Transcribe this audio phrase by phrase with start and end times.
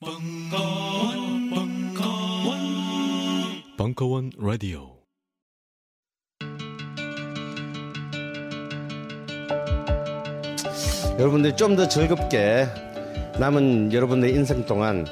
[0.00, 2.58] 벙커원, 벙커원,
[3.76, 4.96] 벙커원 라디오.
[11.18, 12.66] 여러분들이 좀더 즐겁게
[13.40, 15.04] 남은 여러분의 인생 동안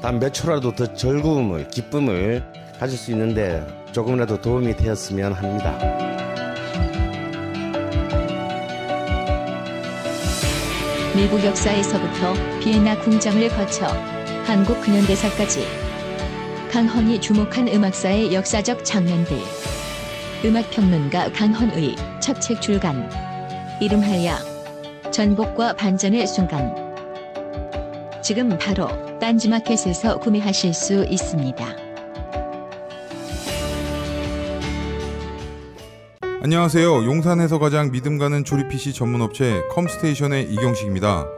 [0.00, 2.44] 단 몇 초라도 더 즐거움을, 기쁨을
[2.78, 5.76] 가질 수 있는데 조금이라도 도움이 되었으면 합니다.
[11.16, 13.88] 미국 역사에서부터 비엔나 궁정을 거쳐
[14.48, 15.60] 한국 근현대사까지
[16.72, 19.36] 강헌이 주목한 음악사의 역사적 장면들
[20.42, 23.10] 음악평론가 강헌의 첫 책 출간
[23.78, 26.74] 이름하여 전복과 반전의 순간
[28.22, 31.66] 지금 바로 딴지마켓에서 구매하실 수 있습니다.
[36.40, 37.04] 안녕하세요.
[37.04, 41.37] 용산에서 가장 믿음 가는 조립 PC 전문 업체 컴스테이션의 이경식입니다.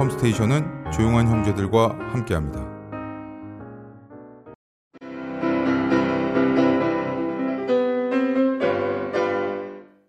[0.00, 2.66] 컴스테이션은 조용한 형제들과 함께합니다.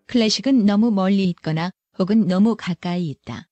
[0.07, 3.47] 클래식은 너무 멀리 있거나 혹은 너무 가까이 있다.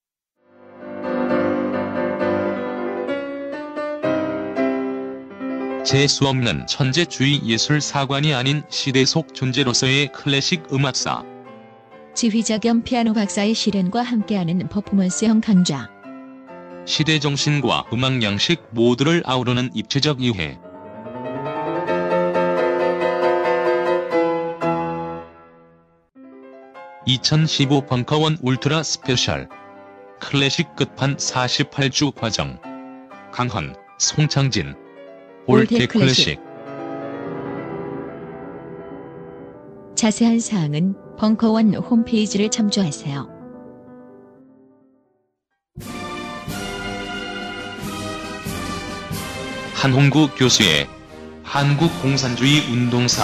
[5.83, 11.25] 재수 없는 천재주의 예술 사관이 아닌 시대 속 존재로서의 클래식 음악사.
[12.15, 15.98] 지휘자 겸 피아노 박사의 실연과 함께하는 퍼포먼스형 강좌.
[16.89, 20.57] 시대 정신과 음악 양식 모두를 아우르는 입체적 이해.
[27.05, 29.47] (2015) 벙커원 울트라 스페셜.
[30.19, 32.59] 클래식 끝판 48주 과정.
[33.31, 34.73] 강헌 송창진.
[35.45, 36.39] 올드 클래식.
[39.93, 43.37] 자세한 사항은 벙커원 홈페이지를 참조하세요.
[49.79, 50.89] 한홍구 교수의
[51.41, 53.23] 한국 공산주의 운동사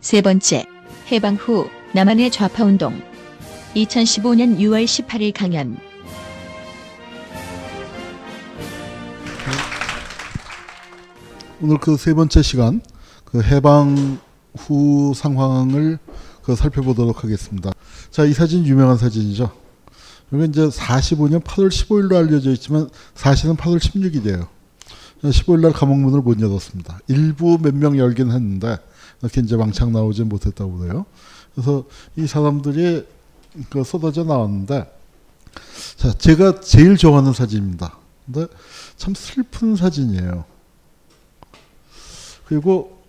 [0.00, 0.66] 세 번째,
[1.12, 3.00] 해방 후 남한의 좌파운동.
[3.76, 5.76] 2015년 6월 18일 강연.
[11.60, 12.80] 오늘 그 세 번째 시간
[13.24, 14.18] 그 해방
[14.56, 16.00] 후 상황을
[16.42, 17.70] 그 살펴보도록 하겠습니다.
[18.10, 19.61] 자, 이 사진 유명한 사진이죠.
[20.32, 24.48] 여기 이제 45년 8월 15일로 알려져 있지만 사실은 8월 16일이에요.
[25.22, 27.00] 15일 날 감옥 문을 못 열었습니다.
[27.08, 28.78] 일부 몇 명 열긴 했는데
[29.20, 31.06] 이렇게 이제 왕창 나오지 못했다고 그래요.
[31.54, 31.84] 그래서
[32.16, 33.06] 이 사람들이
[33.68, 34.90] 그 쏟아져 나왔는데
[35.96, 37.98] 자, 제가 제일 좋아하는 사진입니다.
[38.24, 38.46] 근데
[38.96, 40.44] 참 슬픈 사진이에요.
[42.46, 43.01] 그리고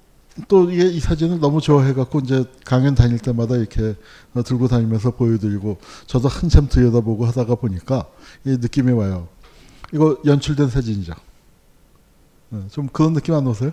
[0.48, 3.96] 또 이게 이 사진을 너무 좋아해갖고 이제 강연 다닐 때마다 이렇게
[4.34, 5.78] 어, 들고 다니면서 보여드리고
[6.08, 8.08] 저도 한참 들여다보고 하다가 보니까
[8.46, 9.28] 이 느낌이 와요.
[9.94, 11.14] 이거 연출된 사진이죠.
[12.50, 13.72] 네, 좀 그런 느낌 안 오세요?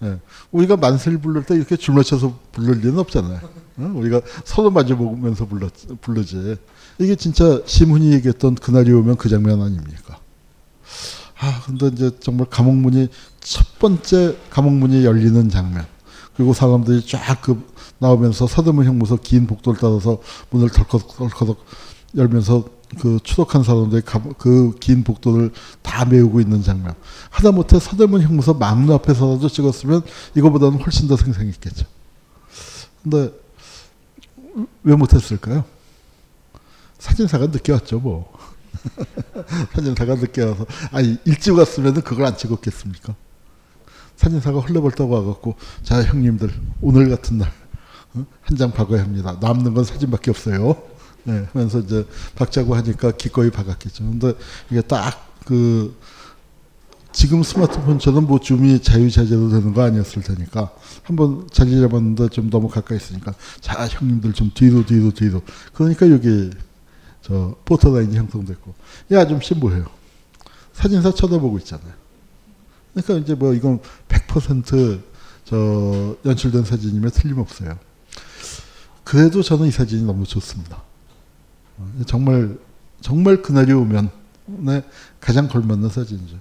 [0.00, 0.18] 네.
[0.50, 3.40] 우리가 만세를 부를 때 이렇게 줄 맞춰서 부를 일은 없잖아요.
[3.78, 3.92] 어?
[3.94, 5.68] 우리가 서로 마주보면서 불러,
[6.00, 6.56] 부르지.
[6.98, 10.18] 이게 진짜 시문이 얘기했던 그날이 오면 그 장면 아닙니까?
[11.42, 13.08] 아, 근데 이제 정말 감옥 문이
[13.40, 15.86] 첫 번째 감옥 문이 열리는 장면.
[16.36, 17.62] 그리고 사람들이 쫙 그
[17.98, 21.56] 나오면서 서대문 형무소 긴 복도를 따라서 문을 덜컥덜컥
[22.16, 22.64] 열면서
[22.98, 24.02] 그 추적한 사람들이
[24.38, 25.52] 그 긴 복도를
[25.82, 26.94] 다 메우고 있는 장면.
[27.30, 30.02] 하다못해 서대문 형무소 막루 앞에서라도 찍었으면
[30.34, 31.86] 이거보다는 훨씬 더 생생했겠죠.
[33.02, 33.32] 근데
[34.82, 35.64] 왜 못했을까요?
[36.98, 38.30] 사진사가 늦게 왔죠, 뭐.
[39.74, 43.14] 사진사가 늦게 와서 아니 일찍 왔으면 그걸 안 찍었겠습니까?
[44.16, 47.50] 사진사가 헐레벌떡 와갖고 자 형님들 오늘 같은 날
[48.14, 49.36] 한 장 박아야 합니다.
[49.40, 50.76] 남는 건 사진밖에 없어요.
[51.24, 52.04] 네, 하면서 이제
[52.34, 54.04] 박자고 하니까 기꺼이 박았겠죠.
[54.04, 54.32] 근데
[54.70, 55.96] 이게 딱 그
[57.12, 60.70] 지금 스마트폰처럼 뭐 줌이 자유자재로 되는 거 아니었을 테니까
[61.02, 65.42] 한번 자리 잡았는데 좀 너무 가까이 있으니까 자 형님들 좀 뒤로 뒤로 뒤로
[65.72, 66.50] 그러니까 여기
[67.22, 68.74] 저 포토라인이 형성됐고
[69.10, 69.86] 이 아줌씨 뭐예요?
[70.72, 71.92] 사진사 쳐다보고 있잖아요.
[72.92, 77.78] 그러니까 이제 뭐 이건 100%저 연출된 사진이면 틀림없어요.
[79.04, 80.82] 그래도 저는 이 사진이 너무 좋습니다.
[82.06, 82.58] 정말
[83.00, 84.10] 정말 그날이 오면
[85.20, 86.38] 가장 걸맞는 사진이죠.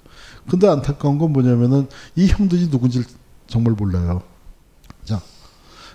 [0.50, 3.04] 근데 안타까운 건 뭐냐면은 이 형들이 누군지
[3.48, 4.24] 정말 몰라요.
[5.04, 5.22] 자,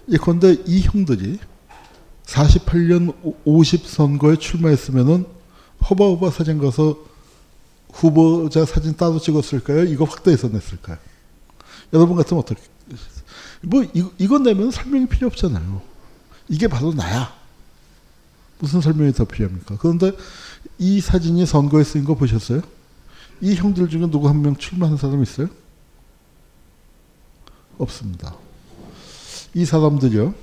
[0.09, 1.39] 예컨대 이 형들이
[2.27, 5.27] 48년 50 선거에 출마했으면은
[5.89, 6.97] 허바허바 사진 가서
[7.93, 9.85] 후보자 사진 따로 찍었을까요?
[9.85, 10.97] 이거 확대해서 냈을까요?
[11.93, 12.61] 여러분 같으면 어떻게?
[13.63, 15.83] 뭐 이, 이거 내면 설명이 필요 없잖아요.
[16.49, 17.33] 이게 바로 나야.
[18.59, 19.77] 무슨 설명이 더 필요합니까?
[19.79, 20.13] 그런데
[20.79, 22.63] 이 사진이 선거에 쓰인 거 보셨어요?
[23.41, 25.49] 이 형들 중에 누구 한 명 출마한 사람 있어요?
[27.79, 28.35] 없습니다.
[29.55, 30.35] 이 사람들이요.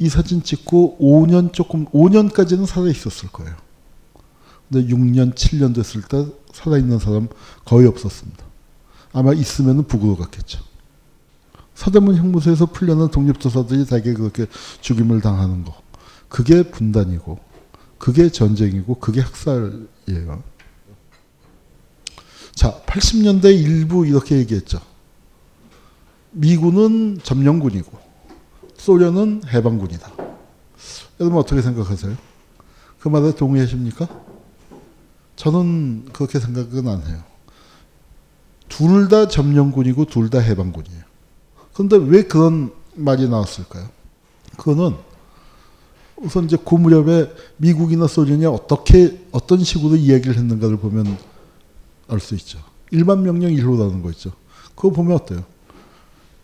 [0.00, 3.54] 이 사진 찍고 5년 조금 5년까지는 살아 있었을 거예요.
[4.68, 7.28] 근데 6년, 7년 됐을 때 살아 있는 사람
[7.66, 8.42] 거의 없었습니다.
[9.12, 10.60] 아마 있으면은 북으로 갔겠죠.
[11.74, 14.46] 서대문 형무소에서 풀려난 독립투사들이 대개 그렇게
[14.80, 15.74] 죽임을 당하는 거.
[16.28, 17.38] 그게 분단이고,
[17.98, 20.42] 그게 전쟁이고, 그게 학살이에요.
[22.54, 24.80] 자, 80년대 일부 이렇게 얘기했죠.
[26.30, 28.09] 미군은 점령군이고,
[28.80, 30.10] 소련은 해방군이다.
[31.20, 32.16] 여러분 어떻게 생각하세요?
[32.98, 34.08] 그 말에 동의하십니까?
[35.36, 37.22] 저는 그렇게 생각은 안 해요.
[38.68, 41.02] 둘 다 점령군이고 둘 다 해방군이에요.
[41.74, 43.86] 그런데 왜 그런 말이 나왔을까요?
[44.56, 44.96] 그거는
[46.16, 51.18] 우선 이제 그 무렵에 미국이나 소련이 어떻게 어떤 식으로 이야기를 했는가를 보면
[52.08, 52.58] 알 수 있죠.
[52.90, 54.32] 일반 명령 1호라는 거 있죠.
[54.74, 55.44] 그거 보면 어때요?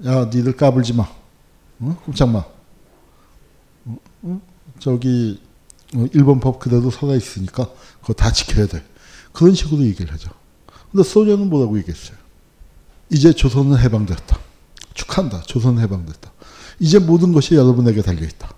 [0.04, 1.08] 야, 니들 까불지 마.
[1.80, 1.96] 어?
[2.04, 2.44] 꼼짝 마.
[3.84, 3.96] 어?
[4.22, 4.40] 어?
[4.78, 5.40] 저기
[5.94, 7.68] 어, 일본 법 그대로 살아 있으니까
[8.00, 8.84] 그거 다 지켜야 돼.
[9.32, 10.30] 그런 식으로 얘기를 하죠.
[10.90, 12.16] 근데 소련은 뭐라고 얘기했어요?
[13.10, 14.38] 이제 조선은 해방됐다.
[14.94, 15.42] 축하한다.
[15.42, 16.32] 조선은 해방됐다.
[16.80, 18.52] 이제 모든 것이 여러분에게 달려있다.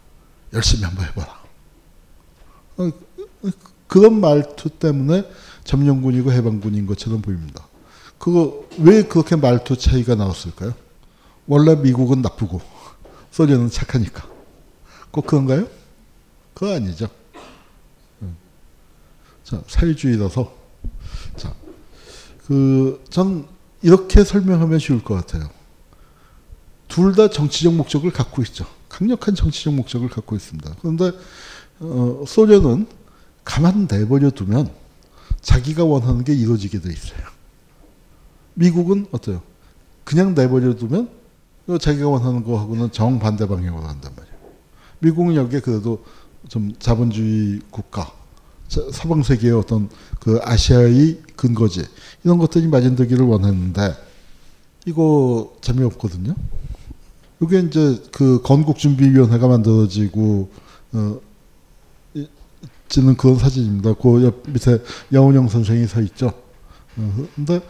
[0.53, 1.38] 열심히 한번 해봐라.
[2.79, 2.91] 어,
[3.87, 5.29] 그런 말투 때문에
[5.64, 7.67] 점령군이고 해방군인 것처럼 보입니다.
[8.19, 10.75] 그거 왜 그렇게 말투 차이가 나왔을까요?
[11.47, 12.61] 원래 미국은 나쁘고
[13.38, 14.29] 소련은 착하니까.
[15.12, 15.69] 꼭 그런가요?
[16.55, 17.08] 그거 아니죠.
[19.44, 20.52] 자, 사회주의라서
[21.37, 21.55] 자,
[22.49, 23.46] 그, 전
[23.81, 25.49] 이렇게 설명하면 쉬울 것 같아요.
[26.88, 28.67] 둘 다 정치적 목적을 갖고 있죠.
[28.88, 30.75] 강력한 정치적 목적을 갖고 있습니다.
[30.81, 31.12] 그런데,
[31.79, 32.88] 어, 소련은
[33.44, 34.69] 가만 내버려 두면
[35.43, 37.20] 자기가 원하는 게 이루어지게 돼 있어요.
[38.55, 39.43] 미국은 어때요?
[40.02, 41.18] 그냥 내버려 두면
[41.76, 44.38] 자기가 원하는 거하고는 정반대 방향으로 간단 말이에요.
[45.00, 46.03] 미국은 여기에 그래도
[46.49, 48.11] 좀 자본주의 국가,
[48.69, 51.85] 서방 세계의 어떤 그 아시아의 근거지
[52.25, 53.94] 이런 것들이 마련되기를 원했는데
[54.87, 56.35] 이거 재미없거든요.
[57.43, 60.50] 이게 이제 그 건국준비위원회가 만들어지고
[60.93, 61.21] 어,
[62.88, 63.94] 지는 그런 사진입니다.
[63.94, 64.82] 그 옆 밑에
[65.12, 66.32] 여운영 선생이 서 있죠.
[66.97, 67.61] 어, 근데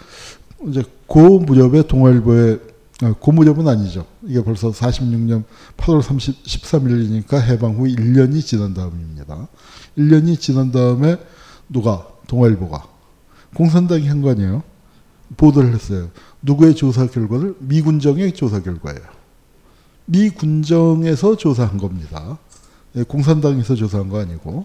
[0.69, 2.59] 이제 고 무렵에 동아일보에 아,
[3.21, 4.07] 고 무렵은 아니죠.
[4.27, 5.45] 이게 벌써 46년
[5.77, 9.47] 8월 30, 13일이니까 해방 후 1년이 지난 다음입니다.
[9.97, 11.17] 1년이 지난 다음에
[11.69, 12.85] 누가 동아일보가
[13.55, 14.63] 공산당이 한 거 아니에요.
[15.37, 16.11] 보도를 했어요.
[16.43, 19.01] 누구의 조사 결과를 미군정의 조사 결과예요.
[20.07, 22.39] 미군정에서 조사한 겁니다.
[22.97, 24.65] 예, 공산당에서 조사한 거 아니고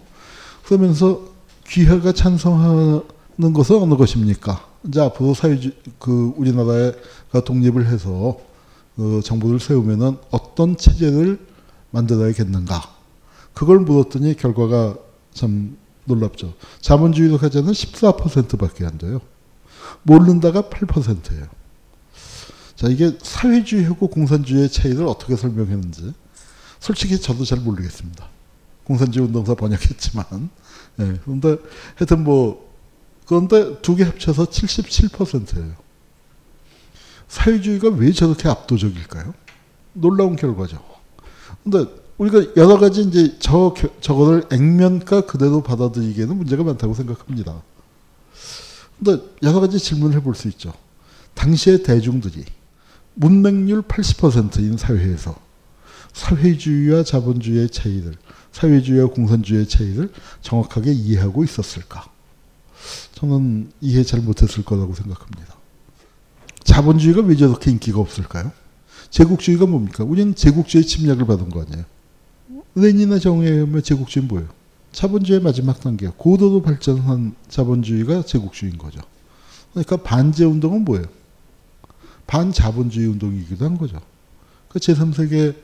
[0.66, 1.20] 그러면서
[1.68, 3.02] 귀하가 찬성하
[3.36, 4.64] 는 것은 어느 것입니까?
[4.86, 8.38] 이제 앞으로 사회주 그 우리나라가 독립을 해서
[8.96, 11.44] 그 정부를 세우면은 어떤 체제를
[11.90, 12.80] 만들어야겠는가?
[13.52, 14.96] 그걸 물었더니 결과가
[15.32, 16.54] 참 놀랍죠.
[16.80, 19.20] 자본주의로 가자는 14%밖에 안 돼요.
[20.02, 21.46] 모른다가 8%예요.
[22.76, 26.12] 자, 이게 사회주의하고 공산주의의 차이를 어떻게 설명했는지
[26.80, 28.28] 솔직히 저도 잘 모르겠습니다.
[28.84, 30.50] 공산주의 운동사 번역했지만.
[31.00, 31.56] 예, 그런데
[31.96, 32.73] 하여튼 뭐,
[33.26, 35.74] 그런데 두 개 합쳐서 77%예요.
[37.28, 39.34] 사회주의가 왜 저렇게 압도적일까요?
[39.94, 40.82] 놀라운 결과죠.
[41.62, 41.86] 근데
[42.18, 47.62] 우리가 여러 가지 이제 저, 저거를 액면가 그대로 받아들이기에는 문제가 많다고 생각합니다.
[48.98, 50.72] 근데 여러 가지 질문을 해볼 수 있죠.
[51.34, 52.44] 당시의 대중들이
[53.14, 55.34] 문맹률 80%인 사회에서
[56.12, 58.14] 사회주의와 자본주의의 차이를,
[58.52, 60.12] 사회주의와 공산주의의 차이를
[60.42, 62.06] 정확하게 이해하고 있었을까?
[63.24, 65.54] 저는 이해 잘 못했을 거라고 생각합니다.
[66.62, 68.52] 자본주의가 왜 저렇게 인기가 없을까요?
[69.10, 70.04] 제국주의가 뭡니까?
[70.04, 71.84] 우리는 제국주의 침략을 받은 거 아니에요?
[72.74, 74.48] 레닌의 정의에 의하면 제국주의는 뭐예요?
[74.92, 79.00] 자본주의의 마지막 단계, 고도로 발전한 자본주의가 제국주의인 거죠.
[79.72, 81.06] 그러니까 반제 운동은 뭐예요?
[82.26, 84.00] 반자본주의 운동이기도 한 거죠.
[84.68, 85.54] 그 제3세계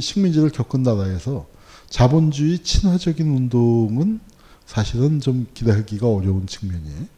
[0.00, 1.46] 식민지를 겪은 나라에서
[1.88, 4.20] 자본주의 친화적인 운동은
[4.66, 7.08] 사실은 좀 기대하기가 어려운 측면이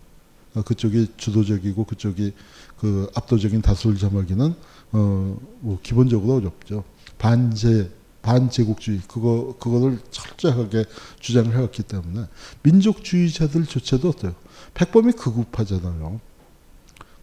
[0.54, 2.32] 어, 그쪽이 주도적이고 그쪽이
[2.78, 4.54] 그 압도적인 다수를 점하기는
[4.92, 6.84] 어, 뭐 기본적으로 어렵죠.
[7.18, 7.90] 반제
[8.22, 10.84] 반제국주의 그거 그거를 철저하게
[11.20, 12.26] 주장을 해왔기 때문에
[12.62, 14.34] 민족주의자들조차도 어때요?
[14.74, 16.20] 백범이 극우파잖아요.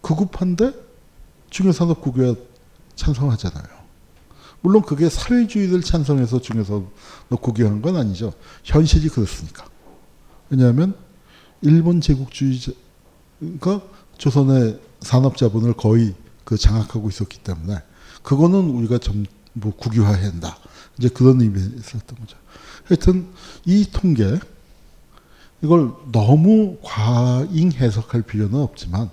[0.00, 0.72] 극우파인데
[1.50, 2.34] 중요산업 국유화
[2.96, 3.84] 찬성하잖아요.
[4.62, 6.90] 물론 그게 사회주의를 찬성해서 중요산업
[7.42, 8.32] 국유화한 건 아니죠.
[8.64, 9.66] 현실이 그렇습니까?
[10.50, 10.94] 왜냐하면
[11.62, 12.74] 일본 제국주의가
[14.18, 17.82] 조선의 산업 자본을 거의 그 장악하고 있었기 때문에
[18.22, 20.58] 그거는 우리가 전부 국유화해야 한다.
[20.98, 22.36] 이제 그런 의미에 있었던 거죠.
[22.84, 23.28] 하여튼
[23.64, 24.38] 이 통계
[25.62, 29.10] 이걸 너무 과잉 해석할 필요는 없지만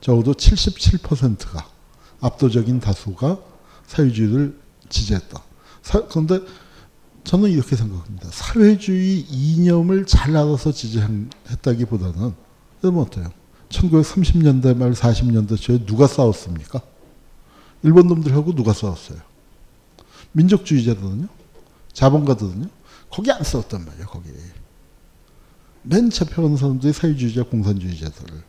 [0.00, 1.66] 적어도 77%가
[2.20, 3.38] 압도적인 다수가
[3.86, 4.58] 사회주의를
[4.90, 5.42] 지지했다.
[5.82, 6.40] 사, 그런데
[7.24, 8.28] 저는 이렇게 생각합니다.
[8.30, 12.34] 사회주의 이념을 잘 알아서 지지했다기보다는
[12.82, 13.32] 여러분 어때요?
[13.70, 16.80] 1930년대 말 40년대 초에 누가 싸웠습니까?
[17.82, 19.18] 일본 놈들하고 누가 싸웠어요?
[20.32, 21.28] 민족주의자들은요?
[21.92, 22.68] 자본가들은요?
[23.10, 24.30] 거기 안 싸웠단 말이에요, 거기.
[25.82, 28.42] 맨 잡혀가는 사람들이 사회주의자, 공산주의자들.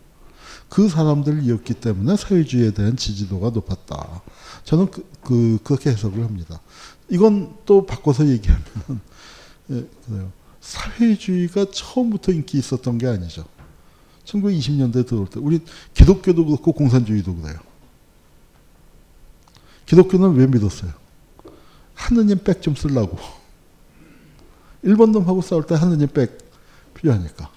[0.70, 4.22] 그 사람들이었기 때문에 사회주의에 대한 지지도가 높았다.
[4.64, 6.60] 저는 그, 그 그렇게 해석을 합니다.
[7.10, 8.64] 이건 또 바꿔서 얘기하면
[9.72, 9.88] 예.
[10.60, 13.46] 사회주의가 처음부터 인기 있었던 게 아니죠.
[14.26, 15.60] 1920년대 들어올 때 우리
[15.94, 17.60] 기독교도 그렇고 공산주의도 그래요.
[19.86, 20.92] 기독교는 왜 믿었어요?
[21.94, 23.18] 하느님 백 좀 쓰려고.
[24.82, 26.38] 일본 놈하고 싸울 때 하느님 백
[26.96, 27.52] 필요하니까.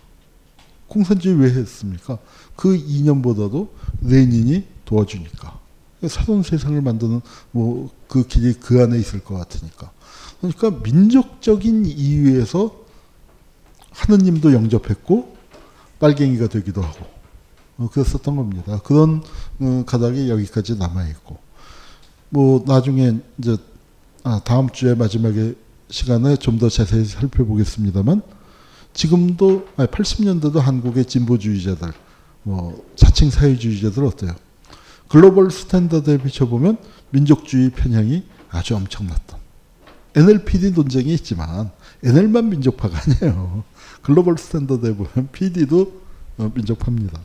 [0.87, 2.19] 공산주의 왜 했습니까?
[2.57, 5.58] 그 이념보다도 레닌이 도와주니까.
[6.07, 7.21] 새로운 세상을 만드는
[7.53, 9.93] 뭐 그 길이 그 안에 있을 것 같으니까.
[10.41, 12.75] 그러니까 민족적인 이유에서
[13.91, 15.37] 하느님도 영접했고
[16.01, 17.07] 빨갱이가 되기도 하고
[17.77, 18.81] 어, 그랬었던 겁니다.
[18.85, 19.23] 그런
[19.61, 21.39] 어, 가닥이 여기까지 남아 있고
[22.31, 23.57] 뭐 나중에 이제
[24.25, 25.55] 아, 다음 주에 마지막에
[25.91, 28.23] 시간에 좀 더 자세히 살펴보겠습니다만
[28.93, 31.93] 지금도 아니, 80년대도 한국의 진보주의자들
[32.43, 34.33] 뭐 자칭 사회주의자들 어때요?
[35.09, 36.79] global standard에 비춰보면
[37.11, 39.39] 민족주의 편향이 아주 엄청났던
[40.15, 41.71] NLPD 논쟁이 있지만
[42.03, 43.65] NL만 민족파가 아니에요.
[44.03, 46.01] global standard에 보면 PD도
[46.39, 47.21] 어, 민족파입니다.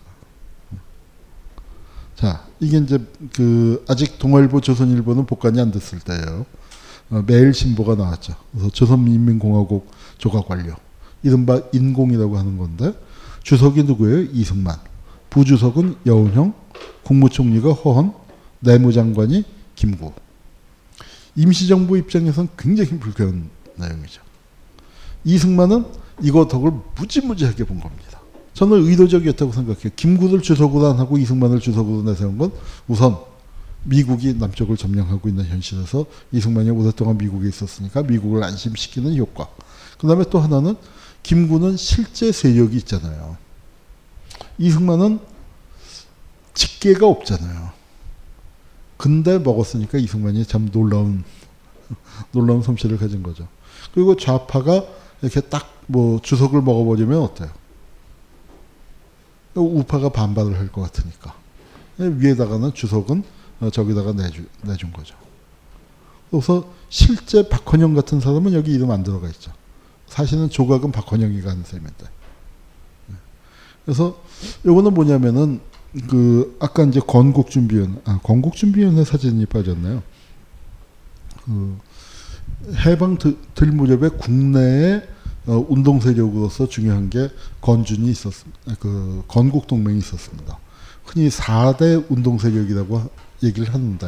[2.15, 2.99] 자, 이게 이제
[3.35, 6.45] 그 아직 동아일보, 조선일보는 복간이 안 됐을 때예요.
[7.09, 8.35] 어, 매일 신보가 나왔죠.
[8.51, 10.75] 그래서 조선인민공화국 조각 완료.
[11.21, 12.93] 이른바 인공이라고 하는 건데
[13.43, 14.29] 주석이 누구예요?
[14.33, 14.77] 이승만.
[15.29, 16.53] 부주석은 여운형,
[17.03, 18.13] 국무총리가 허헌,
[18.59, 19.43] 내무장관이
[19.75, 20.13] 김구.
[21.35, 24.21] 임시정부 입장에선 굉장히 불쾌한 내용이죠.
[25.25, 25.85] 이승만은
[26.21, 28.19] 이거 덕을 무지무지하게 본 겁니다.
[28.53, 29.89] 저는 의도적이었다고 생각해요.
[29.95, 32.51] 김구를 주석으로 안 하고 이승만을 주석으로 내세운 건
[32.87, 33.17] 우선
[33.83, 39.47] 미국이 남쪽을 점령하고 있는 현실에서 이승만이 오랫동안 미국에 있었으니까 미국을 안심시키는 효과.
[39.97, 40.75] 그 다음에 또 하나는
[41.23, 43.37] 김구는 실제 세력이 있잖아요.
[44.57, 45.19] 이승만은
[46.53, 47.71] 직계가 없잖아요.
[48.97, 51.23] 근데 먹었으니까 이승만이 참 놀라운
[52.31, 53.47] 놀라운 솜씨를 가진 거죠.
[53.93, 54.85] 그리고 좌파가
[55.21, 57.49] 이렇게 딱 뭐 주석을 먹어버리면 어때요?
[59.55, 61.35] 우파가 반발을 할 것 같으니까
[61.97, 63.23] 위에다가는 주석은
[63.61, 65.15] 어, 저기다가 내주, 내준 거죠.
[66.31, 69.51] 그래서 실제 박헌영 같은 사람은 여기 이름 안 들어가 있죠.
[70.07, 72.05] 사실은 조각은 박헌영이가 한 셈인데.
[73.07, 73.15] 네.
[73.85, 74.19] 그래서
[74.65, 75.61] 요거는 뭐냐면은
[76.09, 80.01] 그 아까 이제 건국준비위원 아 건국준비위원회 사진이 빠졌나요?
[81.45, 81.77] 그
[82.85, 83.37] 해방 들
[83.71, 85.01] 무렵에 국내에
[85.45, 87.29] 어, 운동 세력으로서 중요한 게
[87.61, 88.75] 건준이 있었습니다.
[88.79, 90.57] 그 건국 동맹이 있었습니다.
[91.05, 93.09] 흔히 4대 운동 세력이라고
[93.43, 94.07] 얘기를 하는데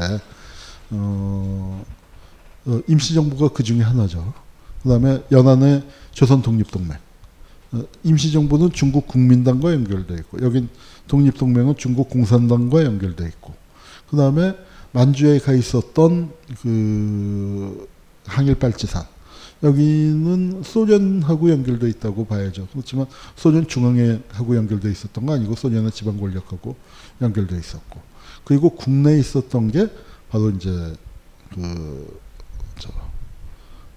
[0.92, 1.86] 어,
[2.66, 4.34] 어, 임시정부가 그 중에 하나죠.
[4.82, 6.98] 그다음에 연안의 조선 독립 동맹.
[7.74, 10.70] 어, 임시정부는 중국 국민당과 연결돼 있고 여긴
[11.08, 13.54] 독립동맹은 중국 공산당과 연결돼 있고
[14.10, 14.56] 그 다음에
[14.92, 16.32] 만주에 가 있었던
[16.62, 17.88] 그
[18.26, 19.06] 항일발지산
[19.64, 22.68] 여기는 소련하고 연결돼 있다고 봐야죠.
[22.72, 26.76] 그렇지만 소련 중앙에 하고 연결돼 있었던 거 아니고 소련의 지방 권력하고
[27.22, 28.00] 연결돼 있었고
[28.44, 29.88] 그리고 국내에 있었던 게
[30.30, 30.70] 바로 이제
[31.50, 32.90] 그저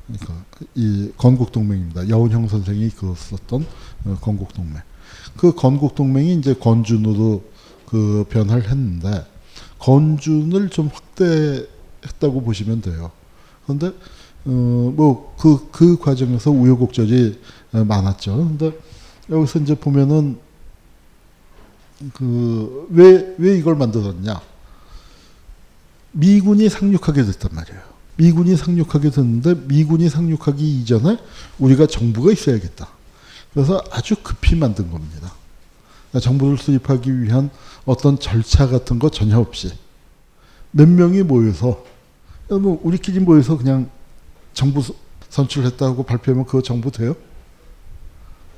[0.06, 2.08] 그러니까 이 건국 동맹입니다.
[2.08, 3.66] 여운형 선생이 이끌었었던
[4.06, 4.80] 어, 건국 동맹.
[5.38, 7.42] 그 건국 동맹이 이제 건준으로
[7.86, 9.24] 그 변화를 했는데
[9.78, 13.10] 건준을 좀 확대했다고 보시면 돼요.
[13.64, 13.92] 그런데
[14.46, 17.40] 어뭐그그 그 과정에서 우여곡절이
[17.70, 18.36] 많았죠.
[18.36, 18.76] 근데
[19.30, 20.38] 여기서 이제 보면은
[22.14, 24.40] 그 왜 왜 이걸 만들었냐?
[26.12, 27.80] 미군이 상륙하게 됐단 말이에요.
[28.16, 31.18] 미군이 상륙하게 됐는데 미군이 상륙하기 이전에
[31.58, 32.88] 우리가 정부가 있어야겠다.
[33.52, 35.32] 그래서 아주 급히 만든 겁니다.
[36.10, 37.50] 그러니까 정부를 수립하기 위한
[37.84, 39.72] 어떤 절차 같은 거 전혀 없이
[40.70, 41.84] 몇 명이 모여서
[42.48, 43.90] 뭐 우리끼리 모여서 그냥
[44.54, 44.82] 정부
[45.28, 47.14] 선출했다고 발표하면 그거 정부 돼요?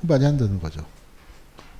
[0.01, 0.83] 말이 안 되는 거죠.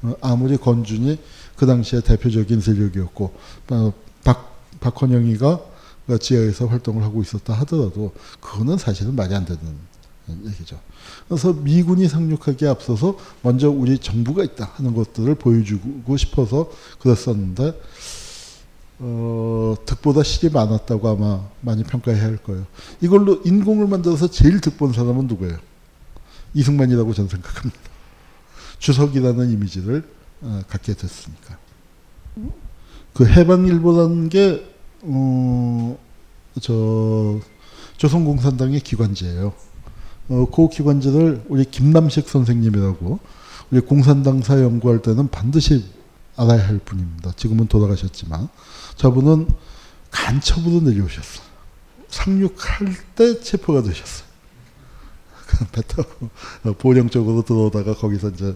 [0.04, 1.20] 어, 아무리 건준이
[1.56, 3.34] 그 당시에 대표적인 세력이었고
[3.70, 5.60] 어, 박 박헌영이가
[6.20, 9.60] 지하에서 활동을 하고 있었다 하더라도 그거는 사실은 말이 안 되는
[10.46, 10.80] 얘기죠.
[11.32, 16.70] 그래서 미군이 상륙하기에 앞서서 먼저 우리 정부가 있다 하는 것들을 보여주고 싶어서
[17.00, 17.80] 그랬었는데
[19.00, 22.66] 어, 득보다 실이 많았다고 아마 많이 평가해야 할 거예요.
[23.00, 25.58] 이걸로 인공을 만들어서 제일 득본 사람은 누구예요?
[26.54, 27.80] 이승만이라고 저는 생각합니다.
[28.80, 30.04] 주석이라는 이미지를
[30.42, 31.58] 어, 갖게 됐으니까.
[33.14, 34.70] 그 해방일보라는 게,
[35.04, 35.98] 어,
[36.60, 37.40] 저,
[37.96, 39.71] 조선공산당의 기관지예요.
[40.32, 43.20] 어, 그 기관지를 우리 김남식 선생님이라고
[43.70, 45.84] 우리 공산당사 연구할 때는 반드시
[46.38, 47.34] 알아야 할 분입니다.
[47.36, 48.48] 지금은 돌아가셨지만
[48.96, 49.50] 저분은
[50.10, 51.44] 간첩으로 내려오셨어.
[52.08, 54.32] 상륙할 때 체포가 되셨어요.
[55.74, 56.30] 배 타고
[56.78, 58.56] 보령 쪽으로 들어오다가 거기서 이제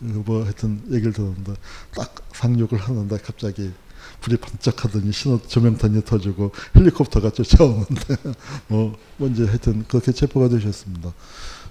[0.00, 1.54] 뭐 하여튼 얘기를 들었는데
[1.94, 3.72] 딱 상륙을 하는데 갑자기
[4.20, 8.16] 불이 반짝하더니 신호 조명탄이 터지고 헬리콥터가 쫓아오는데
[8.68, 11.12] 뭐, 뭐 이제 하여튼 그렇게 체포가 되셨습니다.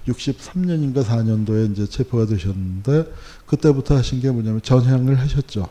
[0.06, 3.12] 63년인가 4년도에 이제 체포가 되셨는데
[3.46, 5.68] 그때부터 하신 게 뭐냐면 전향을 하셨죠.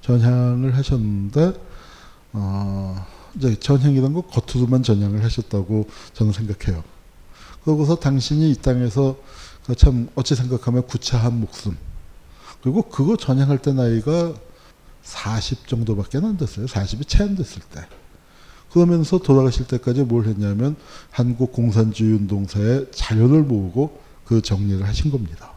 [0.00, 1.52] 전향을 하셨는데
[2.32, 3.06] 어
[3.36, 6.82] 이제 전향이란 거 겉으로만 전향을 하셨다고 저는 생각해요.
[7.64, 9.16] 그러고서 당신이 이 땅에서
[9.66, 11.76] 그참 어찌 생각하면 구차한 목숨
[12.62, 14.34] 그리고 그거 전향할 때 나이가
[15.04, 16.66] 40 정도밖에 안 됐어요.
[16.66, 17.86] 40이 채 안 됐을 때.
[18.72, 20.74] 그러면서 돌아가실 때까지 뭘 했냐면
[21.10, 25.52] 한국 공산주의 운동사의 자료를 모으고 그 정리를 하신 겁니다.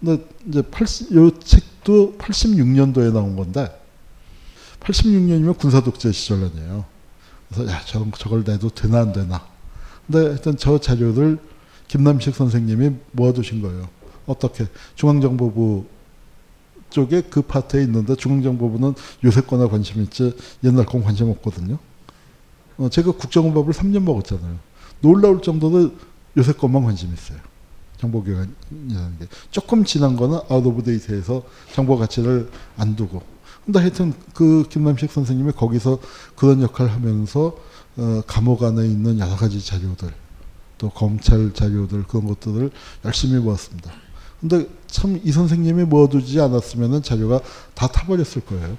[0.00, 3.68] 근데 이제 80, 요 책도 86년도에 나온 건데
[4.80, 6.84] 86년이면 군사 독재 시절 아니에요.
[7.48, 9.44] 그래서 야, 저, 저걸 내도 되나 안 되나.
[10.06, 11.38] 근데 일단 저 자료를
[11.88, 13.88] 김남식 선생님이 모아두신 거예요.
[14.26, 15.86] 어떻게 중앙정보부
[16.96, 21.78] 쪽에 그 파트에 있는데 중앙정보부는 요새 거나 관심 있지 옛날 건 관심 없거든요.
[22.78, 24.56] 어, 제가 국정원법을 3년 먹었잖아요.
[25.02, 25.92] 놀라울 정도로
[26.38, 27.38] 요새 것만 관심 있어요.
[27.98, 29.26] 정보기관이라는 게.
[29.50, 31.42] 조금 지난 거는 out of date해서
[31.74, 33.22] 정보 가치를 안 두고.
[33.66, 35.98] 근데 하여튼 그 김남식 선생님이 거기서
[36.34, 37.58] 그런 역할을 하면서
[37.98, 40.12] 어, 감옥 안에 있는 여러 가지 자료들,
[40.78, 42.70] 또 검찰 자료들 그런 것들을
[43.04, 44.05] 열심히 모았습니다.
[44.40, 47.40] 근데 참 이 선생님이 모아두지 않았으면 자료가
[47.74, 48.76] 다 타버렸을 거예요.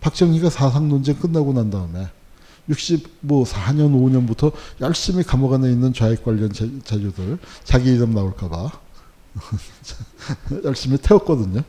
[0.00, 2.08] 박정희가 사상 논쟁 끝나고 난 다음에
[2.68, 8.70] 64년, 5년부터 열심히 감옥 안에 있는 좌익 관련 자료들 자기 이름 나올까봐
[10.64, 11.62] 열심히 태웠거든요.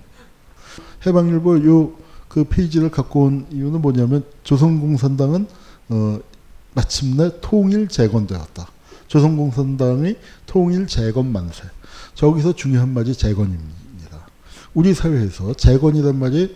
[1.06, 5.48] 해방일보 요 그 페이지를 갖고 온 이유는 뭐냐면 조선공산당은
[5.90, 6.20] 어,
[6.74, 8.68] 마침내 통일 재건되었다.
[9.08, 11.64] 조선공산당이 통일 재건 만세.
[12.20, 14.28] 저기서 중요한 말이 재건입니다.
[14.74, 16.54] 우리 사회에서 재건이란 말이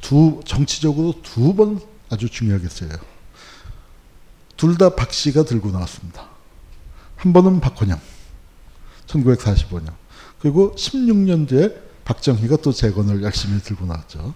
[0.00, 2.88] 두 정치적으로 두 번 아주 중요하게 써요.
[4.56, 6.24] 둘 다 박 씨가 들고 나왔습니다.
[7.16, 8.00] 한 번은 박헌영,
[9.06, 9.92] 1945년.
[10.40, 14.32] 그리고 16년 뒤에 박정희가 또 재건을 열심히 들고 나왔죠.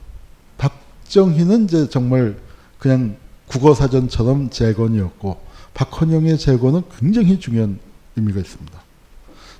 [0.59, 2.39] 박정희는 이제 정말
[2.79, 5.41] 그냥 국어사전처럼 재건이었고,
[5.73, 7.81] 박헌영의 재건은 굉장히 중요한
[8.17, 8.83] 의미가 있습니다.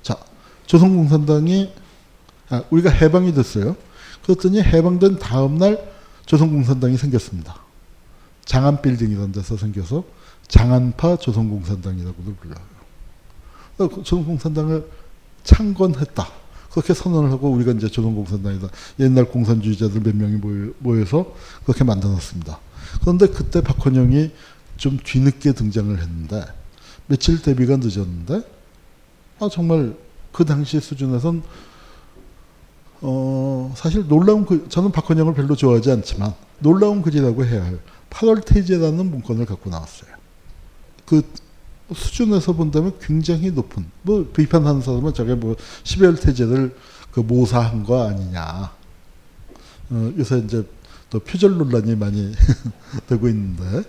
[0.03, 0.15] 자,
[0.65, 1.71] 조선공산당이,
[2.49, 3.75] 아, 우리가 해방이 됐어요.
[4.23, 5.93] 그랬더니 해방된 다음 날
[6.25, 7.57] 조선공산당이 생겼습니다.
[8.45, 10.03] 장안 빌딩이라는 데서 생겨서
[10.47, 14.03] 장안파 조선공산당이라고도 불려요.
[14.03, 14.89] 조선공산당을
[15.43, 16.27] 창건했다.
[16.71, 18.67] 그렇게 선언을 하고 우리가 이제 조선공산당이다.
[18.99, 20.41] 옛날 공산주의자들 몇 명이
[20.79, 22.59] 모여서 그렇게 만들었습니다.
[23.01, 24.31] 그런데 그때 박헌영이
[24.77, 26.45] 좀 뒤늦게 등장을 했는데
[27.07, 28.41] 며칠 대비가 늦었는데
[29.39, 29.95] 아 정말
[30.35, 31.43] 그 당시 수준에선
[32.99, 39.11] 어 사실 놀라운 그 저는 박헌영을 별로 좋아하지 않지만 놀라운 글이라고 해야 할 8월 태제라는
[39.11, 40.11] 문건을 갖고 나왔어요.
[41.05, 41.21] 그
[41.93, 46.75] 수준에서 본다면 굉장히 높은 뭐 비판하는 사람은 저게 뭐 12월 태제를
[47.13, 48.73] 그 모사한 거 아니냐.
[49.91, 50.67] 어, 요새 이제
[51.09, 52.33] 또 표절 논란이 많이
[53.07, 53.83] 되고 있는데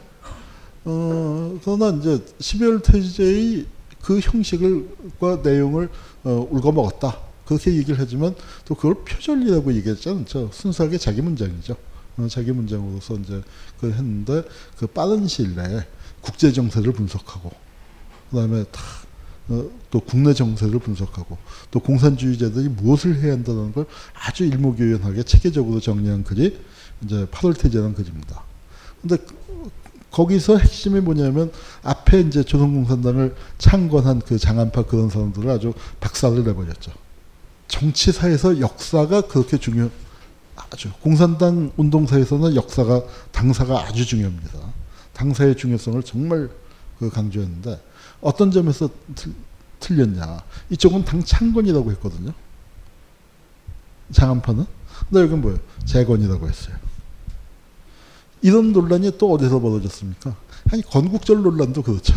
[0.84, 3.66] 어, 그러나 이제 12월 태제의
[4.06, 5.88] 그 형식을과 내용을
[6.22, 7.18] 어, 울거먹었다.
[7.44, 10.50] 그렇게 얘기를 하지만 또 그걸 표절이라고 얘기하지 않죠.
[10.52, 11.76] 순수하게 자기 문장이죠.
[12.16, 13.42] 어, 자기 문장으로서 이제
[13.80, 14.44] 그 했는데
[14.78, 15.80] 그 빠른 시일 내에
[16.20, 17.50] 국제 정세를 분석하고
[18.30, 18.80] 그다음에 다,
[19.48, 21.36] 어, 또 국내 정세를 분석하고
[21.72, 26.56] 또 공산주의자들이 무엇을 해야 한다는 걸 아주 일목요연하게 체계적으로 정리한 글이
[27.04, 28.44] 이제 8월 태제라는 글입니다.
[29.00, 29.70] 근데 그-
[30.16, 31.52] 거기서 핵심이 뭐냐면
[31.82, 36.90] 앞에 이제 조선공산당을 창건한 그 장안파 그런 사람들을 아주 박살을 내버렸죠.
[37.68, 39.90] 정치사에서 역사가 그렇게 중요,
[40.56, 44.58] 아주 공산당 운동사에서는 역사가 당사가 아주 중요합니다.
[45.12, 46.48] 당사의 중요성을 정말
[46.98, 47.78] 그 강조했는데
[48.22, 49.34] 어떤 점에서 틀,
[49.80, 50.42] 틀렸냐?
[50.70, 52.32] 이쪽은 당 창건이라고 했거든요.
[54.12, 54.64] 장안파는
[55.10, 55.58] 근데 여기 뭐예요?
[55.84, 56.85] 재건이라고 했어요.
[58.46, 60.36] 이런 논란이 또 어디서 벌어졌습니까?
[60.70, 62.14] 아니 건국절 논란도 그렇죠.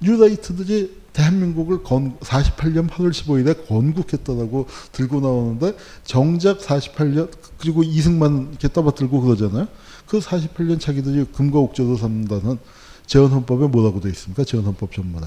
[0.00, 9.20] 뉴라이트들이 대한민국을 건, 48년 8월 15일에 건국했다라고 들고 나오는데 정작 48년 그리고 이승만 이렇게 떠받들고
[9.20, 9.68] 그러잖아요.
[10.06, 12.56] 그 48년 자기들이 금과 옥조로 삼는다는
[13.04, 14.44] 재헌헌법에 뭐라고 되어 있습니까?
[14.44, 15.26] 재헌헌법 전문에.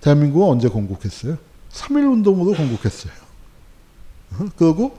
[0.00, 1.38] 대한민국은 언제 건국했어요?
[1.72, 3.12] 3.1 운동으로 건국했어요.
[4.34, 4.46] 어?
[4.56, 4.96] 그리고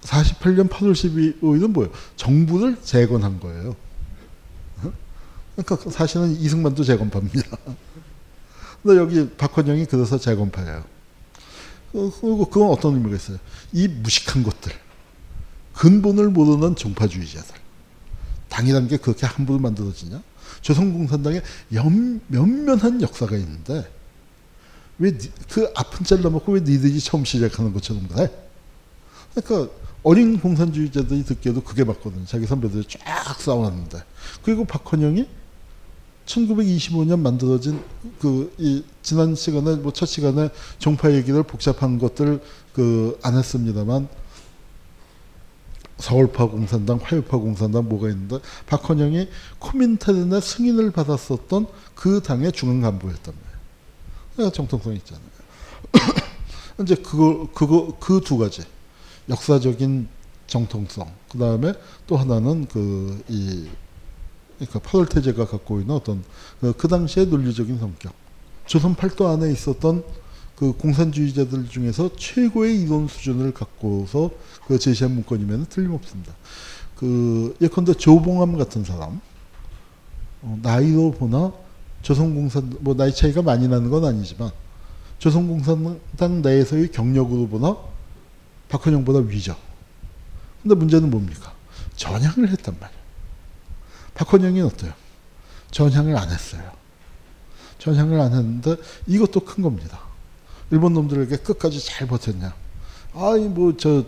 [0.00, 1.92] 48년 8월 15일은 뭐예요?
[2.16, 3.76] 정부를 재건한 거예요.
[5.56, 5.62] 어?
[5.62, 7.56] 그러니까 사실은 이승만도 재건파입니다.
[8.82, 10.84] 근데 여기 박헌영이 그래서 재건파예요.
[11.94, 13.38] 어, 그리고 그건 어떤 의미가 있어요?
[13.72, 14.72] 이 무식한 것들,
[15.74, 17.54] 근본을 모르는 종파주의자들.
[18.48, 20.22] 당이라는 게 그렇게 함부로 만들어지냐?
[20.60, 21.42] 조선공산당에
[21.74, 23.90] 연, 면면한 역사가 있는데
[24.98, 25.12] 왜
[25.48, 28.30] 그 아픈 짤 넘어고 왜 니들이 처음 시작하는 것처럼 그래?
[29.34, 32.24] 그러니까 어린 공산주의자들이 듣기에도 그게 맞거든요.
[32.26, 34.02] 자기 선배들이 쫙 싸워놨는데.
[34.42, 35.28] 그리고 박헌영이
[36.26, 37.82] 1925년 만들어진
[38.20, 42.40] 그 이 지난 시간에 뭐 첫 시간에 종파 얘기를 복잡한 것들
[42.74, 44.08] 그 안 했습니다만
[45.98, 49.28] 서울파 공산당, 화요파 공산당 뭐가 있는데 박헌영이
[49.60, 53.14] 코민테른의 승인을 받았었던 그 당의 중앙 말이에요.
[54.34, 55.22] 그러니까 정통성이 있잖아요.
[56.82, 58.62] 이제 그거 그거 그 두 가지
[59.28, 60.08] 역사적인
[60.48, 61.74] 정통성 그 다음에
[62.06, 63.68] 또 하나는 그 이
[64.66, 66.22] 그러니까 8월 태제가 갖고 있는 어떤
[66.60, 68.12] 그, 그 당시의 논리적인 성격.
[68.66, 70.04] 조선 팔도 안에 있었던
[70.56, 74.30] 그 공산주의자들 중에서 최고의 이론 수준을 갖고서
[74.66, 76.34] 그 제시한 문건이면 틀림없습니다.
[76.96, 79.20] 그 예컨대 조봉암 같은 사람
[80.42, 81.52] 어, 나이로 보나
[82.02, 84.50] 조선공산 뭐 나이 차이가 많이 나는 건 아니지만
[85.18, 87.76] 조선공산당 내에서의 경력으로 보나
[88.68, 89.56] 박헌영보다 위죠.
[90.62, 91.52] 근데 문제는 뭡니까?
[91.96, 93.01] 전향을 했단 말이에요.
[94.14, 94.92] 박헌영이 어때요?
[95.70, 96.62] 전향을 안 했어요.
[97.78, 100.00] 전향을 안 했는데 이것도 큰 겁니다.
[100.70, 102.54] 일본 놈들에게 끝까지 잘 버텼냐?
[103.14, 104.04] 아이 뭐저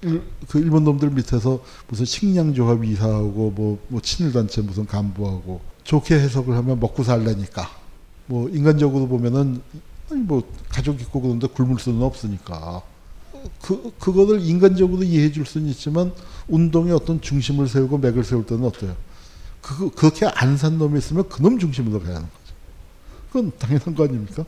[0.00, 6.78] 그 일본 놈들 밑에서 무슨 식량조합 이사하고 뭐, 뭐 친일단체 무슨 간부하고 좋게 해석을 하면
[6.78, 7.68] 먹고 살래니까
[8.26, 9.60] 뭐 인간적으로 보면은
[10.10, 12.82] 아니 뭐 가족 있고 그런데 굶을 수는 없으니까
[13.62, 16.12] 그 그거를 인간적으로 이해해 줄 수는 있지만
[16.48, 18.96] 운동의 어떤 중심을 세우고 맥을 세울 때는 어때요?
[19.62, 22.54] 그 그렇게 안 산 놈이 있으면 그놈 중심으로 가야 하는 거죠.
[23.28, 24.44] 그건 당연한 거 아닙니까?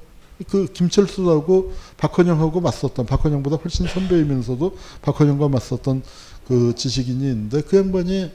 [0.48, 6.02] 그 김철수하고 박헌영하고 맞섰던 박헌영보다 훨씬 선배이면서도 박헌영과 맞섰던
[6.48, 8.32] 그 지식인이 있는데 그 양반이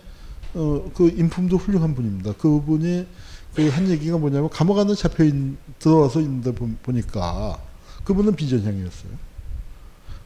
[0.55, 2.33] 어 그 인품도 훌륭한 분입니다.
[2.33, 3.07] 그분이
[3.55, 5.33] 그 한 얘기가 뭐냐면 감옥 안에 잡혀 있,
[5.79, 7.57] 들어와서 있는데 보, 보니까
[8.03, 9.11] 그분은 비전향이었어요.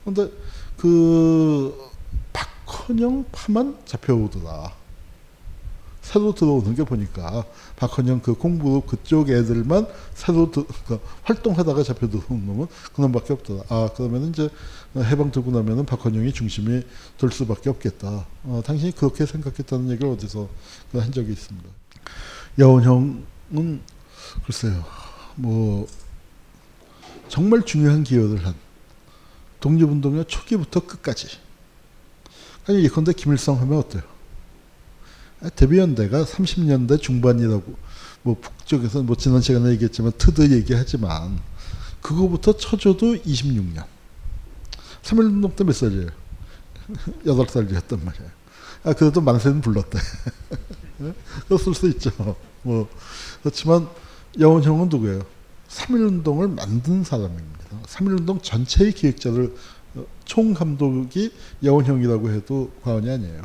[0.04, 0.30] 근데
[0.78, 1.74] 그
[2.34, 4.74] 박헌영 파만 잡혀오더라.
[6.10, 7.46] 새로 들어오는 게 보니까
[7.76, 13.62] 박헌영 그 공부 그쪽 애들만 새로 드, 그 활동하다가 잡혀 들어온 놈은 그놈밖에 없더라.
[13.70, 14.50] 아 그러면 이제
[14.98, 16.82] 해방 되고 나면은 박헌영이 중심이
[17.20, 18.26] 될 수밖에 없겠다.
[18.46, 20.50] 어, 당신이 그렇게 생각했다는 얘기를 어디서
[20.92, 21.70] 그한 적이 있습니다.
[22.58, 23.82] 여운형은
[24.46, 24.84] 글쎄요,
[25.36, 25.88] 뭐
[27.28, 28.56] 정말 중요한 기여를 한
[29.60, 31.28] 독립운동의 초기부터 끝까지.
[32.68, 34.19] 아니 예컨대 김일성 하면 어때요?
[35.56, 37.76] 데뷔연대가 30년대 중반이라고
[38.24, 41.40] 뭐 북쪽에서 뭐 지난 시간에 얘기했지만 트드 얘기하지만
[42.02, 43.86] 그거부터 쳐줘도 26년.
[45.04, 46.10] 3.1운동 때몇 살이에요?
[47.26, 48.32] 8살이었단 말이에요.
[48.84, 50.00] 아, 그래도 만세는 불렀대.
[51.48, 52.12] 그랬을 수 있죠.
[52.64, 52.90] 뭐,
[53.42, 53.88] 그렇지만
[54.40, 55.22] 여운형은 누구예요?
[55.70, 57.82] 3.1운동을 만든 사람입니다.
[57.86, 59.56] 3.1운동 전체의 기획자를
[59.96, 63.42] 어, 총감독이 여운형이라고 해도 과언이 아니에요.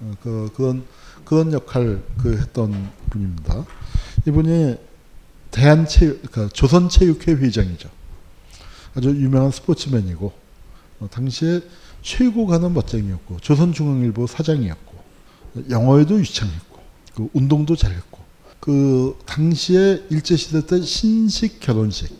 [0.00, 0.84] 어, 그, 그런
[1.28, 3.66] 그런 역할 그 했던 분입니다.
[4.26, 4.76] 이분이
[5.50, 7.90] 대한체육, 그러니까 조선체육회 회장이죠.
[8.94, 10.32] 아주 유명한 스포츠맨이고
[11.00, 11.60] 어, 당시에
[12.00, 14.94] 최고 가는 멋쟁이였고 조선중앙일보 사장이었고
[15.68, 16.80] 영어에도 유창했고
[17.14, 18.18] 그 운동도 잘했고
[18.58, 22.18] 그 당시에 일제시대 때 신식 결혼식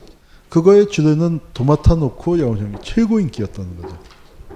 [0.50, 3.98] 그거에 주례는 도맡아 놓고 여운형이 최고 인기였다는 거죠.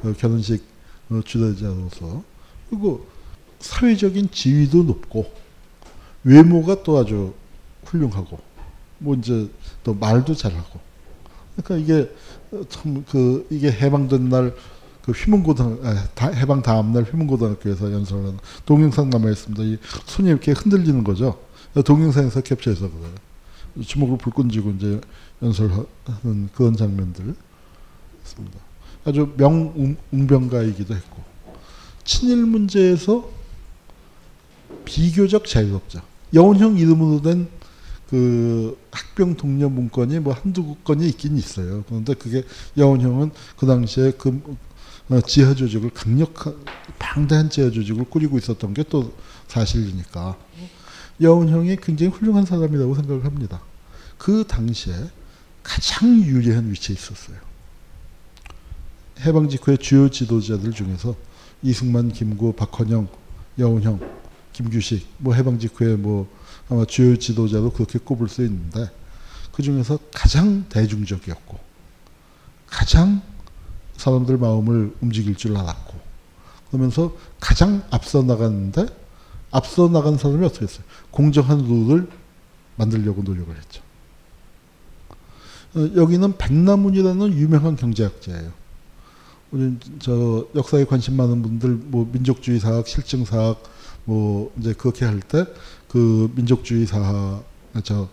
[0.02, 0.62] 그 결혼식
[1.08, 2.22] 어, 주례자로서
[2.68, 3.11] 그리고
[3.62, 5.32] 사회적인 지위도 높고
[6.24, 7.34] 외모가 또 아주
[7.84, 8.38] 훌륭하고
[8.98, 9.48] 뭐 이제
[9.82, 10.80] 또 말도 잘하고
[11.56, 12.10] 그러니까 이게
[12.68, 14.54] 참 그 이게 해방된 날
[15.04, 19.62] 그 휘문고등 아, 다, 해방 다음 날 휘문고등학교에서 연설을 하는 동영상 남아 있습니다.
[19.64, 21.40] 이 손이 이렇게 흔들리는 거죠.
[21.84, 23.14] 동영상에서 캡처해서 그래요.
[23.84, 25.00] 주먹을 불끈 쥐고 이제
[25.42, 27.34] 연설하는 그런 장면들
[28.22, 28.58] 있습니다.
[29.04, 31.22] 아주 명웅병가이기도 했고
[32.04, 33.28] 친일 문제에서
[34.84, 36.02] 비교적 자유롭자.
[36.34, 37.62] 여운형 이름으로 된
[38.12, 41.82] 그 학병 독려 문건이 뭐 한두 건이 있긴 있어요.
[41.88, 42.44] 그런데 그게
[42.76, 44.58] 여운형은 그 당시에 그
[45.08, 46.54] 어, 지하 조직을 강력한
[46.98, 49.14] 방대한 지하 조직을 꾸리고 있었던 게 또
[49.48, 50.36] 사실이니까
[51.22, 53.62] 여운형이 굉장히 훌륭한 사람이라고 생각을 합니다.
[54.18, 54.94] 그 당시에
[55.62, 57.38] 가장 유리한 위치에 있었어요.
[59.20, 61.16] 해방 직후의 주요 지도자들 중에서
[61.62, 63.08] 이승만, 김구, 박헌영,
[63.58, 64.00] 여운형,
[64.52, 66.28] 김규식, 뭐 해방 직후에 뭐
[66.68, 68.90] 아마 주요 지도자로 그렇게 꼽을 수 있는데
[69.52, 71.58] 그 중에서 가장 대중적이었고
[72.66, 73.22] 가장
[73.96, 76.00] 사람들 마음을 움직일 줄 알았고
[76.70, 78.86] 그러면서 가장 앞서 나갔는데
[79.50, 80.84] 앞서 나간 사람이 어떻게 했어요?
[81.10, 82.08] 공정한 룰을
[82.76, 83.82] 만들려고 노력을 했죠.
[85.74, 88.52] 어, 여기는 백남훈이라는 유명한 경제학자예요.
[89.50, 93.62] 우리 저 역사에 관심 많은 분들 뭐 민족주의 사학, 실증 사학
[94.04, 95.44] 뭐 이제 그렇게 할 때
[95.92, 97.44] 그 민족주의 사학
[97.84, 98.08] 저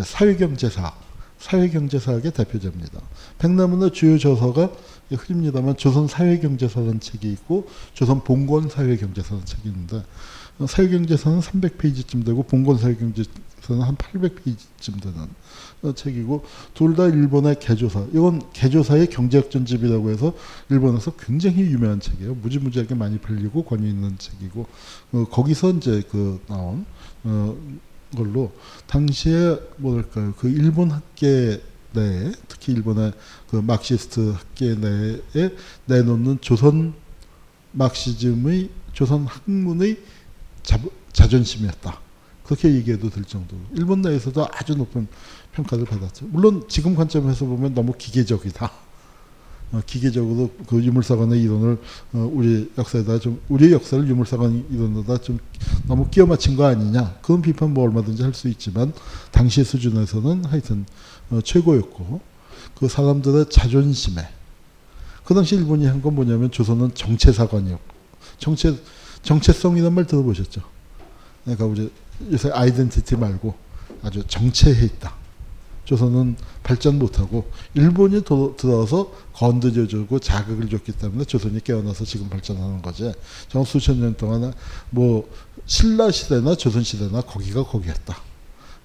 [0.00, 1.02] 사회경제사학
[1.38, 3.00] 사회경제사학의 대표자입니다.
[3.38, 4.70] 백남훈의 주요 저서가
[5.10, 10.04] 흐립니다만 조선 사회경제사라는 책이 있고 조선 봉건 사회경제사라는 책이 있는데
[10.60, 15.28] 어, 사회경제사는 300페이지쯤 되고 봉건 사회경제사는 한 800페이지쯤 되는 어,
[15.92, 18.06] 책이고 둘 다 일본의 개조사.
[18.12, 20.32] 이건 개조사의 경제학 전집이라고 해서
[20.70, 22.34] 일본에서 굉장히 유명한 책이에요.
[22.36, 24.66] 무지무지하게 많이 팔리고 권위 있는 책이고
[25.12, 26.86] 어, 거기서 이제 그 나온
[27.24, 27.56] 어,
[28.16, 28.52] 걸로
[28.86, 31.60] 당시에 뭐랄까요 그 일본 학계
[31.92, 33.12] 내에 특히 일본의
[33.50, 35.50] 그 막시스트 학계 내에
[35.86, 36.94] 내놓는 조선
[37.72, 39.98] 막시즘의 조선 학문의
[40.62, 40.78] 자,
[41.12, 42.00] 자존심이었다.
[42.44, 45.08] 그렇게 얘기해도 될 정도로 일본 내에서도 아주 높은
[45.54, 46.26] 평가를 받았죠.
[46.30, 48.70] 물론 지금 관점에서 보면 너무 기계적이다.
[49.72, 51.78] 어, 기계적으로 그 유물사관의 이론을
[52.12, 55.38] 어, 우리 역사에다 좀 우리 역사를 유물사관 이론에다 좀
[55.86, 58.92] 너무 끼워 맞춘 거 아니냐 그런 비판 뭐 얼마든지 할 수 있지만
[59.32, 60.84] 당시 수준에서는 하여튼
[61.30, 62.20] 어, 최고였고
[62.78, 64.28] 그 사람들의 자존심에
[65.24, 67.94] 그 당시 일본이 한 건 뭐냐면 조선은 정체사관이었고
[68.38, 68.76] 정체
[69.22, 70.60] 정체성이란 말 들어보셨죠?
[71.44, 71.90] 그러니까 우리
[72.30, 73.54] 요새 아이덴티티 말고
[74.02, 75.14] 아주 정체해 있다.
[75.84, 83.12] 조선은 발전 못하고 일본이 도, 들어서 건드려주고 자극을 줬기 때문에 조선이 깨어나서 지금 발전하는 거지.
[83.48, 84.52] 정 수천 년 동안
[84.90, 85.28] 뭐
[85.66, 88.16] 신라 시대나 조선 시대나 거기가 거기였다.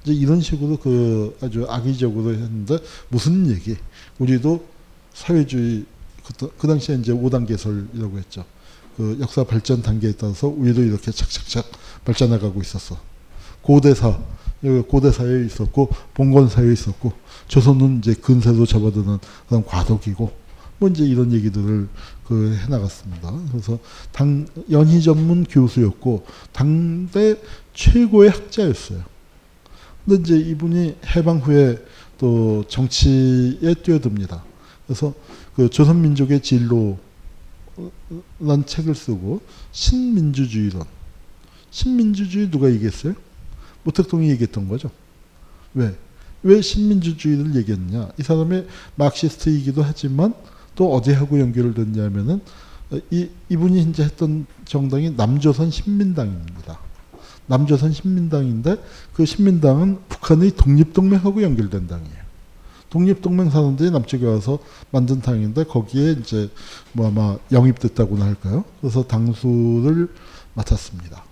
[0.03, 3.75] 이제 이런 식으로 그 아주 악의적으로 했는데 무슨 얘기?
[4.17, 4.65] 우리도
[5.13, 5.85] 사회주의
[6.23, 8.45] 그, 그 당시에 이제 5단 계설이라고 했죠.
[8.97, 11.65] 그 역사 발전 단계에 따라서 우리도 이렇게 착착착
[12.03, 12.97] 발전해 가고 있었어.
[13.61, 14.19] 고대사
[14.87, 17.13] 고대 사회에 있었고 봉건 사회에 있었고
[17.47, 19.17] 조선은 이제 근세도 접어드는
[19.47, 20.31] 그런 과도기고
[20.79, 21.87] 뭐 이제 이런 얘기들을
[22.25, 23.33] 그 해나갔습니다.
[23.51, 23.79] 그래서
[24.11, 27.35] 당 연희 전문 교수였고 당대
[27.73, 29.03] 최고의 학자였어요.
[30.05, 31.77] 근데 이제 이분이 해방 후에
[32.17, 34.43] 또 정치에 뛰어듭니다.
[34.85, 35.13] 그래서
[35.55, 36.97] 그 조선민족의 진로란
[38.65, 39.41] 책을 쓰고
[39.71, 40.83] 신민주주의론.
[41.71, 43.13] 신민주주의 누가 얘기했어요?
[43.89, 44.89] 모택동이 얘기했던 거죠.
[45.73, 45.95] 왜?
[46.43, 48.09] 왜 신민주주의를 얘기했느냐?
[48.17, 50.33] 이 사람의 막시스트이기도 하지만
[50.75, 52.41] 또 어디하고 연결을 됐냐면은
[53.11, 56.79] 이, 이분이 이제 했던 정당이 남조선 신민당입니다.
[57.47, 58.77] 남조선 신민당인데
[59.13, 62.29] 그 신민당은 북한의 독립동맹하고 연결된 당이에요.
[62.89, 64.59] 독립동맹 사람들이 남쪽에 와서
[64.91, 66.49] 만든 당인데 거기에 이제
[66.93, 68.65] 뭐 아마 영입됐다고나 할까요?
[68.81, 70.09] 그래서 당수를
[70.55, 71.28] 맡았습니다.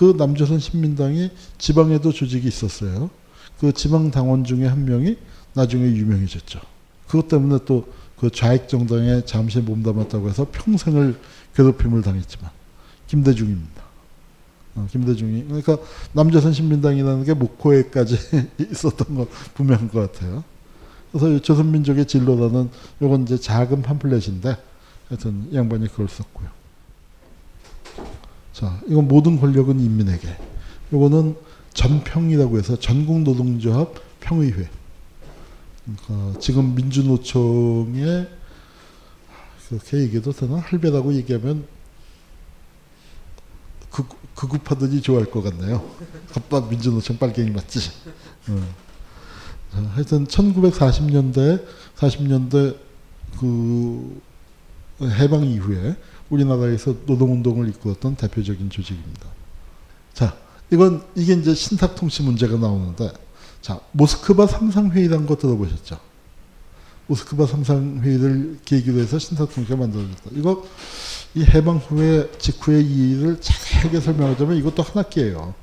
[0.00, 3.10] 그 남조선 신민당이 지방에도 조직이 있었어요.
[3.60, 5.16] 그 지방 당원 중에 한 명이
[5.52, 6.60] 나중에 유명해졌죠.
[7.06, 11.16] 그것 때문에 또 그 좌익 정당에 잠시 몸담았다고 해서 평생을
[11.56, 12.50] 괴롭힘을 당했지만
[13.06, 13.82] 김대중입니다.
[14.76, 15.78] 어, 김대중이 그러니까
[16.12, 18.18] 남조선 신민당이라는 게 목포에까지
[18.70, 20.44] 있었던 거 분명한 것 같아요.
[21.10, 22.68] 그래서 조선민족의 진로라는
[23.00, 24.56] 요건 이제 작은 팜플렛인데
[25.08, 26.48] 하여튼 이 양반이 그걸 썼고요.
[28.52, 30.36] 자, 이건 모든 권력은 인민에게.
[30.92, 31.36] 요거는
[31.72, 34.68] 전평이라고 해서 전국노동조합 평의회.
[35.84, 38.28] 그러니까 지금 민주노총의
[39.68, 40.56] 그렇게 얘기해도 되나?
[40.56, 41.64] 할배라고 얘기하면
[43.90, 45.88] 그, 극우파들이 좋아할 것 같네요.
[46.36, 47.78] 아빠 민주노총 빨갱이 맞지?
[48.48, 48.74] 어.
[49.72, 51.64] 자, 하여튼 1940년대
[51.96, 52.76] 40년대
[53.38, 54.20] 그
[55.02, 55.96] 해방 이후에
[56.30, 59.26] 우리나라에서 노동운동을 이끌었던 대표적인 조직입니다.
[60.14, 60.36] 자,
[60.70, 63.12] 이건 이게 이제 신탁통치 문제가 나오는데,
[63.60, 65.98] 자 모스크바 삼상회의라는 거 들어보셨죠?
[67.08, 70.30] 모스크바 삼상회의를 계기로 해서 신탁통치가 만들어졌다.
[70.32, 70.64] 이거
[71.34, 75.54] 이 해방 후에 직후의 이 일을 자세하게 설명하자면 이것도 한 학기예요.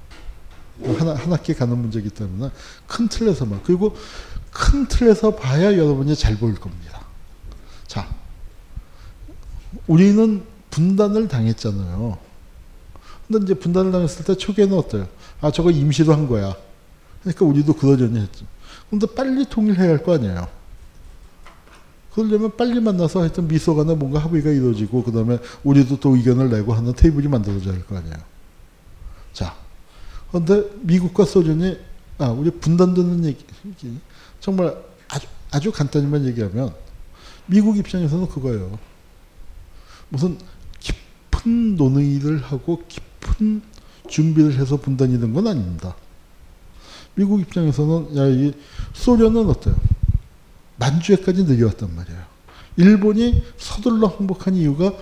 [0.84, 2.52] 한, 한 학기 가는 문제이기 때문에
[2.86, 3.96] 큰 틀에서만 그리고
[4.52, 7.06] 큰 틀에서 봐야 여러분이 잘 보일 겁니다.
[7.88, 8.08] 자,
[9.88, 10.44] 우리는
[10.78, 12.20] 분단을 당했잖아요.
[13.28, 15.08] 근데 이제 분단을 당했을 때 초기에는 어때요?
[15.42, 16.56] 아, 저거 임시로 한 거야.
[17.22, 18.46] 그러니까 우리도 그러려니 했죠.
[18.90, 20.48] 근데 빨리 통일해야 할 거 아니에요.
[22.14, 26.74] 그러려면 빨리 만나서 하여튼 미소 간에 뭔가 합의가 이루어지고, 그 다음에 우리도 또 의견을 내고
[26.74, 28.16] 하는 테이블이 만들어져야 할 거 아니에요.
[29.34, 29.56] 자.
[30.30, 31.78] 그런데 미국과 소련이,
[32.20, 33.46] 아, 우리 분단되는 얘기,
[34.40, 36.74] 정말 아주, 아주 간단히만 얘기하면,
[37.48, 38.78] 미국 입장에서는 그거예요.
[40.10, 40.38] 무슨
[41.38, 43.62] 깊은 논의를 하고 깊은
[44.10, 45.96] 준비를 해서 분단이 된 건 아닙니다.
[47.16, 48.54] 미국 입장에서는 야, 이
[48.94, 49.76] 소련은 어때요?
[50.78, 52.20] 만주에까지 내려왔단 말이에요.
[52.78, 54.94] 일본이 서둘러 항복한 이유가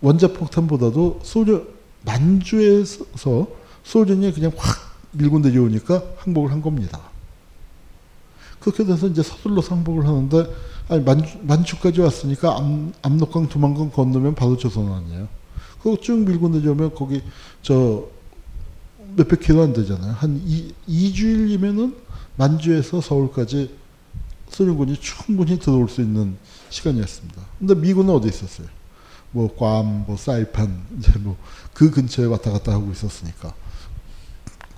[0.00, 1.68] 원자폭탄보다도 소련
[2.04, 3.46] 만주에서
[3.84, 4.76] 소련이 그냥 확
[5.12, 7.00] 밀고 내려오니까 항복을 한 겁니다.
[8.58, 10.46] 그렇게 돼서 이제 서둘러 항복을 하는데
[10.88, 12.62] 아니 만주, 만주까지 왔으니까 압,
[13.02, 15.28] 압록강 두만강 건너면 바로 조선 아니에요.
[15.84, 17.22] 그거 쭉 밀고 내려오면 거기
[17.60, 18.06] 저
[19.16, 20.12] 몇백 킬로 안 되잖아요.
[20.12, 21.94] 한 이, 2주일이면은
[22.36, 23.76] 만주에서 서울까지
[24.48, 26.38] 소련군이 충분히 들어올 수 있는
[26.70, 27.42] 시간이었습니다.
[27.58, 28.66] 근데 미군은 어디 있었어요?
[29.30, 31.36] 뭐 괌, 뭐 사이판 이제 뭐
[31.74, 33.52] 그 근처에 왔다 갔다 하고 있었으니까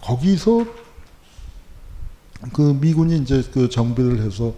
[0.01, 0.67] 거기서
[2.53, 4.55] 그 미군이 이제 그 정비를 해서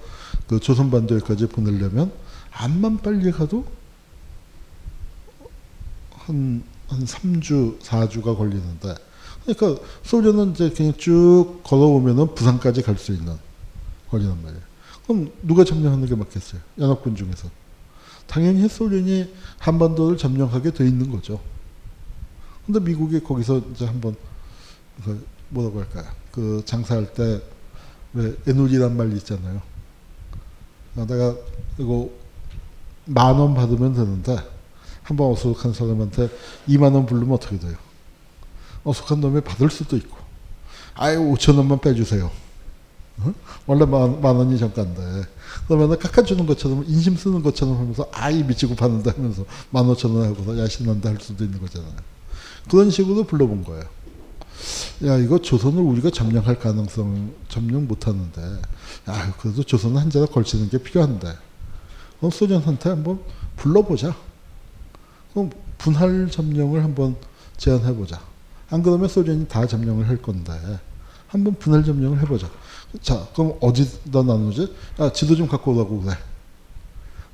[0.47, 2.11] 그 조선 반도에까지 보내려면
[2.53, 3.67] 암만 빨리 가도
[6.29, 8.95] 한, 한 3주, 4주가 걸리는데
[9.45, 13.37] 그러니까 소련은 이제 그냥 쭉 걸어오면은 부산까지 갈 수 있는
[14.11, 14.63] 거리란 말이에요.
[15.07, 16.61] 그럼 누가 점령하는 게 맞겠어요?
[16.79, 17.49] 연합군 중에서.
[18.27, 21.41] 당연히 소련이 한반도를 점령하게 돼 있는 거죠.
[22.67, 24.15] 근데 미국이 거기서 이제 한번
[25.03, 26.05] 그 뭐라고 할까요?
[26.31, 27.41] 그 장사할 때
[28.15, 29.61] 왜 애누리란 말 있잖아요.
[30.97, 31.35] 아, 내가
[31.79, 32.11] 이거
[33.05, 34.37] 만 원 받으면 되는데
[35.09, 36.29] 한 번 어수룩한 사람한테
[36.69, 37.75] 2만 원 부르면 어떻게 돼요?
[38.85, 40.19] 어숙한 놈이 받을 수도 있고
[40.95, 42.31] 아유 5천 원만 빼주세요.
[43.21, 43.35] 어?
[43.67, 45.23] 원래 만, 만 원이 정가인데
[45.67, 50.59] 그러면 깎아주는 것처럼 인심 쓰는 것처럼 하면서 아이 미치고 파는데 하면서 만 오천 원 하고서
[50.59, 51.91] 야신난다 할 수도 있는 거잖아요.
[52.71, 53.85] 그런 식으로 불러본 거예요.
[55.07, 58.43] 야 이거 조선을 우리가 점령할 가능성 점령 못하는데
[59.09, 61.33] 야 그래도 조선은 한 자락 걸치는 게 필요한데
[62.19, 63.21] 그럼 소련한테 한번
[63.57, 64.28] 불러보자.
[65.39, 67.15] 그럼 분할 점령을 한번
[67.59, 68.21] 제안해보자.
[68.71, 70.53] 안 그러면 소련이 다 점령을 할 건데
[71.29, 72.51] 한번 분할 점령을 해보자.
[73.01, 74.75] 자 그럼 어디다 나누지?
[74.99, 76.17] 아 지도 좀 갖고 오라고 그래.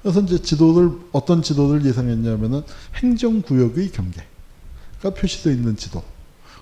[0.03, 2.62] 그래서 이제 지도를 어떤 지도를 예상했냐면은
[2.97, 6.03] 행정구역의 경계가 표시되어 있는 지도.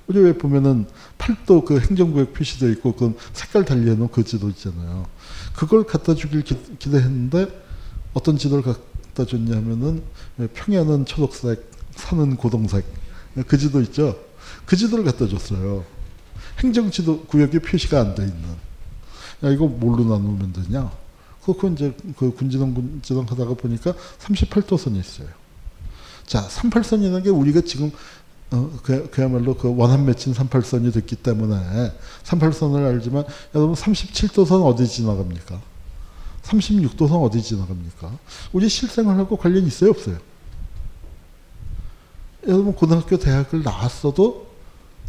[0.07, 0.87] 우리 왜 보면은
[1.19, 5.07] 팔도 그 행정구역 표시되어 있고 그 색깔 달리해놓은 그 지도 있잖아요.
[5.57, 7.49] 그걸 갖다 주길 기, 기대했는데
[8.15, 10.03] 어떤 지도를 갖 다 줬냐면은
[10.55, 12.85] 평야는 초록색, 산은 고동색
[13.46, 14.18] 그 지도 있죠.
[14.64, 15.85] 그 지도를 갖다 줬어요.
[16.59, 18.42] 행정지도 구역에 표시가 안 돼 있는.
[19.44, 20.90] 야 이거 뭘로 나누면 되냐?
[21.44, 25.29] 그거 이제 그 군지동 군지동 하다가 보니까 38도선이 있어요.
[26.27, 27.90] 자, 38선이라는 게 우리가 지금
[28.52, 31.92] 어, 그, 그야말로 그 원한 맺힌 38선이 됐기 때문에
[32.25, 35.60] 38선을 알지만 여러분 37도선 어디 지나갑니까?
[36.43, 38.19] 36도선 어디 지나갑니까?
[38.53, 40.19] 우리 실생활하고 관련 있어요, 없어요?
[42.47, 44.49] 여러분 고등학교 대학을 나왔어도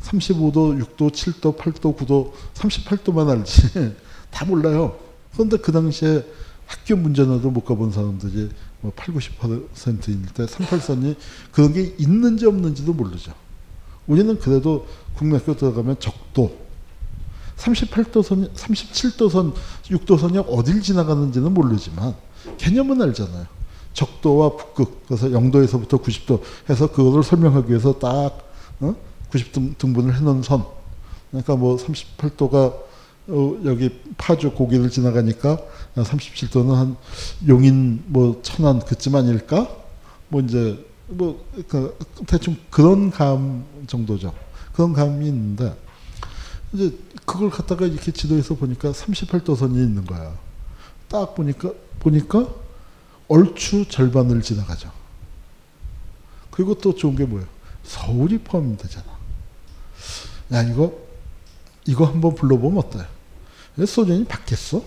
[0.02, 3.96] 35도, 6도, 7도, 8도, 9도, 38도만 알지
[4.30, 5.00] 다 몰라요.
[5.34, 6.26] 그런데 그 당시에
[6.66, 8.50] 학교 문제나도 못 가본 사람들이
[8.82, 11.16] 뭐 8, 90%일 때 38선이
[11.52, 13.34] 그런 게 있는지 없는지도 모르죠.
[14.06, 16.64] 우리는 그래도 국내 학교 들어가면 적도
[17.58, 19.54] 38도선, 37도선,
[19.86, 22.16] 6도선이 어딜 지나가는지는 모르지만
[22.58, 23.46] 개념은 알잖아요.
[23.94, 28.40] 적도와 북극 그래서 0도에서부터 90도 해서 그거를 설명하기 위해서 딱
[28.80, 28.96] 어?
[29.32, 30.66] 90등분을 해놓은 선.
[31.30, 32.74] 그러니까 뭐 38도가
[33.28, 35.58] 어, 여기 파주 고기를 지나가니까
[35.96, 36.98] 37도는 한
[37.48, 39.68] 용인 뭐 천안 그쯤 아닐까?
[40.30, 44.34] 뭐 이제 뭐 그 대충 그런 감 정도죠.
[44.74, 45.76] 그런 감이 있는데
[46.74, 50.36] 이제 그걸 갖다가 이렇게 지도에서 보니까 38도 선이 있는 거야.
[51.08, 52.48] 딱 보니까 보니까
[53.28, 54.92] 얼추 절반을 지나가죠.
[56.52, 57.48] 그리고 또 좋은 게 뭐예요?
[57.84, 59.06] 서울이 포함되잖아.
[60.54, 60.94] 야 이거
[61.86, 63.06] 이거 한번 불러보면 어때요?
[63.86, 64.84] 소련이 받겠어?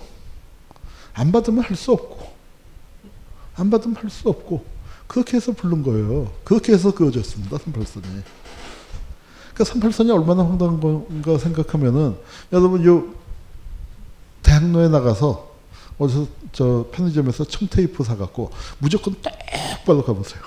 [1.14, 2.34] 안 받으면 할 수 없고
[3.56, 4.64] 안 받으면 할 수 없고
[5.06, 6.32] 그렇게 해서 부른 거예요.
[6.44, 7.56] 그렇게 해서 그어졌습니다.
[7.58, 8.22] 38선이.
[9.56, 12.16] 그러니까 38선이 얼마나 황당한 건가 생각하면은
[12.52, 13.06] 여러분 요
[14.42, 15.50] 대학로에 나가서
[15.98, 20.42] 어디서 저 편의점에서 청테이프 사갖고 무조건 똑바로 가보세요.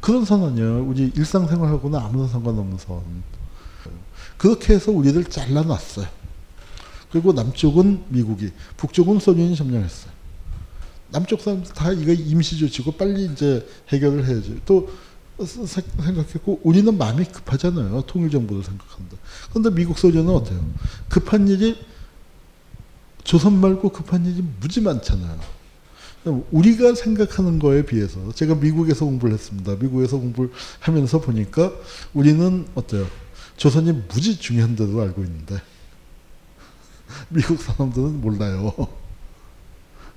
[0.00, 0.84] 그런 선 아니에요.
[0.84, 3.00] 우리 일상생활하고는 아무런 상관없는 선.
[4.36, 6.06] 그렇게 해서 우리를 잘라놨어요.
[7.10, 10.12] 그리고 남쪽은 미국이, 북쪽은 소련이 점령했어요.
[11.10, 14.60] 남쪽 사람들 다 이거 임시조치고 빨리 이제 해결을 해야지.
[14.64, 14.88] 또
[15.46, 18.02] 생각했고 우리는 마음이 급하잖아요.
[18.06, 19.16] 통일 정부를 생각한다.
[19.50, 20.64] 그런데 미국 소련은 어때요?
[21.08, 21.76] 급한 일이
[23.24, 25.38] 조선 말고 급한 일이 무지 많잖아요.
[26.50, 29.74] 우리가 생각하는 거에 비해서 제가 미국에서 공부를 했습니다.
[29.76, 31.72] 미국에서 공부를 하면서 보니까
[32.12, 33.06] 우리는 어때요?
[33.56, 35.60] 조선이 무지 중요한 데도 알고 있는데
[37.28, 38.74] 미국 사람들은 몰라요.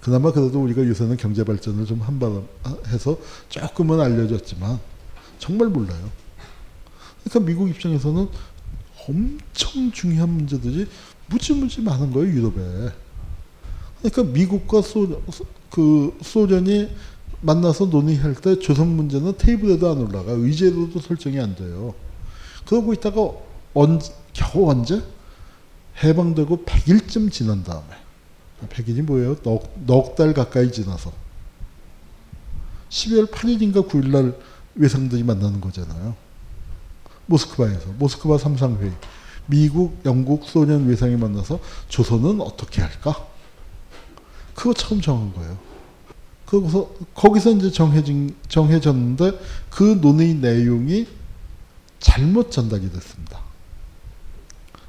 [0.02, 2.46] 그나마 그래도 우리가 요새는 경제 발전을 좀 한바람
[2.88, 3.18] 해서
[3.48, 4.80] 조금은 알려졌지만
[5.44, 6.10] 정말 몰라요.
[7.22, 8.30] 그러니까 미국 입장에서는
[9.06, 10.88] 엄청 중요한 문제들이
[11.28, 12.94] 무지무지 많은 거예요 유럽에.
[14.02, 15.22] 그러니까 미국과 소,
[15.70, 16.90] 그 소련이
[17.42, 21.94] 만나서 논의할 때 조선 문제는 테이블에도 안 올라가 의제로도 설정이 안 돼요.
[22.66, 23.30] 그러고 있다가
[23.74, 24.00] 언,
[24.32, 25.04] 겨우 언제
[26.02, 27.88] 해방되고 100일쯤 지난 다음에
[28.70, 29.36] 100일이 뭐예요?
[29.44, 31.12] 넉 달 가까이 지나서
[32.90, 36.16] 12월 8일인가 9일날 외상들이 만나는 거잖아요.
[37.26, 38.92] 모스크바에서 모스크바 삼상회의
[39.46, 41.60] 미국, 영국, 소련 외상이 만나서
[41.90, 43.28] 조선은 어떻게 할까?
[44.54, 45.58] 그거 처음 정한 거예요.
[46.46, 51.08] 그래서 거기서 이제 정해진 정해졌는데 그 논의 내용이
[52.00, 53.40] 잘못 전달이 됐습니다.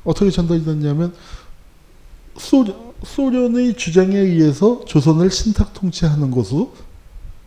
[0.04, 1.14] 어떻게 전달이 됐냐면
[2.36, 2.64] 소,
[3.02, 6.74] 소련의 주장에 의해서 조선을 신탁 통치하는 것으로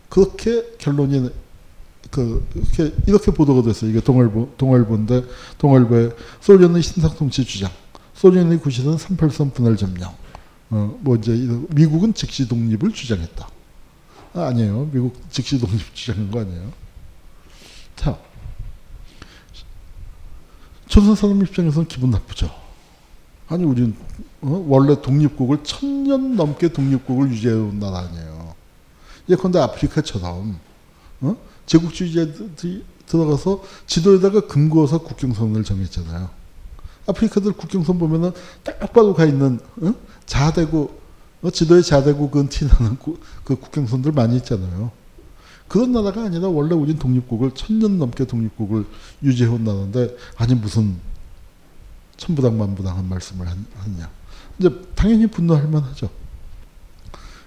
[0.09, 1.29] 그렇게 결론이
[2.12, 3.91] 그 이렇게 이렇게 보도가 됐어요.
[3.91, 5.24] 이게 동아일보 동아일보인데
[5.58, 7.72] 동아일보의 소련의 신탁 통치 주장,
[8.16, 10.14] 소련의 구실은 38선 분할 점령.
[10.70, 11.32] 어, 뭐 이제
[11.70, 13.49] 미국은 즉시 독립을 주장했다.
[14.34, 14.89] 아, 아니에요.
[14.91, 16.72] 미국 즉시 독립 주장한 거 아니에요.
[17.95, 18.18] 자,
[20.88, 22.49] 조선 사람 입장에서는 기분 나쁘죠.
[23.49, 23.95] 아니 우리는
[24.41, 24.66] 어?
[24.68, 28.55] 원래 독립국을 천년 넘게 독립국을 유지해온 나라 아니에요.
[29.30, 30.60] 예컨대 아프리카 처럼
[31.22, 31.36] 어?
[31.68, 36.30] 제국주의자들이 들어가서 지도에다가 금 그어서 국경선을 정했잖아요.
[37.07, 38.32] 아프리카들 국경선 보면은
[38.63, 39.93] 딱 봐도 가 있는 어?
[40.26, 40.99] 자대고
[41.43, 41.49] 어?
[41.49, 42.97] 지도에 자대고 그건 티나는
[43.43, 44.91] 그 국경선들 많이 있잖아요.
[45.68, 48.86] 그런 나라가 아니라 원래 우린 독립국을 천년 넘게 독립국을
[49.22, 50.97] 유지해온 나라인데 아니 무슨
[52.15, 54.09] 천부당 만부당한 말씀을 하느냐.
[54.59, 56.09] 이제 당연히 분노할 만하죠.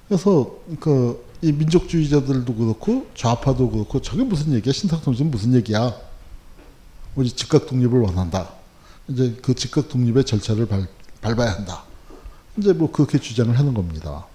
[0.06, 4.72] 그래서 그 이 민족주의자들도 그렇고 좌파도 그렇고 저게 무슨 얘기야?
[4.72, 5.94] 신탁통치는 무슨 얘기야?
[7.14, 8.50] 우리 즉각 독립을 원한다.
[9.08, 10.86] 이제 그 즉각 독립의 절차를 밟,
[11.20, 11.84] 밟아야 한다.
[12.56, 14.26] 이제 뭐 그렇게 주장을 하는 겁니다.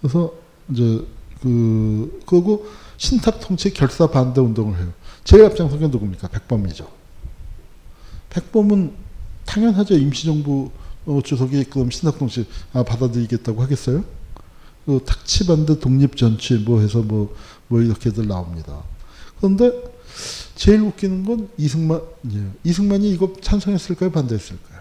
[0.00, 0.32] 그래서
[0.70, 1.04] 이제
[1.42, 2.66] 그 그리고
[2.96, 4.92] 신탁 통치 결사 반대 운동을 해요.
[5.24, 6.28] 제일 앞장선 게 누굽니까?
[6.28, 6.88] 백범이죠.
[8.30, 8.94] 백범은
[9.44, 9.96] 당연하죠.
[9.96, 10.70] 임시정부
[11.06, 14.04] 어, 주석이 그럼 신탁 통치 아, 받아들이겠다고 하겠어요?
[14.86, 17.34] 그 탁치 반대 독립 전취 뭐 해서 뭐,
[17.68, 18.82] 뭐 이렇게들 나옵니다.
[19.38, 19.72] 그런데
[20.54, 22.00] 제일 웃기는 건 이승만,
[22.32, 22.46] 예.
[22.64, 24.10] 이승만이 이거 찬성했을까요?
[24.12, 24.80] 반대했을까요?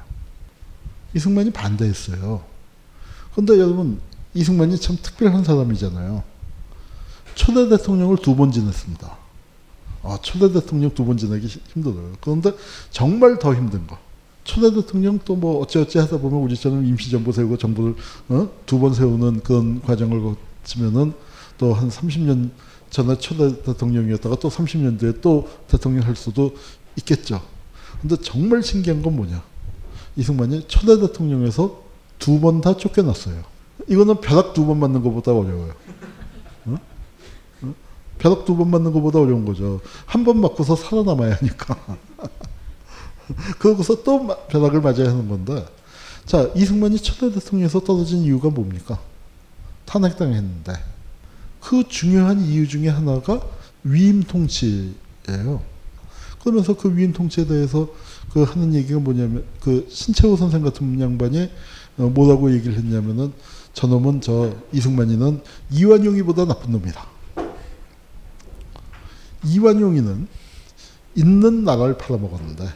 [1.16, 2.44] 이승만이 반대했어요.
[3.32, 4.00] 그런데 여러분,
[4.34, 6.24] 이승만이 참 특별한 사람이잖아요.
[7.36, 9.18] 초대 대통령을 두 번 지냈습니다.
[10.04, 12.14] 아, 초대 대통령 두 번 지내기 힘들어요.
[12.22, 12.54] 그런데
[12.92, 13.98] 정말 더 힘든 거.
[14.46, 17.96] 초대 대통령 또 뭐 어찌어찌 하다 보면 우리처럼 임시정부 세우고 정부를
[18.30, 18.48] 어?
[18.66, 20.22] 두번 세우는 그런 과정을
[20.64, 21.14] 거치면은
[21.58, 22.52] 또 한 30년
[22.90, 26.56] 전에 초대 대통령이었다가 또 30년 뒤에 또 대통령 할 수도
[26.98, 27.42] 있겠죠.
[28.02, 29.44] 근데 정말 신기한 건 뭐냐.
[30.16, 31.84] 이승만이 초대 대통령에서
[32.20, 33.44] 두 번 다 쫓겨났어요.
[33.90, 35.74] 이거는 벼락 두 번 맞는 것보다 어려워요.
[36.68, 36.78] 어?
[38.20, 39.82] 벼락 두 번 맞는 것보다 어려운 거죠.
[40.06, 41.76] 한 번 맞고서 살아남아야 하니까.
[43.60, 45.66] 그러고서 또 마- 벼락을 맞아야 하는 건데.
[46.26, 49.00] 자, 이승만이 초대 대통령에서 떨어진 이유가 뭡니까?
[49.86, 50.74] 탄핵당했는데.
[51.62, 53.42] 그 중요한 이유 중에 하나가
[53.84, 55.62] 위임 통치예요.
[56.44, 57.90] 그러면서 그 위임 통치에 대해서
[58.32, 61.50] 그 하는 얘기가 뭐냐면 그 신채호 선생 같은 양반이
[61.98, 63.34] 어, 뭐라고 얘기를 했냐면은
[63.74, 67.06] 저놈은 저 이승만이는 이완용이보다 나쁜 놈이다.
[69.46, 70.28] 이완용이는
[71.16, 72.68] 있는 나라를 팔아먹었는데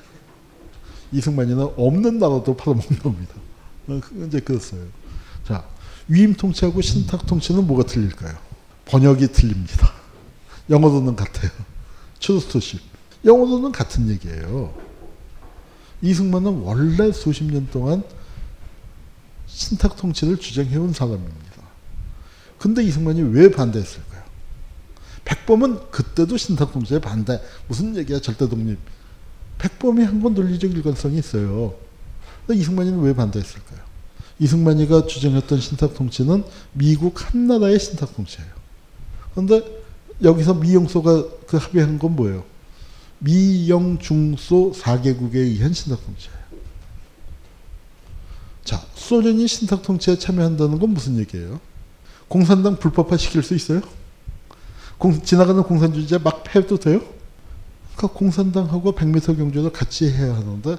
[1.11, 3.33] 이승만이는 없는 나라도 팔아먹는 겁니다.
[3.87, 4.81] 어, 그- 이제 그랬어요.
[5.47, 5.65] 자
[6.07, 8.35] 위임 통치하고 신탁 통치는 뭐가 틀릴까요?
[8.85, 9.91] 번역이 틀립니다.
[10.69, 11.51] 영어로는 같아요.
[12.19, 12.81] 트루스토십.
[13.25, 14.73] 영어로는 같은 얘기예요.
[16.01, 18.03] 이승만은 원래 수십 년 동안
[19.47, 21.39] 신탁 통치를 주장해온 사람입니다.
[22.57, 24.23] 근데 이승만이 왜 반대했을까요?
[25.25, 27.41] 백범은 그때도 신탁 통치에 반대.
[27.67, 28.77] 무슨 얘기야 절대 독립.
[29.59, 31.75] 백범이 한 건 논리적 일관성이 있어요.
[32.49, 33.79] 이승만이는 왜 반대했을까요?
[34.39, 36.43] 이승만이가 주장했던 신탁 통치는
[36.73, 38.49] 미국 한나라의 신탁 통치예요.
[39.31, 39.63] 그런데
[40.23, 42.43] 여기서 미영소가 그 합의한 건 뭐예요?
[43.19, 46.39] 미영중소 4개국에 의한 신탁 통치예요.
[48.63, 51.59] 자, 소련이 신탁 통치에 참여한다는 건 무슨 얘기예요?
[52.27, 53.81] 공산당 불법화 시킬 수 있어요?
[54.97, 57.01] 공, 지나가는 공산주의자 막 패도 돼요?
[57.99, 60.77] 그러니까 공산당하고 100m 경주를 같이 해야 하는데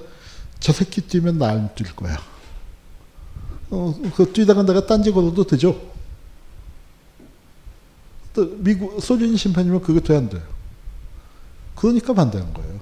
[0.59, 2.17] 저 새끼 뛰면 나 안 뛸 거야.
[3.69, 5.79] 어, 그 뛰다가 내가 딴지 걸어도 되죠?
[8.33, 10.41] 또 미국 소련이 심판이면 그게 돼안 돼요.
[11.75, 12.79] 그러니까 반대한 거예요.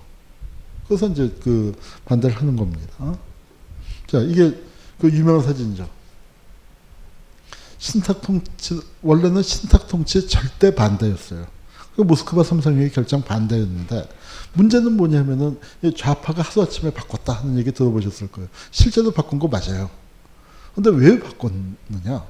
[0.88, 3.18] 그래서 이제 그 반대를 하는 겁니다.
[4.08, 4.58] 자, 이게
[5.00, 5.88] 그 유명한 사진이죠.
[7.78, 11.46] 신탁 통치 원래는 신탁 통치 절대 반대였어요.
[11.96, 14.19] 그 모스크바 삼상회의 결정 반대였는데
[14.54, 18.50] 문제는 뭐냐면은 이 좌파가 하루아침에 바꿨다 하는 얘기 들어보셨을 거예요.
[18.72, 19.90] 실제로 바꾼 거 맞아요.
[20.76, 22.26] 근데 왜 바꿨느냐?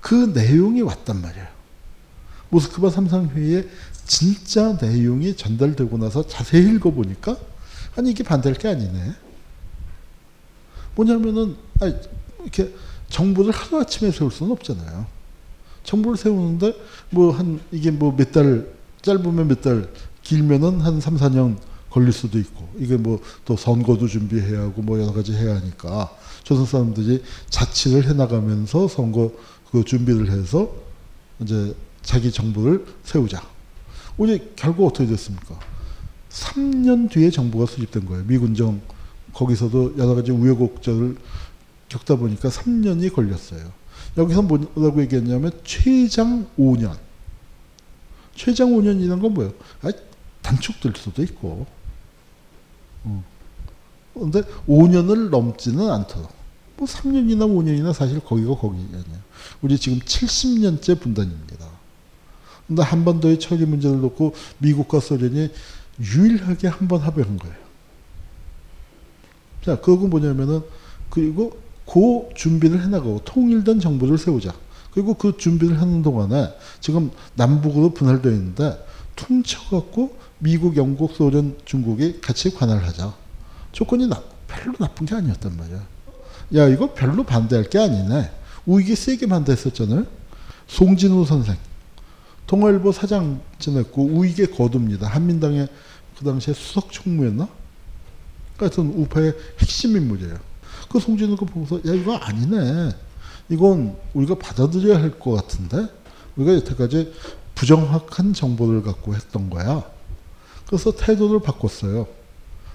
[0.00, 1.46] 그 내용이 왔단 말이에요.
[2.50, 3.68] 모스크바 삼상회의에
[4.06, 7.36] 진짜 내용이 전달되고 나서 자세히 읽어보니까
[7.96, 9.14] 아니 이게 반대할 게 아니네.
[10.94, 11.94] 뭐냐면은 아니,
[12.42, 12.72] 이렇게
[13.08, 15.06] 정부를 하루 아침에 세울 수는 없잖아요.
[15.82, 16.74] 정부를 세우는데
[17.10, 18.66] 뭐 한 이게 뭐 몇 달
[19.02, 19.88] 짧으면 몇 달
[20.24, 21.56] 길면은 한 3, 4년
[21.90, 26.10] 걸릴 수도 있고 이게 뭐 또 선거도 준비해야 하고 뭐 여러 가지 해야 하니까
[26.42, 29.32] 조선 사람들이 자치를 해 나가면서 선거
[29.70, 30.70] 그 준비를 해서
[31.40, 33.42] 이제 자기 정부를 세우자.
[34.16, 35.58] 우리 결국 어떻게 됐습니까?
[36.30, 38.24] 3년 뒤에 정부가 수립된 거예요.
[38.24, 38.80] 미군정
[39.32, 41.16] 거기서도 여러 가지 우여곡절을
[41.88, 43.72] 겪다 보니까 3년이 걸렸어요.
[44.16, 46.96] 여기서 뭐라고 얘기했냐면 최장 5년.
[48.34, 49.52] 최장 5년이라는 건 뭐예요?
[50.44, 51.66] 아, 단축될 수도 있고.
[54.12, 56.30] 그런데 5년을 넘지는 않도록.
[56.76, 59.18] 뭐 3년이나 5년이나 사실 거기가 거기 아니에요.
[59.62, 61.66] 우리 지금 70년째 분단입니다.
[62.66, 65.50] 근데 한반도의 처리 문제를 놓고 미국과 소련이
[66.00, 67.56] 유일하게 한 번 합의한 거예요.
[69.64, 70.62] 자, 그거 뭐냐면은
[71.10, 74.54] 그리고 그 준비를 해나가고 통일된 정부를 세우자.
[74.92, 78.84] 그리고 그 준비를 하는 동안에 지금 남북으로 분할되어 있는데
[79.16, 83.14] 퉁쳐갖고 미국, 영국, 소련, 중국이 같이 관할을 하자.
[83.72, 85.86] 조건이 나, 별로 나쁜 게 아니었단 말이야.
[86.56, 88.30] 야, 이거 별로 반대할 게 아니네.
[88.66, 90.04] 우익이 세게 반대했었잖아요.
[90.66, 91.56] 송진우 선생.
[92.46, 95.06] 동아일보 사장 지냈고 우익의 거두입니다.
[95.08, 95.66] 한민당의
[96.18, 97.48] 그 당시에 수석 총무였나?
[98.58, 100.36] 하여튼 우파의 핵심 인물이에요.
[100.90, 102.90] 그 송진우가 보고서 야 이거 아니네.
[103.48, 105.86] 이건 우리가 받아들여야 할 것 같은데
[106.36, 107.14] 우리가 여태까지
[107.54, 109.93] 부정확한 정보를 갖고 했던 거야.
[110.66, 112.06] 그래서 태도를 바꿨어요.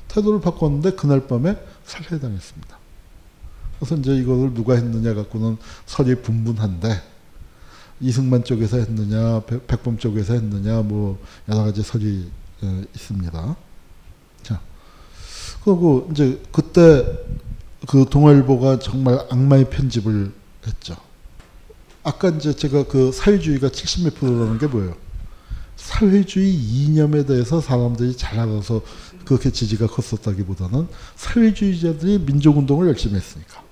[0.07, 2.77] 태도를 바꿨는데 그날 밤에 살해당했습니다.
[3.79, 7.01] 그래서 이제 이거를 누가 했느냐 갖고는 설이 분분한데
[8.01, 12.29] 이승만 쪽에서 했느냐 백- 백범 쪽에서 했느냐 뭐 여러 가지 설이
[12.61, 13.55] 어, 있습니다.
[14.43, 14.61] 자
[15.63, 17.05] 그리고 이제 그때
[17.87, 20.31] 그 동아일보가 정말 악마의 편집을
[20.67, 20.95] 했죠.
[22.03, 24.95] 아까 이제 제가 그 사회주의가 70몇 프로라는 게 뭐예요?
[25.79, 28.81] 사회주의 이념에 대해서 사람들이 잘 알아서
[29.23, 33.63] 그렇게 지지가 컸었다기보다는 사회주의자들이 민족운동을 열심히 했으니까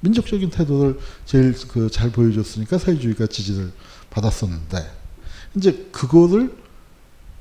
[0.00, 3.72] 민족적인 태도를 제일 그 잘 보여줬으니까 사회주의가 지지를
[4.10, 4.90] 받았었는데
[5.56, 6.54] 이제 그거를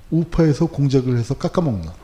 [0.10, 1.97] 우파에서 공작을 해서 깎아먹는 거예요.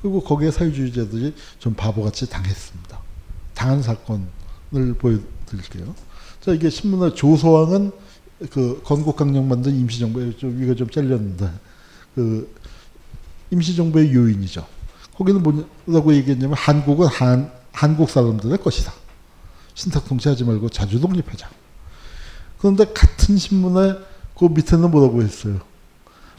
[0.00, 3.00] 그리고 거기에 사회주의자들이 좀 바보같이 당했습니다.
[3.54, 5.94] 당한 사건을 보여드릴게요.
[6.40, 7.90] 자 이게 신문의 조서왕은
[8.48, 11.50] 그 건국강령 만든 임시정부에 좀 이거 좀 잘렸는데
[12.14, 12.54] 그
[13.50, 14.66] 임시정부의 요인이죠.
[15.14, 18.92] 거기는 뭐라고 얘기했냐면 한국은 한 한국 사람들의 것이다.
[19.74, 21.48] 신탁 통치하지 말고 자주 독립하자.
[22.58, 23.94] 그런데 같은 신문에
[24.38, 25.60] 그 밑에는 뭐라고 했어요?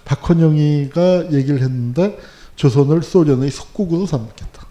[0.06, 2.20] 박헌영이가 얘기를 했는데
[2.56, 4.66] 조선을 소련의 속국으로 삼겠다.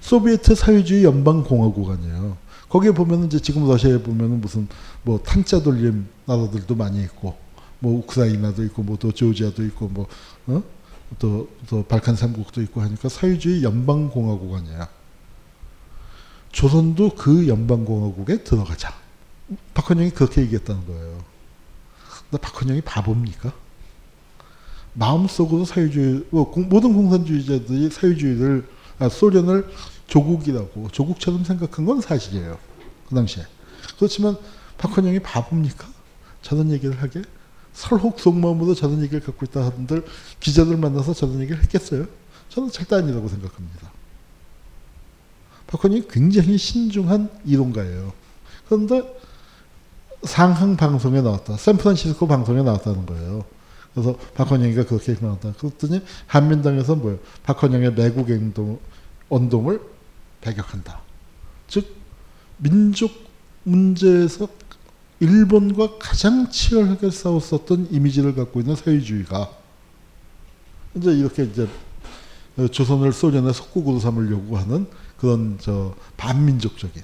[0.00, 2.36] 소비에트 사회주의 연방공화국 아니에요.
[2.74, 4.66] 거기에 보면은 이제 지금 러시아에 보면은 무슨
[5.04, 7.36] 뭐 탄자 돌림 나라들도 많이 있고
[7.78, 10.08] 뭐 우크라이나도 있고 뭐 또 조지아도 있고 뭐
[10.48, 10.60] 어?
[11.20, 14.88] 또, 또 발칸 삼국도 있고 하니까 사회주의 연방공화국 아니야.
[16.50, 18.92] 조선도 그 연방공화국에 들어가자.
[19.74, 21.24] 박헌영이 그렇게 얘기했다는 거예요.
[22.28, 23.52] 근데 박헌영이 바보입니까?
[24.94, 28.68] 마음속으로 사회주의, 뭐 모든 공산주의자들이 사회주의를,
[28.98, 29.68] 아, 소련을
[30.14, 32.56] 조국이라고, 조국처럼 생각한 건 사실이에요.
[33.08, 33.44] 그 당시에.
[33.98, 34.36] 그렇지만
[34.78, 35.88] 박헌영이 바보입니까?
[36.40, 37.22] 저런 얘기를 하게?
[37.72, 40.04] 설혹 속마음으로 저런 얘기를 갖고 있다 하던들
[40.38, 42.06] 기자들 만나서 저런 얘기를 했겠어요?
[42.48, 43.90] 저는 절대 아니라고 생각합니다.
[45.66, 48.12] 박헌영이 굉장히 신중한 이론가예요.
[48.68, 49.02] 그런데
[50.22, 51.56] 상항 방송에 나왔다.
[51.56, 53.44] 샌프란시스코 방송에 나왔다는 거예요.
[53.92, 55.54] 그래서 박헌영이가 그렇게 나왔다.
[55.54, 57.18] 그랬더니 한민당에서 뭐예요?
[57.42, 58.78] 박헌영의 매국 행동,
[59.28, 59.93] 운동을
[60.44, 61.00] 배격한다.
[61.66, 61.96] 즉
[62.58, 63.10] 민족
[63.64, 64.48] 문제에서
[65.20, 69.50] 일본과 가장 치열하게 싸웠었던 이미지를 갖고 있는 사회주의가
[70.94, 71.68] 이제 이렇게 이제
[72.70, 74.86] 조선을 소련의 속국으로 삼으려고 하는
[75.16, 77.02] 그런 저 반민족적인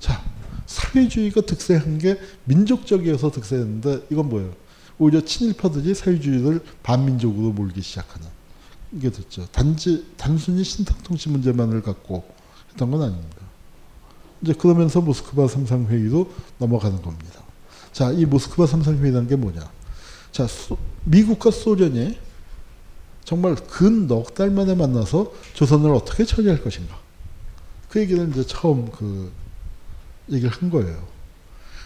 [0.00, 0.22] 자
[0.66, 4.54] 사회주의가 득세한 게 민족적이어서 득세했는데 이건 뭐예요?
[4.98, 8.26] 오히려 친일파들이 사회주의를 반민족으로 몰기 시작하는
[8.92, 9.46] 이게 됐죠.
[9.52, 12.24] 단지 단순히 신탁통치 문제만을 갖고
[12.70, 13.36] 했던 건 아닙니다.
[14.42, 17.42] 이제 그러면서 모스크바 삼상회의로 넘어가는 겁니다.
[17.92, 19.60] 자, 이 모스크바 삼상회의라는 게 뭐냐?
[20.32, 22.18] 자, 소, 미국과 소련이
[23.24, 26.98] 정말 근 넉 달 만에 만나서 조선을 어떻게 처리할 것인가.
[27.90, 29.30] 그 얘기를 이제 처음 그
[30.30, 31.06] 얘기를 한 거예요.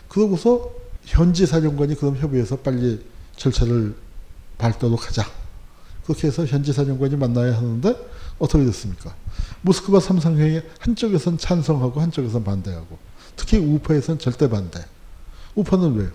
[0.09, 0.70] 그러고서
[1.05, 3.05] 현지 사령관이 그럼 협의해서 빨리
[3.36, 3.96] 절차를
[4.59, 5.24] 밟도록 하자.
[6.05, 7.96] 그렇게 해서 현지 사령관이 만나야 하는데
[8.38, 9.14] 어떻게 됐습니까?
[9.62, 12.98] 모스크바 삼상회의 한쪽에선 찬성하고 한쪽에선 반대하고
[13.36, 14.84] 특히 우파에선 절대 반대.
[15.55, 16.11] 우파는 왜요?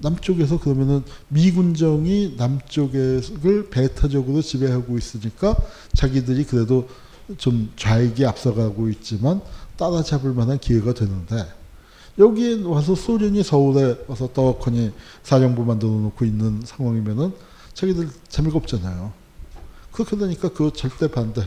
[0.00, 5.56] 남쪽에서 그러면은 미군정이 남쪽을 배타적으로 지배하고 있으니까
[5.94, 6.88] 자기들이 그래도
[7.36, 9.40] 좀 좌익이 앞서가고 있지만
[9.76, 11.46] 따라잡을 만한 기회가 되는데
[12.18, 14.92] 여기에 와서 소련이 서울에 와서 떡하니
[15.22, 17.32] 사령부 만들어 놓고 있는 상황이면은
[17.78, 19.12] 자기들 재미가 없잖아요.
[19.92, 21.42] 그렇게 되니까 그 절대 반대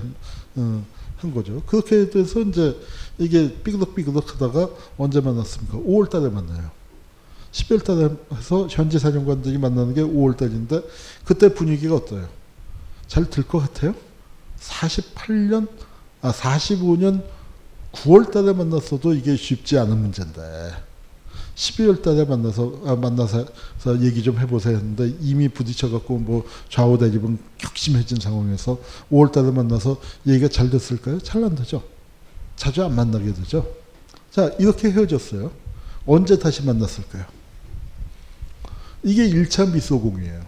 [0.56, 0.86] 어,
[1.18, 1.62] 한 거죠.
[1.66, 2.80] 그렇게 돼서 이제
[3.18, 5.78] 이게 삐그덕삐그덕 하다가 언제 만났습니까?
[5.80, 6.72] 5월 달에 만나요.
[7.52, 10.82] 10월 달에 해서 현지 사령관들이 만나는 게 5월 달인데
[11.26, 12.30] 그때 분위기가 어때요?
[13.08, 13.94] 잘 들 것 같아요?
[14.58, 15.68] 48년,
[16.22, 17.24] 아, 45년
[17.92, 20.72] 9월 달에 만났어도 이게 쉽지 않은 문제인데
[21.56, 23.46] 12월 달에 만나서 아, 만나서
[24.02, 28.80] 얘기 좀 해보세요 했는데 이미 부딪혀갖고 뭐 좌우 대립은 격심해진 상황에서
[29.12, 31.20] 5월 달에 만나서 얘기가 잘 됐을까요?
[31.20, 31.84] 잘 안 되죠.
[32.56, 33.68] 자주 안 만나게 되죠.
[34.32, 35.52] 자 이렇게 헤어졌어요.
[36.06, 37.26] 언제 다시 만났을까요?
[39.04, 40.46] 이게 1차 미소공이에요.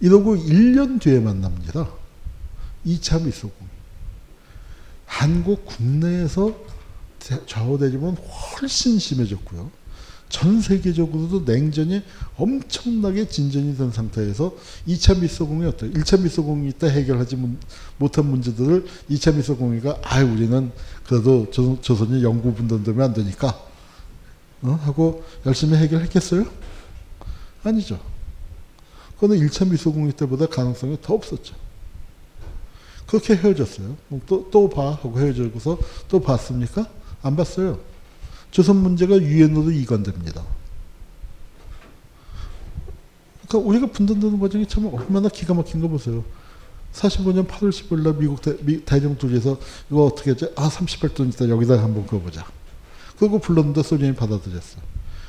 [0.00, 1.88] 이러고 1년 뒤에 만납니다.
[2.86, 3.68] 2차 미소공.
[5.06, 6.54] 한국 국내에서
[7.46, 9.70] 좌우 대립은 훨씬 심해졌고요.
[10.28, 12.02] 전 세계적으로도 냉전이
[12.36, 14.54] 엄청나게 진전이 된 상태에서
[14.88, 15.92] 2차 미소공이 어때요?
[15.92, 17.38] 1차 미소공이 때 해결하지
[17.98, 20.72] 못한 문제들을 2차 미소공이가 아 우리는
[21.06, 23.48] 그래도 조, 조선이 영구 분단되면 안 되니까
[24.62, 24.72] 어?
[24.82, 26.44] 하고 열심히 해결했겠어요?
[27.62, 28.00] 아니죠.
[29.14, 31.54] 그거는 1차 미소공이 때보다 가능성이 더 없었죠.
[33.06, 33.96] 그렇게 헤어졌어요.
[34.26, 34.92] 또, 또 봐.
[34.92, 36.88] 하고 헤어지고서 또 봤습니까?
[37.24, 37.80] 안 봤어요.
[38.50, 40.44] 조선 문제가 유엔으로 이관됩니다.
[43.48, 46.22] 그러니까 우리가 분단되는 과정이 참 얼마나 기가 막힌 거 보세요.
[46.92, 49.58] 45년 8월 15일 날 미국 대, 미, 대정투에서
[49.90, 50.46] 이거 어떻게 하지?
[50.54, 51.48] 아, 38돈 있다.
[51.48, 52.46] 여기다 한번 그어보자.
[53.18, 54.80] 그리고 불렀는데 소련이 받아들였어.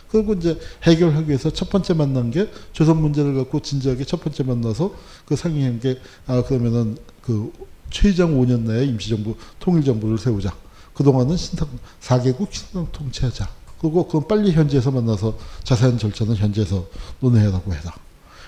[0.09, 4.93] 그리고 이제 해결하기 위해서 첫 번째 만난 게 조선 문제를 갖고 진지하게 첫 번째 만나서
[5.25, 7.51] 그 상의한 게, 아, 그러면은 그
[7.89, 10.64] 최장 5년 내에 임시정부, 통일정부를 세우자.
[10.95, 11.67] 그동안은 신탁
[12.01, 13.47] 4개국 신탁 통치하자.
[13.79, 16.85] 그리고 그건 빨리 현지에서 만나서 자세한 절차는 현지에서
[17.19, 17.93] 논의하라고 해라.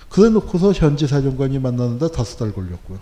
[0.09, 2.97] 그래 놓고서 현지 사령관이 만나는데 다섯 달 걸렸고요.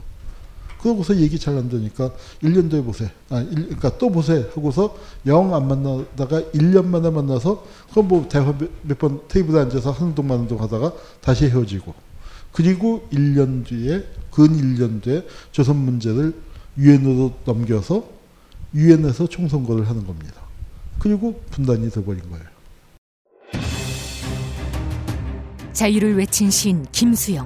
[0.81, 2.11] 그러고서 얘기 잘 안 되니까
[2.43, 3.09] 1년 뒤에 보세.
[3.29, 8.53] 아, 일, 그러니까 또 보세 하고서 영 안 만나다가 1년 만에 만나서 그럼 뭐 대화
[8.83, 11.93] 몇 번 테이블에 앉아서 하는 동안 하는 동 하다가 다시 헤어지고
[12.51, 16.33] 그리고 1년 뒤에 근 1년 뒤에 조선 문제를
[16.77, 18.14] 유엔으로 넘겨서
[18.73, 20.41] 유엔에서 총선거를 하는 겁니다.
[20.99, 22.45] 그리고 분단이 돼버린 거예요.
[25.73, 27.45] 자유를 외친 시인 김수영,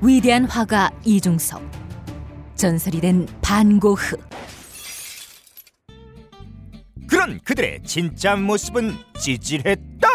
[0.00, 1.60] 위대한 화가 이중섭,
[2.54, 4.16] 전설이 된 반고흐.
[7.08, 10.08] 그런 그들의 진짜 모습은 찌질했다.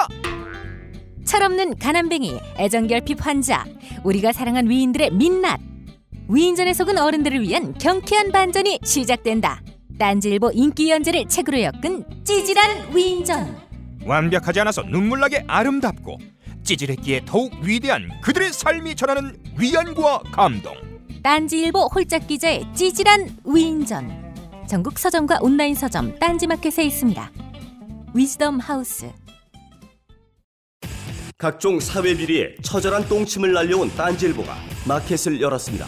[1.26, 3.66] 철없는 가난뱅이, 애정결핍 환자,
[4.04, 5.60] 우리가 사랑한 위인들의 민낯.
[6.30, 9.62] 위인전에 속은 어른들을 위한 경쾌한 반전이 시작된다.
[10.02, 13.56] 딴지일보 인기 연재를 책으로 엮은 찌질한 위인전.
[14.04, 16.18] 완벽하지 않아서 눈물나게 아름답고
[16.64, 20.74] 찌질했기에 더욱 위대한 그들의 삶이 전하는 위안과 감동.
[21.22, 24.66] 딴지일보 홀짝 기자의 찌질한 위인전.
[24.68, 27.32] 전국 서점과 온라인 서점 딴지마켓에 있습니다.
[28.16, 29.08] 위즈덤 하우스.
[31.38, 34.56] 각종 사회 비리에 처절한 똥침을 날려온 딴지일보가
[34.88, 35.86] 마켓을 열었습니다.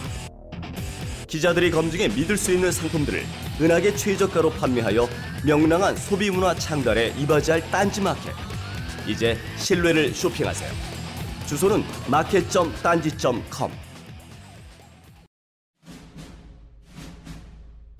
[1.34, 3.26] 기자들이 검증해 믿을 수 있는 상품들을
[3.60, 5.08] 은하계 최저가로 판매하여
[5.44, 8.32] 명랑한 소비 문화 창달에 이바지할 딴지 마켓.
[9.08, 10.70] 이제 신뢰를 쇼핑하세요.
[11.48, 13.72] 주소는 마켓.딴지.com.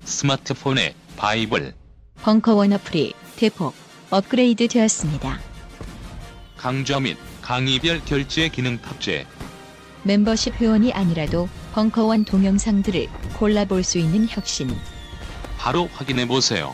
[0.05, 1.73] 스마트폰에 바이블,
[2.21, 3.75] 벙커원 어플이 대폭
[4.11, 5.41] 업그레이드 되었습니다.
[6.55, 9.27] 강좌 및 강의별 결제 기능 탑재.
[10.03, 13.07] 멤버십 회원이 아니라도 벙커원 동영상들을
[13.37, 14.69] 골라볼 수 있는 혁신.
[15.57, 16.73] 바로 확인해 보세요.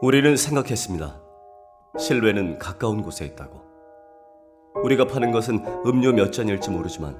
[0.00, 1.20] 우리는 생각했습니다.
[1.98, 3.60] 신뢰는 가까운 곳에 있다고.
[4.82, 7.18] 우리가 파는 것은 음료 몇 잔일지 모르지만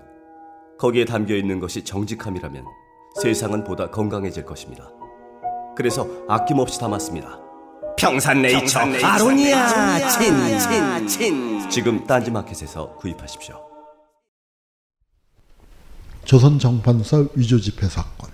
[0.78, 2.64] 거기에 담겨 있는 것이 정직함이라면
[3.20, 4.90] 세상은 보다 건강해질 것입니다.
[5.76, 7.38] 그래서 아낌없이 담았습니다.
[7.98, 13.67] 평산네이처 아로니아 친 친 친 지금 딴지마켓에서 구입하십시오.
[16.28, 18.28] 조선 정판사 위조 지폐 사건.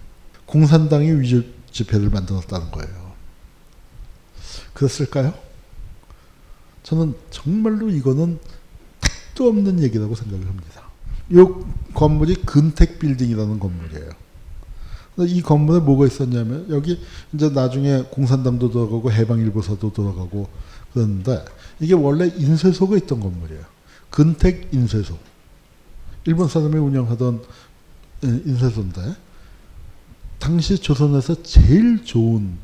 [0.46, 3.12] 공산당이 위조 지폐를 만들었다는 거예요.
[4.72, 5.32] 그랬을까요?
[6.82, 8.40] 저는 정말로 이거는
[9.00, 10.82] 택도 없는 얘기라고 생각을 합니다.
[11.30, 11.36] 이
[11.94, 14.10] 건물이 근택 빌딩이라는 건물이에요.
[15.28, 17.00] 이 건물에 뭐가 있었냐면 여기
[17.32, 20.48] 이제 나중에 공산당도 들어가고 해방일보사도 들어가고
[20.92, 21.44] 그런데
[21.78, 23.62] 이게 원래 인쇄소가 있던 건물이에요.
[24.10, 25.16] 근택 인쇄소.
[26.26, 27.42] 일본 사람이 운영하던
[28.24, 29.16] 인쇄소인데
[30.38, 32.58] 당시 조선에서 제일 좋은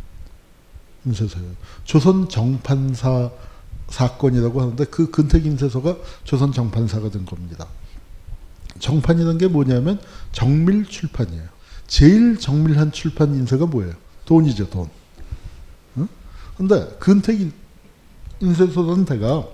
[1.04, 1.50] 인쇄소예요.
[1.84, 3.30] 조선 정판사
[3.88, 7.66] 사건이라고 하는데 그 근택 인쇄소가 조선 정판사가 된 겁니다.
[8.78, 10.00] 정판이라는 게 뭐냐면
[10.32, 11.48] 정밀 출판이에요.
[11.86, 13.94] 제일 정밀한 출판 인쇄가 뭐예요?
[14.24, 14.88] 돈이죠, 돈.
[15.98, 16.08] 응?
[16.56, 17.50] 근데 근택
[18.40, 19.46] 인쇄소라는 데가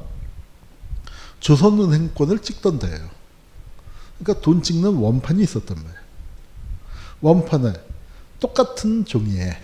[1.40, 3.15] 조선은행권을 찍던 데예요.
[4.18, 6.00] 그러니까 돈 찍는 원판이 있었단 말이에요.
[7.20, 7.72] 원판에
[8.40, 9.58] 똑같은 종이에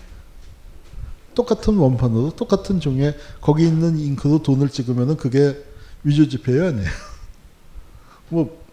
[1.35, 5.63] 똑같은 원판으로 똑같은 종이에 거기 있는 잉크로 돈을 찍으면은 그게
[6.03, 6.89] 위조 지폐예요, 아니에요?
[8.29, 8.63] 뭐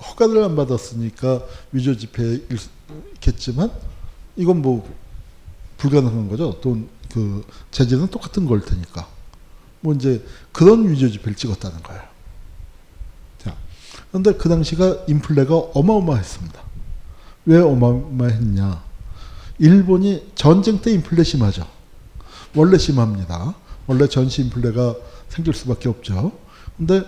[0.00, 3.72] 허가를 안 받았으니까 위조 지폐겠지만
[4.36, 4.88] 이건 뭐
[5.78, 6.60] 불가능한 거죠.
[6.60, 9.08] 돈 그 재질은 똑같은 걸 테니까.
[9.80, 12.02] 뭐 이제 그런 위조 지폐를 찍었다는 거예요.
[14.08, 16.62] 자, 그런데 그 당시가 인플레가 어마어마했습니다.
[17.46, 18.82] 왜 어마어마했냐?
[19.58, 21.66] 일본이 전쟁 때 인플레 심하죠.
[22.54, 23.54] 원래 심합니다.
[23.86, 24.94] 원래 전시 인플레가
[25.28, 26.32] 생길 수밖에 없죠.
[26.76, 27.02] 근데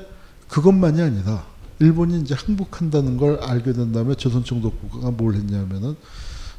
[0.49, 1.45] 그것만이 아니라
[1.79, 5.97] 일본이 이제 항복한다는 걸 알게 된 다음에 조선총 독부가 뭘 했냐면은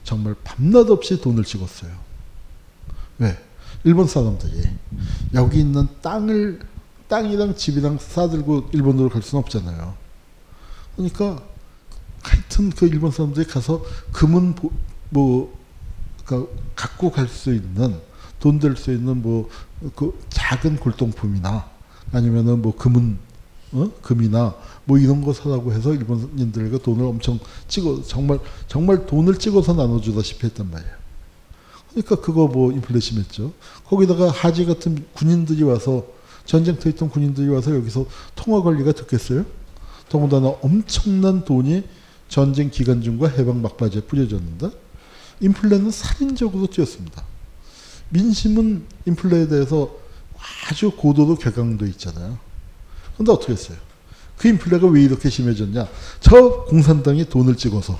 [0.04, 1.92] 정말 밤낮 없이 돈을 찍었어요.
[3.20, 3.38] 왜?
[3.84, 4.64] 일본 사람들이
[5.34, 6.62] 여기 있는 땅을
[7.08, 10.01] 땅이랑 집이랑 싸들고 일본으로 갈 수는 없잖아요.
[10.96, 11.42] 그러니까
[12.22, 14.56] 하여튼 그 일본 사람들이 가서 금은
[15.10, 15.58] 뭐
[16.26, 18.00] 그러니까 갖고 갈 수 있는
[18.40, 19.50] 돈 될 수 있는 뭐
[19.96, 21.66] 그 작은 골동품이나
[22.12, 23.18] 아니면은 뭐 금은
[23.72, 23.90] 어?
[24.04, 24.54] 금이나
[24.86, 28.38] 뭐 이런 거 사라고 해서 일본인들과 돈을 엄청 찍어 정말
[28.68, 30.94] 정말 돈을 찍어서 나눠주다시피 했단 말이에요.
[31.90, 33.54] 그러니까 그거 뭐 인플레심했죠.
[33.86, 36.06] 거기다가 하지 같은 군인들이 와서
[36.46, 39.46] 전쟁터 있던 군인들이 와서 여기서 통화 관리가 됐겠어요?
[40.12, 41.84] 더군다나 엄청난 돈이
[42.28, 44.70] 전쟁 기간 중과 해방 막바지에 뿌려졌는데
[45.40, 47.24] 인플레는 살인적으로 뛰었습니다.
[48.10, 49.96] 민심은 인플레에 대해서
[50.70, 52.38] 아주 고도로 격앙돼 있잖아요.
[53.16, 53.78] 근데 어떻게 했어요?
[54.38, 55.88] 그 인플레가 왜 이렇게 심해졌냐?
[56.20, 57.98] 저 공산당이 돈을 찍어서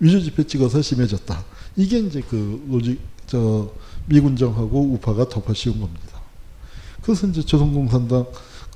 [0.00, 1.44] 위조 지폐 찍어서 심해졌다.
[1.76, 3.70] 이게 이제 그 로직 저
[4.06, 6.20] 미군정하고 우파가 덮어 씌운 겁니다.
[7.02, 8.26] 그래서 이제 조선공산당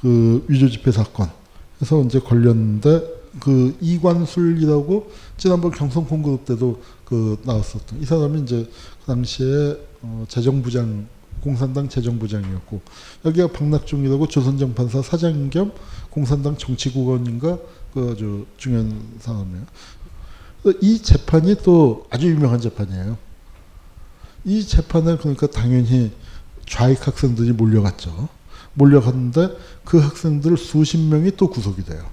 [0.02, 1.30] 그 위조 지폐 사건
[1.78, 8.68] 그래서 이제 걸렸는데 그 이관술이라고 지난번 경선 콩그룹 때도 그 나왔었던 이 사람이 이제
[9.00, 11.06] 그 당시에 어 재정부장
[11.40, 12.80] 공산당 재정부장이었고
[13.24, 15.72] 여기가 박낙중이라고 조선정 판사 사장 겸
[16.10, 17.58] 공산당 정치국원인가
[17.92, 19.64] 그 아주 중요한 사람이에요.
[20.80, 23.16] 이 재판이 또 아주 유명한 재판이에요.
[24.44, 26.12] 이 재판에 그러니까 당연히
[26.66, 28.28] 좌익 학생들이 몰려갔죠.
[28.76, 32.08] 몰려갔는데 그 학생들 수십 명이 또 구속이 돼요.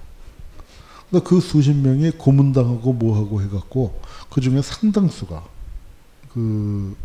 [1.10, 4.00] 근데 그 수십 명이 고문당하고 뭐하고 해갖고
[4.30, 5.44] 그 중에 상당수가
[6.32, 6.96] 그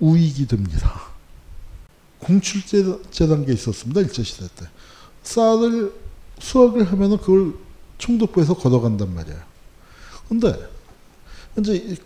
[0.00, 1.00] 우익이 됩니다.
[2.18, 4.00] 공출제단 게 있었습니다.
[4.00, 4.66] 일제시대 때.
[5.22, 5.92] 쌀을
[6.38, 7.54] 수확을 하면은 그걸
[7.98, 9.40] 총독부에서 걷어간단 말이에요.
[10.28, 10.68] 근데
[11.58, 11.96] 이제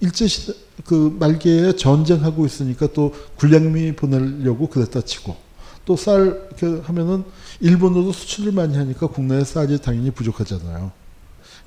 [0.00, 0.52] 일제시대
[0.84, 5.36] 그 말기에 전쟁하고 있으니까 또 군량미 보내려고 그랬다 치고
[5.84, 7.24] 또 쌀 이렇게 하면은
[7.60, 10.92] 일본으로 수출을 많이 하니까 국내에 쌀이 당연히 부족하잖아요.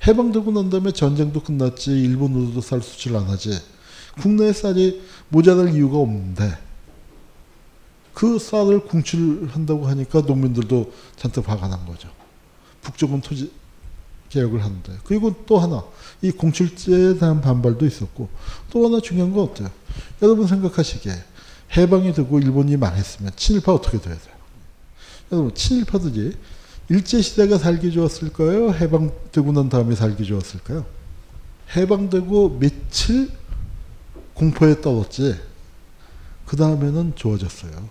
[0.06, 3.58] 해방되고 난 다음에 전쟁도 끝났지 일본으로도 쌀 수출 안 하지.
[4.20, 6.58] 국내에 쌀이 모자랄 이유가 없는데
[8.14, 12.08] 그 쌀을 공출한다고 하니까 농민들도 잔뜩 화가 난 거죠.
[12.80, 13.50] 북쪽은 토지
[14.30, 15.84] 개혁을 하는데 그리고 또 하나
[16.22, 18.28] 이 공출제에 대한 반발도 있었고
[18.70, 19.70] 또 하나 중요한 건 어때요?
[20.22, 21.12] 여러분 생각하시기에
[21.74, 24.34] 해방이 되고 일본이 망했으면 친일파 어떻게 돼야 돼요?
[25.32, 26.36] 여러분 친일파들이
[26.88, 28.72] 일제시대가 살기 좋았을까요?
[28.72, 30.86] 해방되고 난 다음에 살기 좋았을까요?
[31.74, 33.30] 해방되고 며칠
[34.34, 35.36] 공포에 떨었지
[36.44, 37.88] 그 다음에는 좋아졌어요.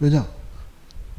[0.00, 0.28] 왜냐?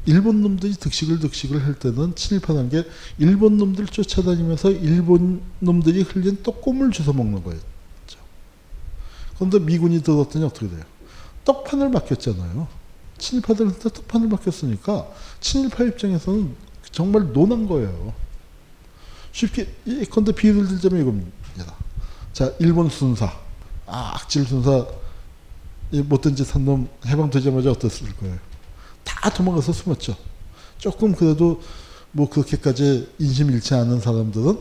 [0.05, 2.84] 일본 놈들이 득식을 득식을 할 때는 친일파라는 게
[3.17, 7.65] 일본 놈들 쫓아다니면서 일본 놈들이 흘린 떡국물 주워 먹는 거였죠.
[9.36, 10.84] 그런데 미군이 들었더니 어떻게 돼요?
[11.45, 12.67] 떡판을 맡겼잖아요.
[13.17, 15.07] 친일파들한테 떡판을 맡겼으니까
[15.39, 16.55] 친일파 입장에서는
[16.91, 18.13] 정말 논한 거예요.
[19.31, 21.73] 쉽게 예컨대 비유를 들자면 이겁니다.
[22.33, 23.31] 자, 일본 순사,
[23.85, 24.85] 아, 악질 순사,
[25.91, 28.37] 못된 짓 한 놈 해방되자마자 어땠을 거예요?
[29.03, 30.17] 다 도망가서 숨었죠.
[30.77, 31.61] 조금 그래도
[32.11, 34.57] 뭐 그렇게까지 인심 잃지 않은 사람들은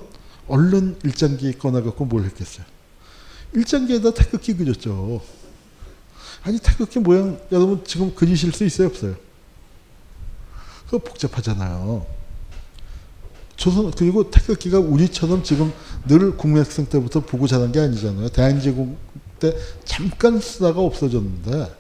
[0.49, 2.67] 얼른 일장기 꺼내갖고 뭘 했겠어요.
[3.55, 5.23] 일장기에다 태극기 그렸죠.
[6.45, 9.17] 아니 태극기 모양 여러분 지금 그리실 수 있어요 없어요?
[10.85, 12.07] 그거 복잡하잖아요.
[13.57, 15.73] 조선 그리고 태극기가 우리처럼 지금
[16.07, 18.29] 늘 국민학생 때부터 보고 자란 게 아니잖아요.
[18.29, 18.97] 대한제국
[19.41, 21.75] 때 잠깐 쓰다가 없어졌는데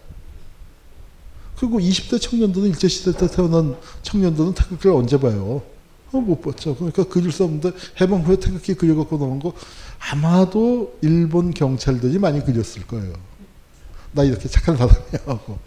[1.58, 5.62] 그리고 20대 청년들은 일제시대 때 태어난 청년들은 태극기를 언제 봐요?
[6.10, 6.74] 어, 못 봤죠.
[6.76, 9.52] 그러니까 그릴 수 없는데 해방 후에 태극기 그려갖고 나온 거
[9.98, 13.12] 아마도 일본 경찰들이 많이 그렸을 거예요.
[14.14, 15.58] 나 이렇게 착한 사람이야 하고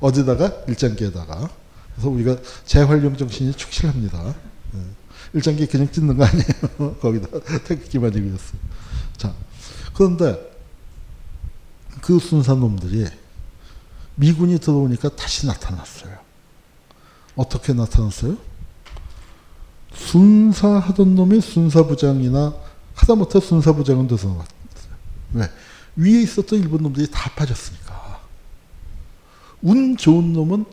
[0.00, 0.12] 어?
[0.12, 1.50] 디다가 일장기에다가
[1.94, 4.34] 그래서 우리가 재활용 정신이 축실합니다.
[4.72, 4.80] 네.
[5.34, 6.96] 일장기 그냥 찍는 거 아니에요.
[7.00, 7.28] 거기다
[7.64, 8.52] 태극기만 그렸어.
[9.16, 9.34] 자
[9.94, 10.50] 그런데
[12.00, 13.06] 그 순산 놈들이
[14.14, 16.18] 미군이 들어오니까 다시 나타났어요.
[17.36, 18.36] 어떻게 나타났어요?
[19.94, 22.54] 순사하던 놈이 순사부장이나
[22.94, 24.50] 하다못해 순사부장은 돼서 나왔어요.
[25.34, 25.50] 왜?
[25.96, 28.20] 위에 있었던 일본 놈들이 다 빠졌으니까.
[29.62, 30.64] 운 좋은 놈은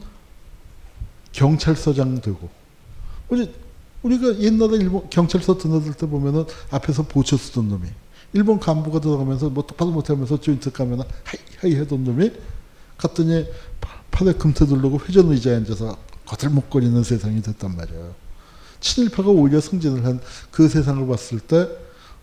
[1.32, 2.50] 경찰서장 되고.
[3.30, 3.54] 우리,
[4.04, 7.88] 우리가 옛날에 일본 경찰서 드나들 때 보면은 앞에서 보초 서던 놈이
[8.34, 12.32] 일본 간부가 들어가면서 뭐 똑바로 못하면서 조인트 까면 はい はい 하던 놈이
[12.98, 13.46] 갔더니
[14.12, 18.16] 팔에 금태 두르고 회전 의자에 앉아서 거들먹거리는 세상이 됐단 말이에요.
[18.80, 20.20] 친일파가 오히려 승진을 한
[20.52, 21.68] 그 세상을 봤을 때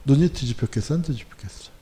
[0.04, 1.73] 눈이 뒤집혔겠어 안 뒤집혔겠어.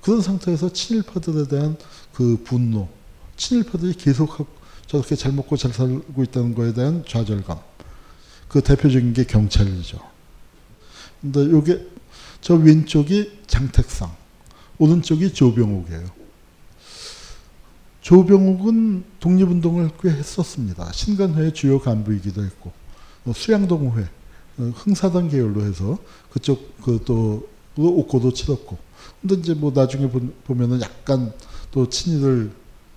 [0.00, 1.76] 그런 상태에서 친일파들에 대한
[2.12, 2.88] 그 분노,
[3.36, 4.46] 친일파들이 계속
[4.86, 7.58] 저렇게 잘 먹고 잘 살고 있다는 거에 대한 좌절감.
[8.48, 10.00] 그 대표적인 게 경찰이죠.
[11.20, 11.86] 근데 요게
[12.40, 14.10] 저 왼쪽이 장택상,
[14.78, 16.20] 오른쪽이 조병옥이에요.
[18.00, 20.90] 조병욱은 독립운동을 꽤 했었습니다.
[20.92, 22.72] 신간회의 주요 간부이기도 했고
[23.22, 24.02] 뭐 수양동회,
[24.58, 25.98] 어, 흥사단 계열로 해서
[26.32, 27.46] 그쪽 그 또
[27.76, 28.78] 옥고도 치렀고
[29.20, 30.08] 근데 이제 뭐 나중에
[30.44, 31.32] 보면은 약간
[31.70, 32.52] 또 친일을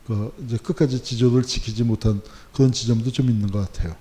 [0.07, 2.21] 그 이제 끝까지 지조를 지키지 못한
[2.53, 3.95] 그런 지점도 좀 있는 것 같아요.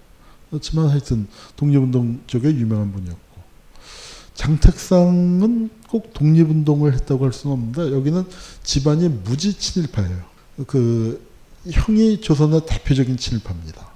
[0.50, 3.32] 그렇지만 하여튼 독립운동 쪽에 유명한 분이었고
[4.34, 8.24] 장택상은 꼭 독립운동을 했다고 할 수는 없는데 여기는
[8.62, 10.22] 집안이 무지 친일파예요.
[10.66, 11.24] 그
[11.70, 13.92] 형이 조선의 대표적인 친일파입니다.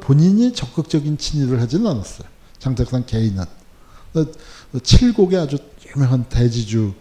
[0.00, 2.26] 본인이 적극적인 친일을 하지는 않았어요.
[2.58, 3.44] 장택상 개인은.
[4.82, 5.58] 칠곡의 아주
[5.94, 6.94] 유명한 대지주였는데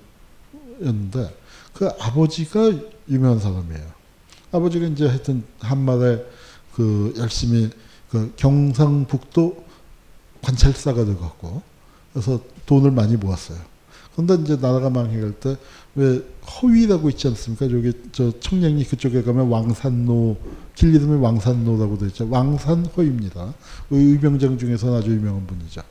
[1.73, 2.71] 그 아버지가
[3.09, 3.85] 유명한 사람이에요.
[4.51, 6.23] 아버지가 이제 하여튼 한말에
[6.73, 7.69] 그 열심히
[8.09, 9.65] 그 경상북도
[10.41, 11.61] 관찰사가 돼갖고
[12.13, 13.59] 그래서 돈을 많이 모았어요.
[14.13, 15.57] 그런데 이제 나라가 망해갈 때
[15.97, 17.67] 왜 허위라고 있지 않습니까?
[17.67, 20.37] 저기 저 청량리 그쪽에 가면 왕산로
[20.75, 22.29] 길 이름이 왕산로라고 되어 있죠.
[22.29, 23.55] 왕산허입니다.
[23.89, 25.81] 의병장 중에서는 아주 유명한 분이죠.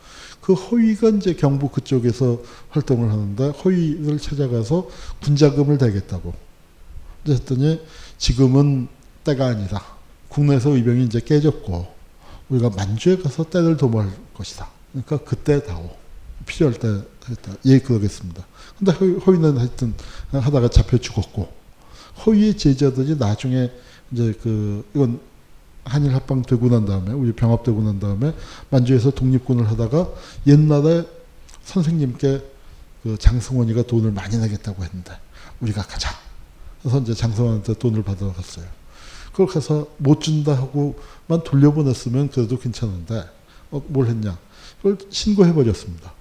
[0.46, 2.40] 그 허위가 이제 경북 그쪽에서
[2.70, 4.88] 활동을 하는데 허위를 찾아가서
[5.20, 6.32] 군자금을 대겠다고.
[7.26, 7.80] 했더니
[8.16, 8.86] 지금은
[9.24, 9.82] 때가 아니다.
[10.28, 11.88] 국내에서 의병이 이제 깨졌고
[12.48, 14.68] 우리가 만주에 가서 때를 도모할 것이다.
[14.92, 15.90] 그러니까 그때 다오.
[16.46, 17.52] 필요할 때 했다.
[17.64, 18.46] 예, 그러겠습니다.
[18.78, 19.94] 근데 허위, 는 하여튼
[20.30, 21.48] 하다가 잡혀 죽었고
[22.24, 23.72] 허위의 제자들이 나중에
[24.12, 25.18] 이제 그 이건
[25.86, 28.34] 한일 합방 되고 난 다음에 우리 병합 되고 난 다음에
[28.70, 30.10] 만주에서 독립군을 하다가
[30.46, 31.06] 옛날에
[31.62, 32.42] 선생님께
[33.02, 35.16] 그 장승원이가 돈을 많이 내겠다고 했는데
[35.60, 36.10] 우리가 가자.
[36.82, 38.66] 그래서 이제 장승원한테 돈을 받아갔어요.
[39.30, 43.24] 그걸 가서 못 준다 하고만 돌려보냈으면 그래도 괜찮은데
[43.70, 44.38] 어, 뭘 했냐?
[44.78, 46.12] 그걸 신고해 버렸습니다.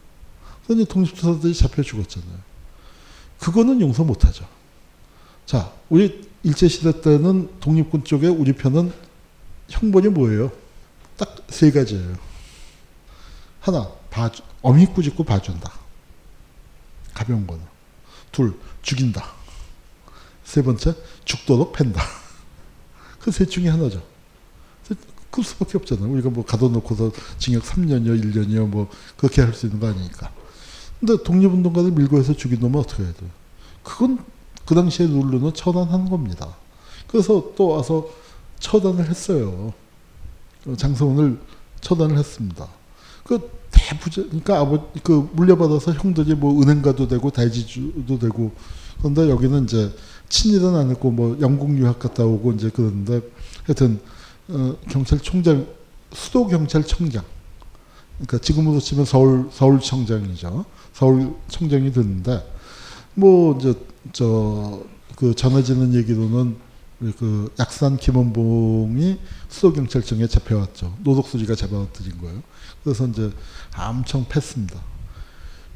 [0.67, 2.37] 그러니 독립투사들이 잡혀 죽었잖아요.
[3.39, 4.45] 그거는 용서 못하죠.
[5.45, 8.91] 자, 우리 일제시대 때는 독립군 쪽에 우리 편은
[9.69, 10.51] 형벌이 뭐예요?
[11.17, 12.15] 딱 세 가지예요.
[13.61, 15.71] 하나, 봐주, 어미 꾸짖고 봐준다.
[17.13, 17.63] 가벼운 거는.
[18.31, 19.25] 둘, 죽인다.
[20.43, 22.01] 세 번째, 죽도록 팬다.
[23.19, 24.03] 그 셋 중에 하나죠.
[25.31, 26.09] 그 수밖에 없잖아요.
[26.13, 30.31] 우리가 뭐 가둬놓고서 징역 3년이요, 1년이요, 뭐, 그렇게 할 수 있는 거 아니니까.
[30.99, 33.29] 근데 독립운동가들 밀고 해서 죽인 놈은 어떻게 해야 돼요?
[33.83, 34.23] 그건
[34.65, 36.55] 그 당시에 룰루는 처단하는 겁니다.
[37.07, 38.07] 그래서 또 와서
[38.65, 39.73] 처단을 했어요.
[40.75, 41.39] 장성원을
[41.81, 42.67] 처단을 했습니다.
[43.23, 48.51] 그 대부자, 그러니까 아버, 그 물려받아서 형들이 뭐 은행 가도 되고 대지주도 되고
[48.97, 49.93] 그런데 여기는 이제
[50.29, 53.21] 친일은 안 했고 뭐 영국 유학 갔다 오고 이제 그러는데
[53.65, 53.99] 하여튼
[54.47, 55.67] 어, 경찰총장
[56.11, 57.23] 수도 경찰청장
[58.17, 60.65] 그러니까 지금으로 치면 서울 서울청장이죠.
[60.93, 62.51] 서울청장이 됐는데
[63.13, 63.75] 뭐 이제
[64.11, 66.64] 저그 전해지는 얘기로는
[66.99, 69.19] 그 약산 김원봉이
[69.49, 70.97] 수도경찰청에 잡혀왔죠.
[71.03, 72.41] 노독수리가 잡아들인 거예요.
[72.83, 73.31] 그래서 이제
[73.77, 74.79] 엄청 팼습니다.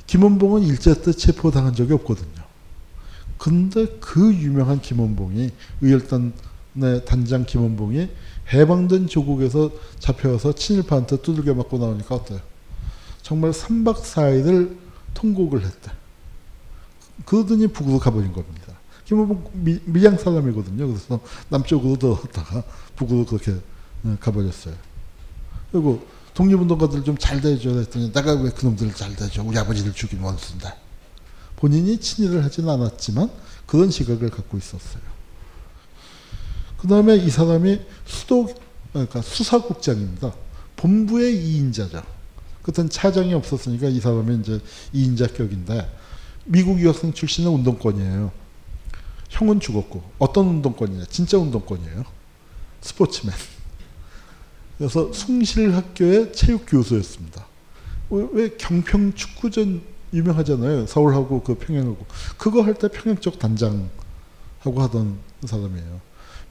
[0.07, 2.43] 김원봉은 일제 때 체포당한 적이 없거든요.
[3.38, 5.51] 근데 그 유명한 김원봉이
[5.82, 8.09] 의열단의 단장 김원봉이
[8.53, 12.39] 해방된 조국에서 잡혀와서 친일파한테 두들겨 맞고 나오니까 어때요?
[13.22, 14.76] 정말 3박 4일을
[15.13, 15.91] 통곡을 했대.
[17.26, 18.78] 그러더니 북으로 가버린 겁니다.
[19.10, 20.86] 김호봉 미, 밀양 사람이거든요.
[20.86, 22.64] 그래서 남쪽으로 들어갔다가
[22.95, 23.55] 북으로 그렇게
[24.03, 24.76] 어, 가버렸어요.
[25.72, 26.05] 그리고
[26.36, 29.41] 독립운동가들 좀 잘 대줘야 했더니 내가 왜 그놈들을 잘 대줘.
[29.41, 30.72] 우리 아버지를 죽인 원수인데.
[31.55, 33.32] 본인이 친일을 하진 않았지만
[33.66, 35.01] 그런 시각을 갖고 있었어요.
[36.78, 38.53] 그 다음에 이 사람이 수도,
[38.93, 40.34] 그러니까 수사국장입니다.
[40.76, 42.03] 본부의 2인자죠.
[42.62, 44.62] 그땐 차장이 없었으니까 이 사람이 이제
[44.93, 45.88] 2인자격인데
[46.45, 48.49] 미국 유학생 출신의 운동권이에요.
[49.30, 51.05] 형은 죽었고 어떤 운동권이냐?
[51.09, 52.03] 진짜 운동권이에요.
[52.82, 53.34] 스포츠맨.
[54.77, 57.45] 그래서 숭실학교의 체육 교수였습니다.
[58.09, 59.82] 왜, 왜 경평 축구전
[60.13, 60.88] 유명하잖아요.
[60.88, 62.05] 서울하고 그 평양하고
[62.38, 66.01] 그거 할 때 평양 쪽 단장하고 하던 사람이에요.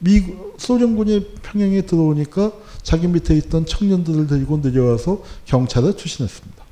[0.01, 2.53] 미국 소련군이 평양에 들어오니까
[2.83, 6.63] 자기 밑에 있던 청년들을 데리고 내려와서 경찰에 투신했습니다.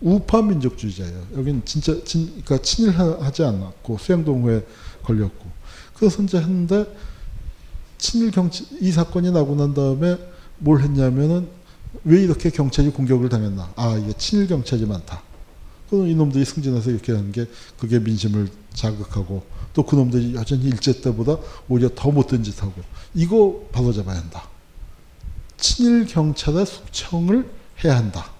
[0.00, 1.26] 우파 민족주의자예요.
[1.36, 4.64] 여기는 진짜 진, 그러니까 친일하지 않았고 수양동호에
[5.08, 5.50] 걸렸고
[5.94, 6.86] 그래서 이제 했는데
[7.96, 10.18] 친일 경찰 이 사건이 나고 난 다음에
[10.58, 11.48] 뭘 했냐면은
[12.04, 13.72] 왜 이렇게 경찰이 공격을 당했나?
[13.76, 15.22] 아 이게 친일 경찰이 많다.
[15.88, 17.46] 그럼 이놈들이 승진해서 이렇게 하는 게
[17.78, 21.38] 그게 민심을 자극하고 또 그놈들이 여전히 일제 때보다
[21.68, 22.74] 오히려 더 못된 짓 하고
[23.14, 24.48] 이거 바로 잡아야 한다.
[25.56, 27.50] 친일 경찰의 숙청을
[27.84, 28.30] 해야 한다.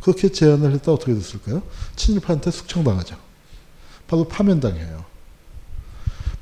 [0.00, 1.62] 그렇게 제안을 했다 어떻게 됐을까요?
[1.94, 3.16] 친일파한테 숙청당하죠.
[4.06, 5.04] 바로 파면당해요.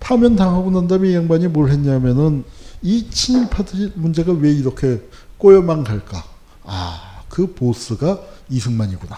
[0.00, 2.44] 파면당하고 난 다음에 이 양반이 뭘 했냐면은
[2.82, 5.02] 이 친일파들 문제가 왜 이렇게
[5.38, 6.24] 꼬여만 갈까?
[6.64, 9.16] 아, 그 보스가 이승만이구나.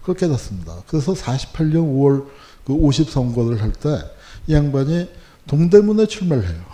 [0.00, 0.82] 그걸 깨닫습니다.
[0.86, 2.26] 그래서 48년 5월
[2.64, 5.08] 그 50선거를 할 때 이 양반이
[5.46, 6.64] 동대문에 출마를 해요.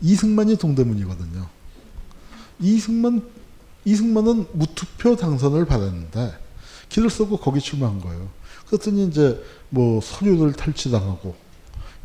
[0.00, 1.46] 이승만이 동대문이거든요.
[2.60, 3.22] 이승만
[3.84, 6.34] 이승만은 무투표 당선을 받았는데
[6.88, 8.28] 길을 쓰고 거기 출마한 거예요.
[8.66, 11.36] 그랬더니 이제 뭐 서류를 탈취당하고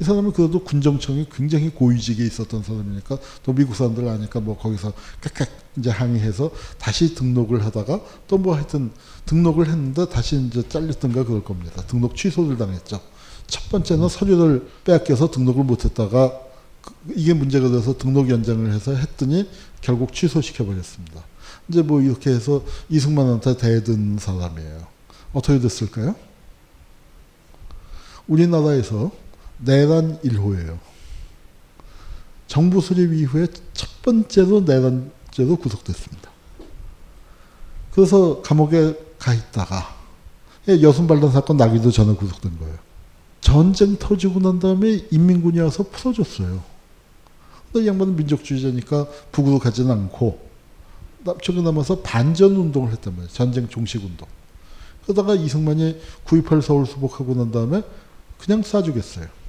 [0.04, 4.92] 이 사람은 그래도 군정청이 굉장히 고위직에 있었던 사람이니까 또 미국 사람들 아니까 뭐 거기서
[5.22, 5.48] 깍깍
[5.78, 8.92] 이제 항의해서 다시 등록을 하다가 또 뭐 하여튼
[9.26, 11.82] 등록을 했는데 다시 이제 잘렸던가 그럴 겁니다.
[11.88, 13.00] 등록 취소를 당했죠.
[13.48, 16.34] 첫 번째는 서류를 빼앗겨서 등록을 못했다가
[16.82, 19.48] 그- 이게 문제가 돼서 등록 연장을 해서 했더니
[19.80, 21.24] 결국 취소시켜 버렸습니다.
[21.70, 24.86] 이제 뭐 이렇게 해서 이승만한테 대든 사람이에요.
[25.32, 26.14] 어떻게 됐을까요?
[28.28, 29.23] 우리나라에서
[29.66, 30.80] 내란 1호예요.
[32.48, 36.30] 정부 수립 이후에 첫 번째로 내란죄로 구속됐습니다.
[37.92, 39.96] 그래서 감옥에 가 있다가
[40.68, 42.78] 예, 여순 반란 사건 나기도 전에 구속된 거예요.
[43.42, 46.64] 전쟁 터지고 난 다음에 인민군이 와서 풀어줬어요.
[47.72, 50.40] 근데 이 양반은 민족주의자니까 북으로 가지는 않고
[51.24, 53.30] 남쪽에 남아서 반전 운동을 했단 말이에요.
[53.30, 54.28] 전쟁 종식 운동.
[55.04, 57.82] 그러다가 이승만이 9.28 서울 수복하고 난 다음에
[58.38, 59.43] 그냥 쏴주겠어요.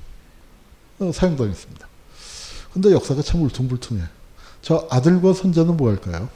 [0.99, 1.89] 어, 사형당했습니다.
[2.73, 4.03] 근데 역사가 참 울퉁불퉁해.
[4.63, 6.29] 저 아들과 손자는 뭐 할까요?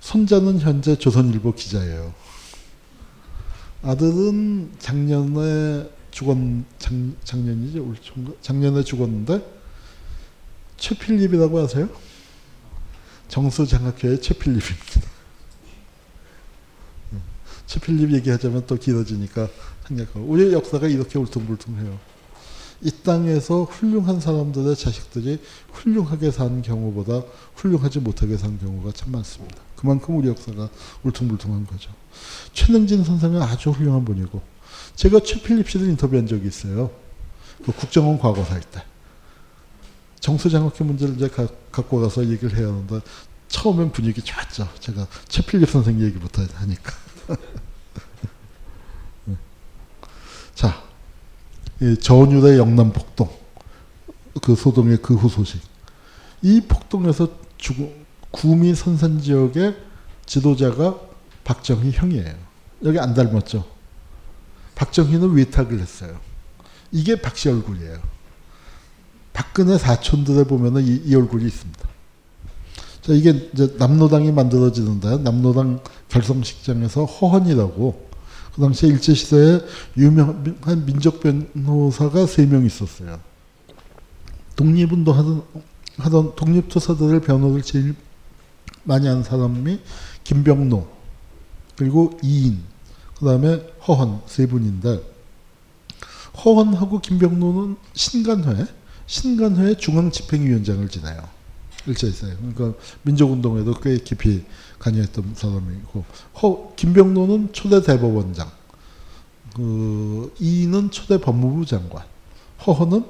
[0.00, 2.12] 손자는 현재 조선일보 기자예요.
[3.82, 6.36] 아들은 작년에 죽었,
[6.78, 6.92] 작,
[7.24, 7.94] 작년이죠?
[8.42, 9.44] 작년에 죽었는데,
[10.76, 11.88] 최필립이라고 아세요?
[13.28, 15.00] 정수장학회의 최필립입니다.
[17.12, 17.22] 음,
[17.66, 19.48] 최필립 얘기하자면 또 길어지니까
[19.88, 20.20] 생략하고.
[20.20, 22.11] 우리 역사가 이렇게 울퉁불퉁해요.
[22.82, 25.40] 이 땅에서 훌륭한 사람들의 자식들이
[25.72, 27.22] 훌륭하게 산 경우보다
[27.54, 29.56] 훌륭하지 못하게 산 경우가 참 많습니다.
[29.76, 30.68] 그만큼 우리 역사가
[31.04, 31.90] 울퉁불퉁한 거죠.
[32.52, 34.42] 최능진 선생은 아주 훌륭한 분이고
[34.96, 36.90] 제가 최필립 씨를 인터뷰한 적이 있어요.
[37.64, 38.82] 그 국정원 과거사일 때.
[40.20, 43.00] 정수장학회 문제를 이제 가, 갖고 가서 얘기를 해야 하는데
[43.48, 44.68] 처음엔 분위기 좋았죠.
[44.80, 46.92] 제가 최필립 선생 얘기부터 하니까.
[49.26, 49.36] 네.
[50.54, 50.91] 자, 이
[52.00, 53.28] 전율의 영남 폭동,
[54.40, 55.60] 그 소동의 그 후 소식.
[56.42, 57.28] 이 폭동에서
[57.58, 57.92] 죽은
[58.30, 59.76] 구미 선산 지역의
[60.26, 60.98] 지도자가
[61.44, 62.34] 박정희 형이에요.
[62.84, 63.64] 여기 안 닮았죠?
[64.74, 66.18] 박정희는 위탁을 했어요.
[66.90, 67.98] 이게 박씨 얼굴이에요.
[69.32, 71.88] 박근혜 사촌들에 보면은 이, 이 얼굴이 있습니다.
[73.02, 78.10] 자, 이게 이제 남로당이 만들어지는데 남로당 결성식장에서 허헌이라고
[78.54, 79.60] 그 당시에 일제시대에
[79.96, 83.18] 유명한 민족 변호사가 세 명 있었어요.
[84.56, 85.42] 독립운동 하던,
[85.98, 87.94] 하던 독립투사들을 변호를 제일
[88.84, 89.80] 많이 하는 사람이
[90.24, 90.88] 김병로,
[91.76, 92.62] 그리고 이인,
[93.18, 95.00] 그 다음에 허헌 세 분인데,
[96.44, 98.66] 허헌하고 김병로는 신간회,
[99.06, 101.22] 신간회 중앙집행위원장을 지내요.
[101.86, 102.36] 일제시대에.
[102.36, 104.44] 그러니까 민족운동에도 꽤 깊이
[104.82, 106.04] 관여했던 사람이고,
[106.42, 108.50] 허, 김병로는 초대 대법원장,
[109.54, 112.04] 그, 이인은 초대 법무부 장관,
[112.66, 113.04] 허헌은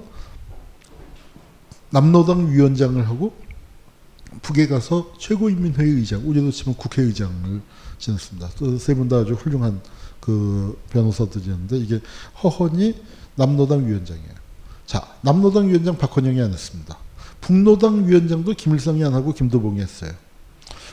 [1.91, 3.35] 남로당 위원장을 하고
[4.41, 7.61] 북에 가서 최고인민회의 의장, 우리도 치면 국회의장을
[7.99, 8.49] 지냈습니다.
[8.79, 9.81] 세 분 다 아주 훌륭한
[10.21, 12.01] 그 변호사들이었는데 이게
[12.43, 12.95] 허헌이
[13.37, 14.35] 남로당 위원장이에요.
[14.87, 16.97] 자, 남로당 위원장 박헌영이 안 했습니다.
[17.41, 20.13] 북로당 위원장도 김일성이 안 하고 김도봉이 했어요.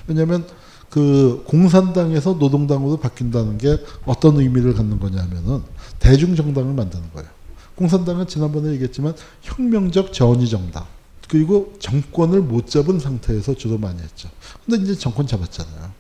[0.08, 0.46] 왜냐하면
[0.90, 5.62] 그 공산당에서 노동당으로 바뀐다는 게 어떤 의미를 갖는 거냐면은
[6.00, 7.30] 대중정당을 만드는 거예요.
[7.76, 10.86] 공산당은 지난번에 얘기했지만 혁명적 전위 정당.
[11.30, 14.30] 그리고 정권을 못 잡은 상태에서 주로 많이 했죠.
[14.66, 15.92] 근데 이제 정권 잡았잖아요.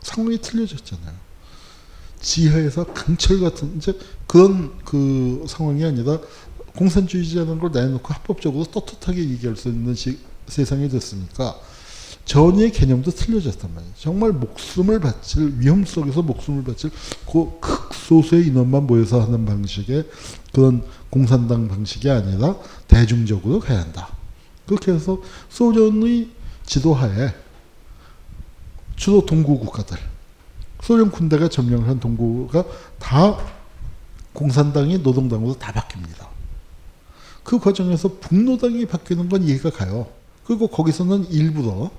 [0.00, 1.12] 상황이 틀려졌잖아요.
[2.20, 6.18] 지하에서 강철 같은 이제 그런 그 상황이 아니라
[6.76, 11.58] 공산주의자라는 걸 내놓고 합법적으로 떳떳하게 얘기할 수 있는 시, 세상이 됐으니까
[12.26, 13.94] 전의 개념도 틀려졌단 말이에요.
[13.96, 16.90] 정말 목숨을 바칠 위험 속에서 목숨을 바칠
[17.24, 20.08] 그 극소수의 인원만 모여서 하는 방식의
[20.52, 22.56] 그런 공산당 방식이 아니라
[22.88, 24.08] 대중적으로 가야 한다.
[24.66, 26.30] 그렇게 해서 소련의
[26.66, 27.32] 지도하에
[28.96, 29.96] 주로 동구 국가들,
[30.82, 32.64] 소련 군대가 점령을 한 동구가
[32.98, 33.38] 다
[34.32, 36.26] 공산당이 노동당으로 다 바뀝니다.
[37.44, 40.08] 그 과정에서 북노당이 바뀌는 건 이해가 가요.
[40.44, 41.90] 그리고 거기서는 일부러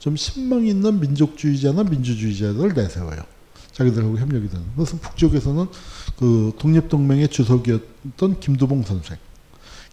[0.00, 3.20] 좀 신망 있는 민족주의자나 민주주의자들을 내세워요.
[3.72, 4.64] 자기들하고 협력이 되는.
[4.74, 5.66] 그래서 북쪽에서는
[6.18, 9.18] 그 독립동맹의 주석이었던 김두봉 선생.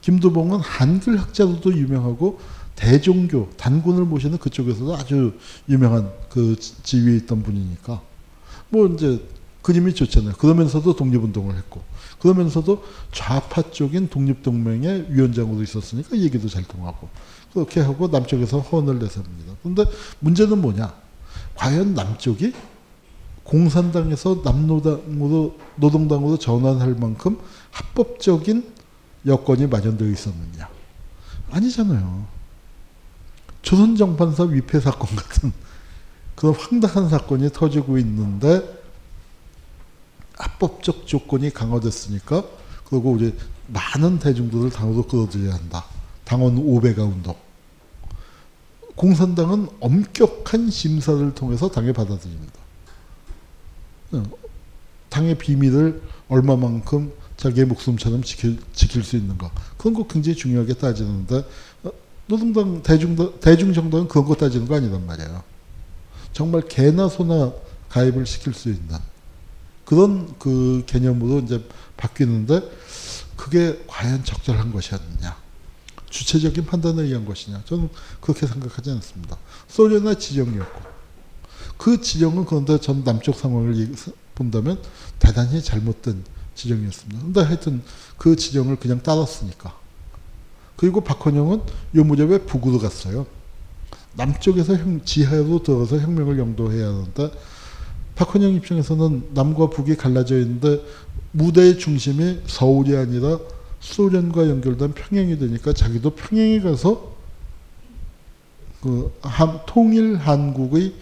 [0.02, 2.40] 김두봉은 한글 학자로도 유명하고
[2.76, 5.34] 대종교 단군을 모시는 그쪽에서도 아주
[5.68, 8.02] 유명한 그 지위에 있던 분이니까
[8.70, 9.22] 뭐 이제
[9.62, 10.36] 그림이 좋잖아요.
[10.36, 11.82] 그러면서도 독립운동을 했고
[12.20, 17.10] 그러면서도 좌파 쪽인 독립동맹의 위원장으로 있었으니까 얘기도 잘 통하고
[17.53, 19.53] 그렇게 하고 남쪽에서 헌을 내세웁니다.
[19.61, 19.86] 그런데
[20.19, 20.94] 문제는 뭐냐?
[21.56, 22.53] 과연 남쪽이
[23.44, 27.40] 공산당에서 남노당으로 노동당으로 전환할 만큼
[27.72, 28.74] 합법적인
[29.26, 30.69] 여건이 마련되어 있었느냐?
[31.52, 32.26] 아니잖아요.
[33.61, 35.52] 조선 정판사 위패 사건 같은
[36.36, 38.61] 그런 황당한 사건이 터지고 있는데
[40.38, 42.44] 합법적 조건이 강화됐으니까
[42.86, 43.34] 그리고 우리
[43.68, 45.86] 많은 대중들을 당으로 끌어들여야 한다.
[46.28, 47.38] 당원 500가 운동.
[48.98, 52.54] 공산당은 엄격한 심사를 통해서 당에 받아들입니다.
[54.12, 54.24] 어,
[55.08, 59.49] 당의 비밀을 얼마만큼 자기의 목숨처럼 지킬, 지킬 수 있는가.
[59.78, 61.45] 그런 거 굉장히 중요하게 따지는데,
[61.84, 61.91] 어,
[62.26, 65.44] 노동당, 대중, 대중정당은 그런 거 따지는 거 아니란 말이에요.
[66.34, 67.54] 정말 개나 소나
[67.88, 68.98] 가입을 시킬 수 있는
[69.86, 71.64] 그런 그 개념으로 이제
[71.95, 72.70] 바뀌는데,
[73.38, 75.47] 그게 과연 적절한 것이었느냐.
[76.10, 77.64] 주체적인 판단에 의한 것이냐.
[77.66, 77.90] 저는
[78.22, 79.38] 그렇게 생각하지 않습니다.
[79.68, 80.82] 소련의 지정이었고,
[81.78, 83.94] 그 지정은 그런데 전 남쪽 상황을
[84.36, 84.82] 본다면
[85.20, 86.24] 대단히 잘못된
[86.56, 87.22] 지정이었습니다.
[87.22, 87.84] 근데 하여튼
[88.18, 89.76] 그 지정을 그냥 따랐으니까.
[90.76, 91.62] 그리고 박헌영은
[91.96, 93.26] 요 무렵에 북으로 갔어요.
[94.16, 97.32] 남쪽에서 형, 지하로 들어가서 혁명을 영도해야 하는데
[98.16, 100.82] 박헌영 입장에서는 남과 북이 갈라져 있는데
[101.32, 103.40] 무대의 중심이 서울이 아니라
[103.80, 107.16] 소련과 연결된 평양이 되니까 자기도 평양에 가서
[108.82, 110.94] 그 한, 통일 한국의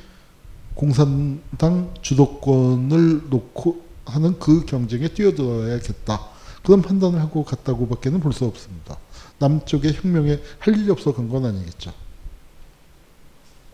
[0.73, 6.19] 공산당 주도권을 놓고 하는 그 경쟁에 뛰어들어야겠다.
[6.63, 8.97] 그런 판단을 하고 갔다고밖에는 볼 수 없습니다.
[9.39, 11.93] 남쪽의 혁명에 할 일이 없어 간 건 아니겠죠.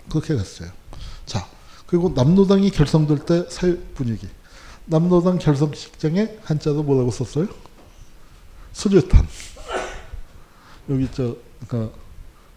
[0.10, 0.69] 그렇게 갔어요.
[1.26, 1.48] 자,
[1.88, 4.28] 그리고 남노당이 결성될 때 사회 분위기.
[4.86, 7.48] 남노당 결성식장에 한자로 뭐라고 썼어요?
[8.73, 9.27] 수류탄.
[10.89, 11.35] 여기 저
[11.68, 11.95] 그러니까,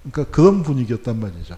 [0.03, 1.57] 그러니까 그런 분위기였단 말이죠.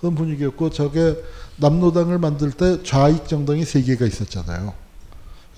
[0.00, 1.16] 그런 분위기였고 저게
[1.56, 4.74] 남노당을 만들 때 좌익 정당이 세 개가 있었잖아요.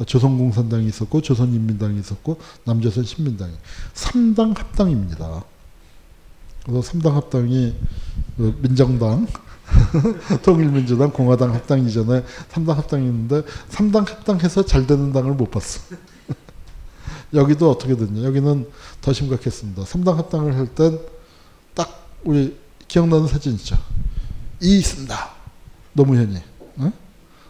[0.06, 3.52] 조선공산당이 있었고 조선인민당이 있었고 남조선 신민당이
[3.94, 5.44] 3당 합당입니다.
[6.64, 7.74] 그래서 3당 합당이
[8.36, 9.26] 그 민정당
[10.42, 12.22] 통일민주당, 공화당 합당이잖아요.
[12.50, 15.80] 3당 합당이 있는데 3당 합당해서 잘 되는 당을 못 봤어.
[17.34, 18.24] 여기도 어떻게 됐냐.
[18.24, 18.68] 여기는
[19.00, 19.82] 더 심각했습니다.
[19.84, 20.98] 3당 합당을 할 땐
[21.74, 22.56] 딱 우리
[22.88, 23.76] 기억나는 사진 있죠.
[24.60, 25.30] 이 있습니다.
[25.92, 26.36] 노무현이.
[26.78, 26.92] 어?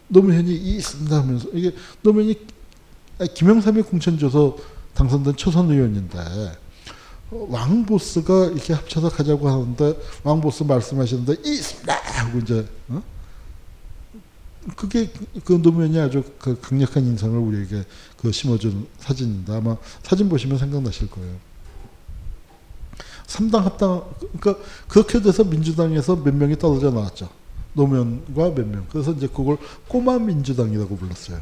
[0.09, 2.35] 노무현이 이 있습니다 하면서 이게 노무현이
[3.35, 4.57] 김영삼이 공천줘서
[4.95, 6.19] 당선된 초선 의원인데
[7.31, 9.95] 왕보스가 이렇게 합쳐서 가자고 하는데
[10.25, 13.03] 왕보스 말씀하시는데 이 있습니다 하고 이제 어?
[14.77, 15.11] 그게
[15.45, 17.85] 그 노무현이 아주 그 강력한 인상을 우리에게
[18.19, 19.57] 그 심어준 사진입니다.
[19.57, 21.37] 아마 사진 보시면 생각나실 거예요.
[23.27, 24.05] 3당 합당
[24.39, 27.31] 그러니까 그렇게 돼서 민주당에서 몇 명이 떨어져 나왔죠.
[27.73, 28.87] 노무현과 몇 명.
[28.91, 29.57] 그래서 이제 그걸
[29.89, 31.41] 꼬마 민주당이라고 불렀어요.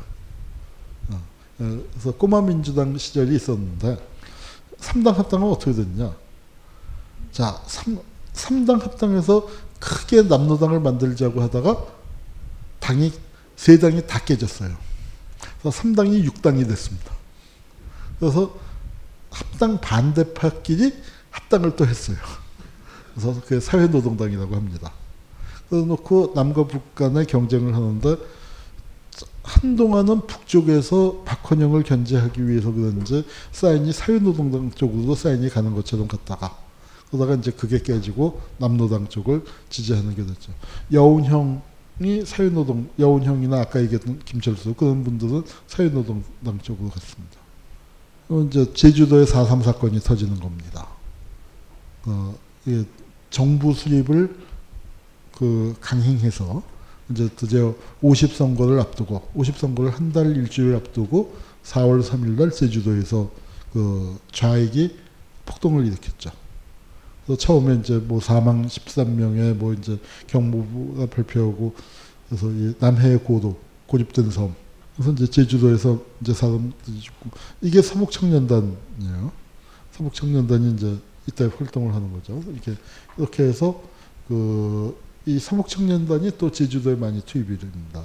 [1.11, 1.21] 어,
[1.57, 3.99] 그래서 꼬마 민주당 시절이 있었는데
[4.79, 6.15] 3당 합당은 어떻게 됐냐?
[7.33, 7.99] 자, 3,
[8.33, 9.49] 3당 합당에서
[9.81, 11.98] 크게 남노당을 만들자고 하다가
[12.81, 13.13] 당이
[13.57, 14.77] 세 당이 다 깨졌어요.
[15.61, 17.13] 그래서 3당이 6당이 됐습니다.
[18.19, 18.55] 그래서
[19.31, 20.95] 합당 반대파끼리
[21.31, 22.17] 합당을 또 했어요.
[23.15, 24.93] 그래서 그게 사회노동당이라고 합니다.
[25.69, 28.17] 그래 놓고 남과 북 간의 경쟁을 하는데
[29.43, 36.57] 한동안은 북쪽에서 박헌영을 견제하기 위해서 그런지 사인이 사회노동당 쪽으로 사인이 가는 것처럼 갔다가
[37.11, 40.53] 그러다가 이제 그게 깨지고 남노당 쪽을 지지하는 게 됐죠.
[40.93, 41.63] 여운형
[42.01, 47.39] 이 사회노동, 여운형이나 아까 얘기했던 김철수 그런 분들은 사회노동당 쪽으로 갔습니다.
[48.47, 50.87] 이제 제주도의 4.3 사건이 터지는 겁니다.
[52.05, 52.35] 어,
[53.31, 54.37] 정부 수립을
[55.35, 56.63] 그 강행해서
[57.11, 61.35] 이제 드디어 50선거를 앞두고 50선거를 한 달 일주일 앞두고
[61.65, 63.31] 4월 3일 날 제주도에서
[63.73, 64.97] 그 좌익이
[65.47, 66.31] 폭동을 일으켰죠.
[67.29, 71.75] 그래서 처음에 이제 뭐 사망 13명에 뭐 이제 경무부가 발표하고
[72.29, 72.49] 그래서
[72.81, 74.55] 남해의 고도 고립된 섬
[74.97, 77.31] 그래서 이제 제주도에서 이제 사람들이 죽고
[77.61, 79.31] 이게 서북 청년단이에요.
[79.93, 80.97] 서북 청년단이 이제
[81.29, 82.43] 이때 활동을 하는 거죠.
[82.49, 82.75] 이렇게
[83.19, 83.81] 이렇게 해서
[84.27, 88.03] 그 이 서북 청년단이 또 제주도에 많이 투입이 됩니다.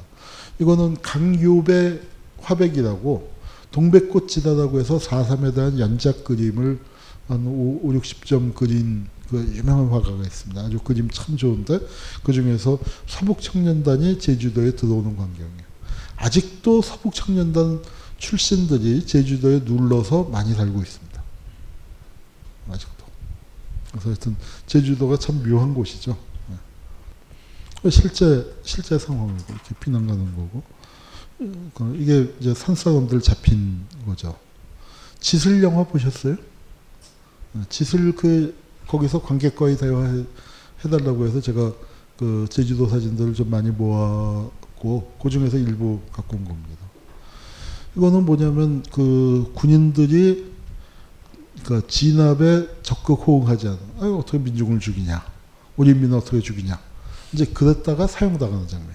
[0.60, 2.02] 이거는 강요배
[2.42, 3.32] 화백이라고
[3.72, 6.80] 동백꽃 지다라고 해서 4.3에 대한 연작 그림을
[7.30, 10.62] 한 5, 60점 그린 그 유명한 화가가 있습니다.
[10.62, 11.80] 아주 그림 참 좋은데
[12.24, 12.78] 그 중에서
[13.08, 15.64] 서북 청년단이 제주도에 들어오는 광경이에요.
[16.18, 17.82] 아직도 서북 청년단
[18.20, 21.24] 출신들이 제주도에 눌러서 많이 살고 있습니다.
[22.70, 23.06] 아직도.
[23.90, 24.36] 그래서 하여튼
[24.68, 26.16] 제주도가 참 묘한 곳이죠.
[27.90, 30.64] 실제 실제 상황이고 이렇게 피난 가는 거고
[31.96, 34.38] 이게 이제 산 사람들 잡힌 거죠.
[35.20, 36.38] 지슬 영화 보셨어요?
[37.56, 38.63] 어, 짓을 그
[38.94, 40.24] 거기서 관객과의 대화
[40.86, 41.74] 해달라고 해서 제가
[42.16, 46.84] 그 제주도 사진들을 좀 많이 모았고 그 중에서 일부 갖고 온 겁니다.
[47.96, 50.54] 이거는 뭐냐면 그 군인들이
[51.64, 53.80] 그러니까 진압에 적극 호응하지 않아.
[54.02, 55.26] 아유 어떻게 민중을 죽이냐,
[55.76, 56.80] 우리 인민을 어떻게 죽이냐.
[57.34, 58.94] 이제 그랬다가 사용당하는 장면.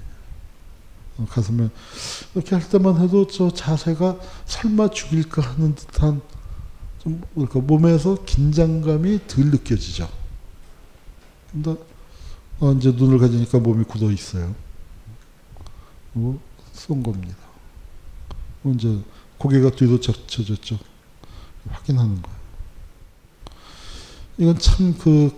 [1.18, 1.68] 어, 가슴에
[2.36, 6.20] 이렇게 할 때만 해도 저 자세가 설마 죽일까 하는 듯한
[7.08, 10.08] 좀 뭐랄까 몸에서 긴장감이 덜 느껴지죠.
[11.50, 11.74] 근데
[12.60, 14.54] 어, 이제 눈을 가지니까 몸이 굳어 있어요.
[16.12, 16.38] 뭐,
[16.72, 17.36] 쏜 겁니다.
[18.62, 19.00] 뭐 이제
[19.38, 20.78] 고개가 뒤로 젖혀졌죠.
[21.70, 22.38] 확인하는 거예요.
[24.36, 25.30] 이건 참 그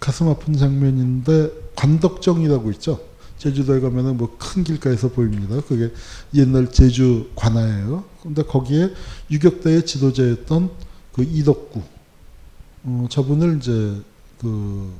[0.00, 3.00] 가슴 아픈 장면인데 관덕정이라고 있죠.
[3.44, 5.60] 제주도에 가면은 뭐 큰 길가에서 보입니다.
[5.60, 5.92] 그게
[6.34, 8.04] 옛날 제주 관아예요.
[8.22, 8.94] 근데 거기에
[9.30, 10.70] 유격대의 지도자였던
[11.12, 11.82] 그 이덕구,
[12.84, 14.00] 어, 저분을 이제
[14.40, 14.92] 그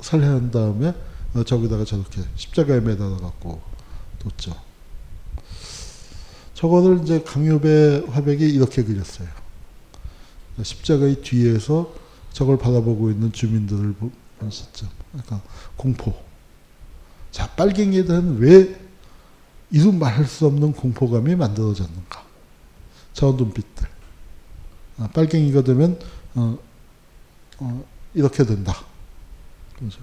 [0.00, 0.94] 살해한 다음에
[1.34, 3.62] 어, 저기다가 저렇게 십자가에 매달아 갖고
[4.18, 4.54] 뒀죠.
[6.54, 9.28] 저거를 이제 강요배 화백이 이렇게 그렸어요.
[10.62, 11.92] 십자가의 뒤에서
[12.32, 14.88] 저걸 바라보고 있는 주민들을 보는 시점.
[15.12, 15.42] 그러니까
[15.76, 16.25] 공포.
[17.36, 18.80] 자, 빨갱이에 대한 왜
[19.70, 22.24] 이루 말할 수 없는 공포감이 만들어졌는가.
[23.12, 23.86] 저 눈빛들.
[24.96, 26.00] 아, 빨갱이가 되면
[26.34, 26.56] 어,
[27.58, 27.84] 어,
[28.14, 28.74] 이렇게 된다.
[29.78, 30.00] 그죠.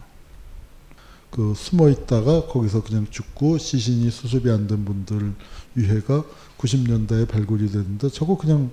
[1.32, 5.34] 그 숨어 있다가 거기서 그냥 죽고 시신이 수습이 안 된 분들
[5.76, 6.24] 유해가
[6.60, 8.70] 90년대에 발굴이 됐는데 저거 그냥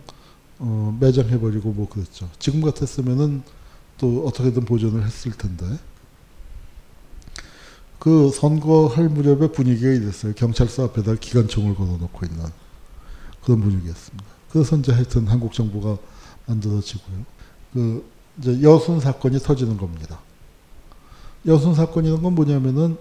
[0.58, 2.28] 어, 매장해버리고 뭐 그랬죠.
[2.38, 3.42] 지금 같았으면은
[3.96, 5.64] 또 어떻게든 보존을 했을 텐데.
[8.00, 10.32] 그 선거할 무렵의 분위기가 이랬어요.
[10.32, 12.46] 경찰서 앞에다 기관총을 걸어놓고 있는
[13.44, 14.24] 그런 분위기였습니다.
[14.50, 15.98] 그래서 이제 하여튼 한국 정부가
[16.46, 17.24] 만들어지고요.
[17.74, 20.18] 그 이제 여순 사건이 터지는 겁니다.
[21.46, 22.96] 여순 사건이라는 건 뭐냐면은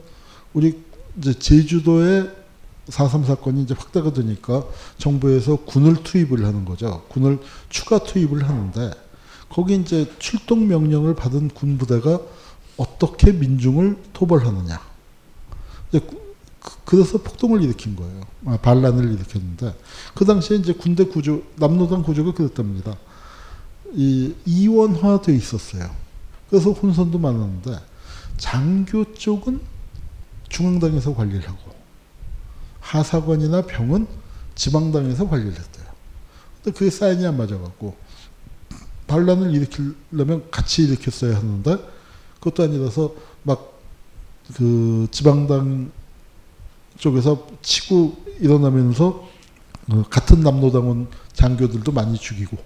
[0.54, 0.84] 우리
[1.18, 2.30] 이제 제주도에
[2.90, 4.66] 4.3 사건이 이제 확대가 되니까
[4.98, 7.06] 정부에서 군을 투입을 하는 거죠.
[7.08, 7.40] 군을
[7.70, 8.92] 추가 투입을 하는데
[9.48, 12.20] 거기 이제 출동 명령을 받은 군 부대가
[12.80, 14.80] 어떻게 민중을 토벌하느냐.
[15.90, 16.08] 이제
[16.86, 18.22] 그래서 폭동을 일으킨 거예요.
[18.46, 19.78] 아, 반란을 일으켰는데
[20.16, 22.98] 그 당시에 이제 군대 구조, 남노당 구조가 그랬답니다.
[23.94, 25.90] 이 이원화돼 있었어요.
[26.50, 27.80] 그래서 혼선도 많았는데
[28.38, 29.60] 장교 쪽은
[30.48, 31.76] 중앙당에서 관리를 하고
[32.80, 34.08] 하사관이나 병은
[34.56, 35.86] 지방당에서 관리를 했대요.
[36.64, 37.96] 근데 그게 사인이 안 맞아갖고
[39.08, 41.99] 반란을 일으키려면 같이 일으켰어야 하는데
[42.40, 43.14] 그것도 아니라서
[43.44, 43.80] 막
[44.56, 45.92] 그 지방당
[46.98, 49.28] 쪽에서 치고 일어나면서
[49.92, 52.58] 어, 같은 남노당원 장교들도 많이 죽이고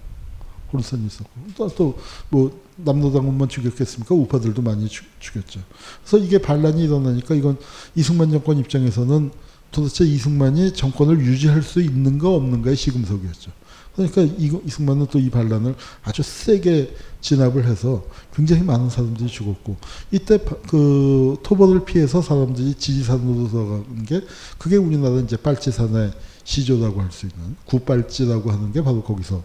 [0.72, 1.94] 혼선이 있었고
[2.32, 4.16] 또뭐 남노당원만 죽였겠습니까?
[4.16, 5.62] 우파들도 많이 죽, 죽였죠.
[6.02, 7.58] 그래서 이게 반란이 일어나니까 이건
[7.96, 9.32] 이승만 정권 입장에서는
[9.72, 13.52] 도대체 이승만이 정권을 유지할 수 있는가 없는가의 시금석이었죠.
[13.96, 14.24] 그러니까
[14.66, 18.04] 이승만은 또 이 반란을 아주 세게 진압을 해서
[18.36, 19.78] 굉장히 많은 사람들이 죽었고
[20.12, 24.22] 이때 그 토벌을 피해서 사람들이 지리산으로 들어간 게
[24.58, 26.12] 그게 우리나라 이제 빨치산의
[26.44, 29.44] 시조라고 할 수 있는 구빨치라고 하는 게 바로 거기서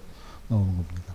[0.48, 1.14] 나오는 겁니다.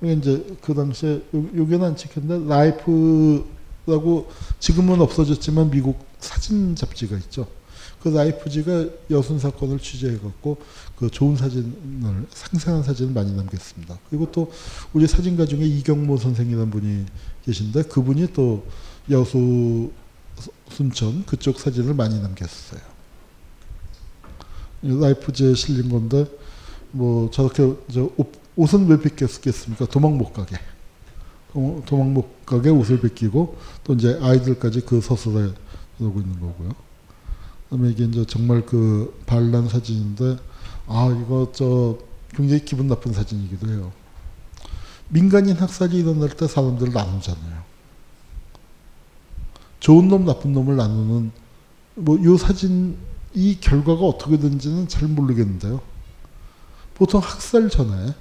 [0.00, 7.46] 이게 이제 그 당시에 여기는 안 찍혔는데 Life라고 지금은 없어졌지만 미국 사진 잡지가 있죠.
[8.02, 10.56] 그 Life지가 여순 사건을 취재해갖고
[11.02, 13.98] 그 좋은 사진을 상세한 사진을 많이 남겼습니다.
[14.08, 14.52] 그리고 또
[14.92, 17.06] 우리 사진가 중에 이경모 선생이라는 분이
[17.44, 18.64] 계신데 그분이 또
[19.10, 19.90] 여수
[20.70, 22.80] 순천 그쪽 사진을 많이 남겼어요.
[24.82, 26.24] 라이프지에 실린 건데
[26.92, 28.08] 뭐 저렇게 저
[28.54, 29.86] 옷, 은왜 벗겼겠습니까?
[29.86, 30.56] 도망 못 가게.
[31.84, 35.50] 도망 못 가게 옷을 벗기고 또 이제 아이들까지 그 서술에
[35.98, 36.70] 그러고 있는 거고요.
[37.64, 40.51] 그다음에 이게 이제 정말 그 반란 사진인데
[40.94, 41.98] 아 이거 저
[42.34, 43.92] 굉장히 기분 나쁜 사진이기도 해요.
[45.08, 47.62] 민간인 학살이 일어날 때 사람들 나누잖아요.
[49.80, 51.32] 좋은 놈 나쁜 놈을 나누는
[51.94, 52.96] 뭐 이 사진
[53.34, 55.80] 이 결과가 어떻게 된지는 잘 모르겠는데요.
[56.94, 58.14] 보통 학살 전에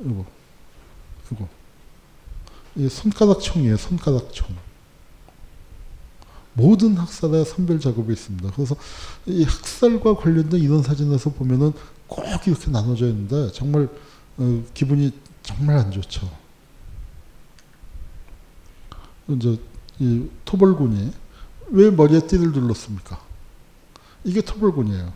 [0.00, 0.24] 이거
[1.30, 1.48] 이거
[2.74, 3.76] 이 손가락 총이에요.
[3.76, 4.48] 손가락 총.
[6.54, 8.50] 모든 학살에 선별 작업이 있습니다.
[8.54, 8.76] 그래서
[9.26, 11.72] 이 학살과 관련된 이런 사진에서 보면은
[12.06, 13.88] 꼭 이렇게 나눠져 있는데 정말
[14.36, 15.12] 어, 기분이
[15.42, 16.30] 정말 안 좋죠.
[19.28, 19.58] 이제
[19.98, 21.12] 이 토벌군이
[21.68, 23.20] 왜 머리에 띠를 둘렀습니까?
[24.22, 25.12] 이게 토벌군이에요.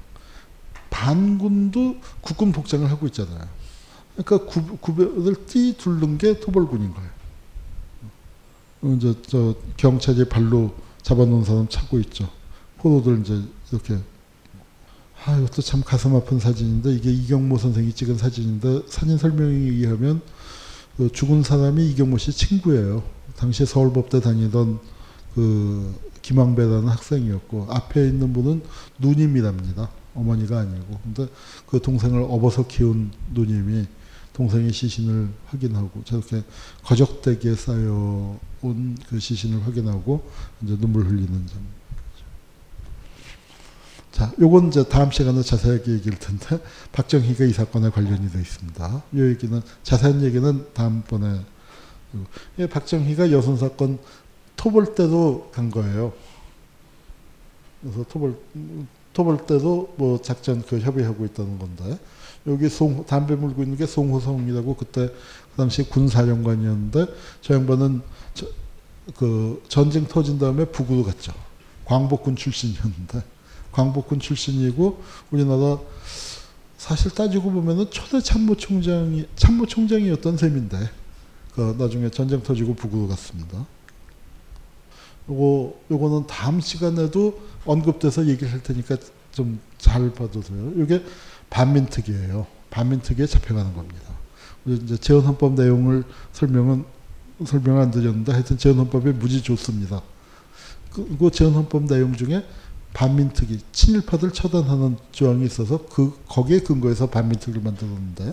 [0.90, 3.48] 반군도 국군 복장을 하고 있잖아요.
[4.16, 7.10] 그러니까 구, 구별을 띠 둘른 게 토벌군인 거예요.
[8.82, 12.28] 어, 이제 저 경찰이 발로 잡아놓은 사람 찾고 있죠.
[12.78, 13.98] 포도들 이제 이렇게
[15.24, 20.20] 아 이것도 참 가슴 아픈 사진인데 이게 이경모 선생이 찍은 사진인데 사진 설명에 의하면
[20.96, 23.02] 그 죽은 사람이 이경모 씨 친구예요.
[23.36, 24.80] 당시 서울법대 다니던
[25.34, 28.62] 그 김항배라는 학생이었고 앞에 있는 분은
[28.98, 29.90] 누님이랍니다.
[30.14, 30.98] 어머니가 아니고.
[31.04, 31.28] 근데
[31.66, 33.86] 그 동생을 업어서 키운 누님이
[34.32, 36.42] 동생의 시신을 확인하고 저렇게
[36.84, 40.22] 거적대기에 쌓여 온 그 시신을 확인하고
[40.62, 41.78] 이제 눈물 흘리는 점.
[44.12, 46.58] 자, 요건 이제 다음 시간에 자세하게 얘기할 텐데
[46.90, 49.02] 박정희가 이 사건에 관련이 되어 있습니다.
[49.12, 51.40] 이 얘기는 자세한 얘기는 다음번에
[52.58, 53.98] 예, 박정희가 여순 사건
[54.56, 56.12] 토벌 때도 간 거예요.
[57.80, 58.36] 그래서 토벌
[59.12, 61.98] 토벌 때도 뭐 작전 그 협의하고 있다는 건데
[62.46, 67.06] 여기 송 담배 물고 있는 게 송호성이라고 그때 그 당시 군사령관이었는데
[67.40, 68.02] 저 양반은
[68.38, 68.46] 저,
[69.16, 71.32] 그 전쟁 터진 다음에 북으로 갔죠.
[71.84, 73.22] 광복군 출신이었는데
[73.72, 75.78] 광복군 출신이고 우리나라
[76.76, 80.90] 사실 따지고 보면은 초대 참모총장이 참모총장이었던 셈인데
[81.54, 83.66] 그 나중에 전쟁 터지고 북으로 갔습니다.
[85.28, 88.96] 요거 요거는 다음 시간에도 언급돼서 얘기를 할 테니까
[89.32, 90.72] 좀 잘 봐두세요.
[90.76, 91.02] 이게
[91.50, 92.46] 반민특위예요.
[92.70, 94.12] 반민특위에 잡혀가는 겁니다.
[94.66, 96.84] 이제 재헌헌법 내용을 설명은
[97.46, 100.02] 설명 안 드렸는데 하여튼 재헌헌법에 무지 좋습니다.
[100.92, 102.44] 그리고 재헌헌법 내용 중에
[102.94, 108.32] 반민특위 친일파들 처단하는 조항이 있어서 그 거기에 근거해서 반민특위를 만들었는데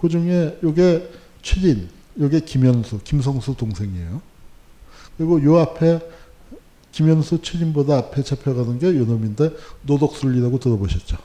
[0.00, 1.10] 그 중에 요게
[1.42, 4.20] 최진, 요게 김현수, 김성수 동생이에요.
[5.16, 6.00] 그리고 요 앞에
[6.92, 9.50] 김현수 최진보다 앞에 잡혀가는 게 요놈인데
[9.82, 11.16] 노덕술리라고 들어보셨죠?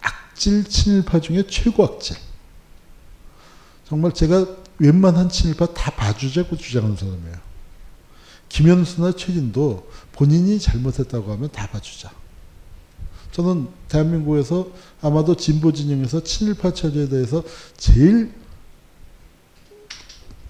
[0.00, 2.16] 악질 친일파 중에 최고 악질.
[3.84, 7.36] 정말 제가 웬만한 친일파 다 봐주자고 주장하는 사람이에요.
[8.48, 12.10] 김현수나 최진도 본인이 잘못했다고 하면 다 봐주자.
[13.30, 14.68] 저는 대한민국에서
[15.00, 17.44] 아마도 진보 진영에서 친일파 처리에 대해서
[17.76, 18.34] 제일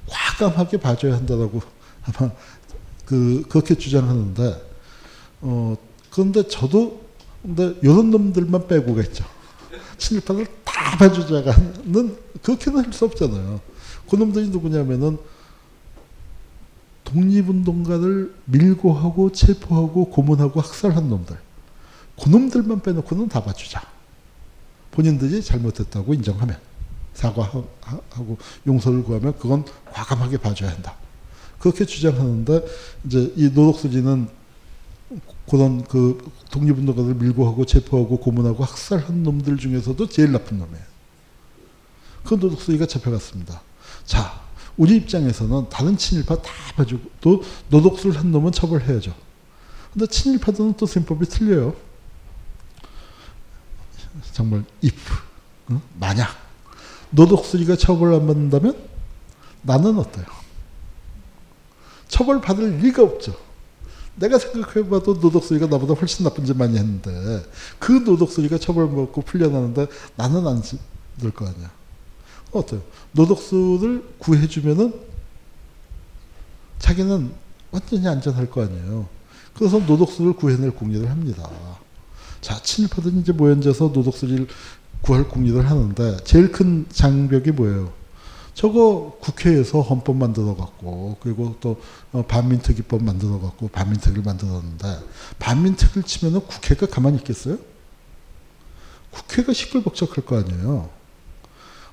[0.08, 1.60] 과감하게 봐줘야 한다라고
[2.02, 2.32] 아마
[3.04, 4.72] 그 그렇게 주장하는데
[5.42, 5.76] 어
[6.10, 7.02] 그런데 저도
[7.42, 9.24] 근데 이런 놈들만 빼고 겠죠.
[9.98, 13.71] 친일파를 다 봐주자가는 그렇게는 할 수 없잖아요.
[14.12, 15.16] 그 놈들이 누구냐면은
[17.04, 21.38] 독립운동가를 밀고 하고 체포하고 고문하고 학살한 놈들.
[22.22, 23.80] 그 놈들만 빼놓고는 다 봐주자.
[24.90, 26.58] 본인들이 잘못했다고 인정하면
[27.14, 28.36] 사과하고
[28.66, 29.64] 용서를 구하면 그건
[29.94, 30.94] 과감하게 봐줘야 한다.
[31.58, 32.66] 그렇게 주장하는데
[33.06, 34.28] 이제 이 노덕수지는
[35.48, 40.84] 그런 그 독립운동가들 밀고 하고 체포하고 고문하고 학살한 놈들 중에서도 제일 나쁜 놈이에요.
[42.24, 43.71] 그 노덕수지가 잡혀갔습니다.
[44.04, 44.40] 자,
[44.76, 49.14] 우리 입장에서는 다른 친일파 다 봐주고 또 노독술 한 놈은 처벌해야죠.
[49.92, 51.74] 근데 친일파들은 또 셈법이 틀려요.
[54.32, 55.12] 정말 if
[55.68, 55.80] 어?
[55.98, 56.28] 만약
[57.10, 58.76] 노독술이가 처벌 안 받는다면
[59.62, 60.24] 나는 어때요?
[62.08, 63.34] 처벌 받을 리가 없죠.
[64.16, 67.42] 내가 생각해봐도 노독술이가 나보다 훨씬 나쁜 짓 많이 했는데
[67.78, 71.70] 그 노독술이가 처벌받고 풀려나는데 나는 안될거 아니야.
[72.52, 72.82] 어때요?
[73.12, 74.94] 노독수를 구해주면은
[76.78, 77.32] 자기는
[77.70, 79.08] 완전히 안전할 거 아니에요.
[79.54, 81.48] 그래서 노독수를 구해낼 공리를 합니다.
[82.40, 84.48] 자, 친일파들이 이제 모연져서 노독수를
[85.00, 87.92] 구할 공리를 하는데 제일 큰 장벽이 뭐예요?
[88.54, 91.80] 저거 국회에서 헌법 만들어 갖고 그리고 또
[92.12, 94.98] 어, 반민특위법 만들어 갖고 반민특위를 만들었는데
[95.38, 97.58] 반민특위를 치면은 국회가 가만히 있겠어요?
[99.10, 100.90] 국회가 시끌벅적할 거 아니에요.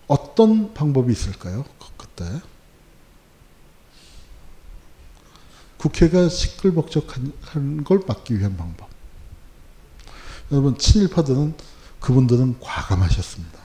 [0.09, 1.63] 어떤 방법이 있을까요?
[1.95, 2.25] 그때
[5.77, 8.89] 국회가 시끌벅적한 걸 막기 위한 방법.
[10.51, 11.53] 여러분 친일파들은
[11.99, 13.59] 그분들은 과감하셨습니다.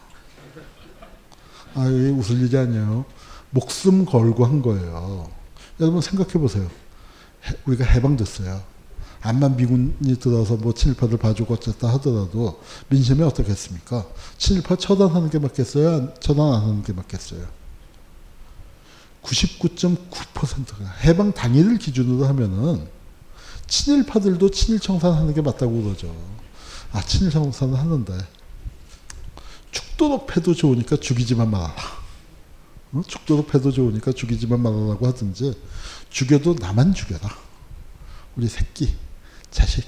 [1.77, 3.07] 아, 웃을 일이 아니에요.
[3.51, 5.31] 목숨 걸고 한 거예요.
[5.81, 6.71] 여러분 생각해 보세요.
[7.65, 8.63] 우리가 해방됐어요.
[9.25, 12.61] 암만 미군이 들어서 뭐 친일파들 봐주고 어쨌다 하더라도
[12.91, 14.07] 민심이 어떻겠습니까?
[14.37, 16.13] 친일파 처단하는 게 맞겠어요?
[16.21, 17.43] 처단 안 하는 게 맞겠어요?
[19.23, 22.87] 99.9%가 해방 당일을 기준으로 하면은
[23.67, 26.15] 친일파들도 친일 청산하는 게 맞다고 그러죠.
[26.93, 28.19] 아 친일 청산을 하는데
[29.71, 31.75] 죽도록 패도 좋으니까 죽이지만 말아라.
[32.93, 33.01] 어?
[33.07, 35.59] 죽도록 패도 좋으니까 죽이지만 말아라고 하든지
[36.11, 37.35] 죽여도 나만 죽여라.
[38.37, 38.95] 우리 새끼,
[39.55, 39.85] 자식,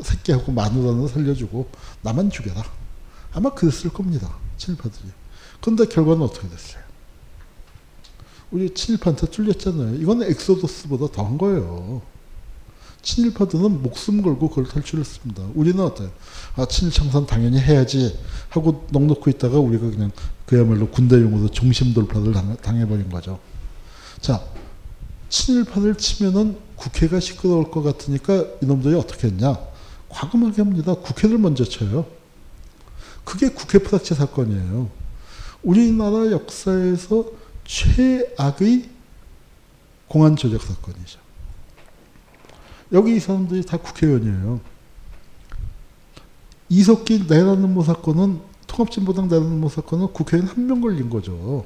[0.00, 1.68] 새끼하고 마누라는 살려주고
[2.02, 2.62] 나만 죽여라.
[3.32, 4.36] 아마 그랬을 겁니다.
[4.58, 5.08] 친일파들이.
[5.62, 6.82] 근데 결과는 어떻게 됐어요?
[8.50, 9.94] 우리 친일파한테 뚫렸잖아요.
[9.96, 12.02] 이건 엑소더스보다 더한 거예요.
[13.00, 15.42] 친일파들은 목숨 걸고 그걸 탈출했습니다.
[15.54, 16.10] 우리는 어때요?
[16.56, 18.18] 아, 친일 청산 당연히 해야지
[18.50, 20.10] 하고 넉넉고 있다가 우리가 그냥
[20.44, 23.40] 그야말로 군대용으로 중심 돌파를 당, 당해버린 거죠.
[24.20, 24.44] 자,
[25.28, 29.58] 친일파를 치면은 국회가 시끄러울 것 같으니까 이놈들이 어떻게 했냐?
[30.08, 30.94] 과감하게 합니다.
[30.94, 32.06] 국회를 먼저 쳐요.
[33.24, 34.88] 그게 국회 프락치 사건이에요.
[35.62, 37.24] 우리나라 역사에서
[37.64, 38.88] 최악의
[40.06, 41.18] 공안 조작 사건이죠.
[42.92, 44.60] 여기 이 사람들이 다 국회의원이에요.
[46.68, 51.64] 이석기 내라는 모 사건은 통합진보당 내라는 모 사건은 국회의원 한 명 걸린 거죠.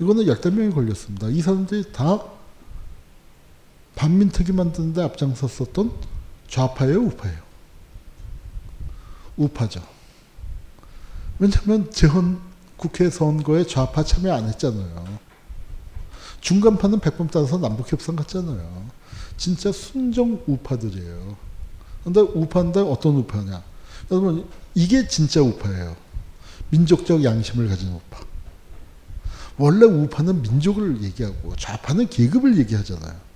[0.00, 1.28] 이거는 열대 명이 걸렸습니다.
[1.28, 2.22] 이 사람들이 다
[3.96, 5.92] 반민특위 만드는 데 앞장섰었던
[6.48, 7.38] 좌파예요, 우파예요?
[9.36, 9.82] 우파죠.
[11.38, 12.40] 왜냐하면 재헌
[12.76, 15.18] 국회 선거에 좌파 참여 안 했잖아요.
[16.40, 18.86] 중간판은 백범 따라서 남북협상 갔잖아요.
[19.36, 21.36] 진짜 순정 우파들이에요.
[22.04, 23.62] 근데 우파인데 어떤 우파냐?
[24.10, 25.96] 여러분, 이게 진짜 우파예요.
[26.70, 28.20] 민족적 양심을 가진 우파.
[29.58, 33.31] 원래 우파는 민족을 얘기하고 좌파는 계급을 얘기하잖아요.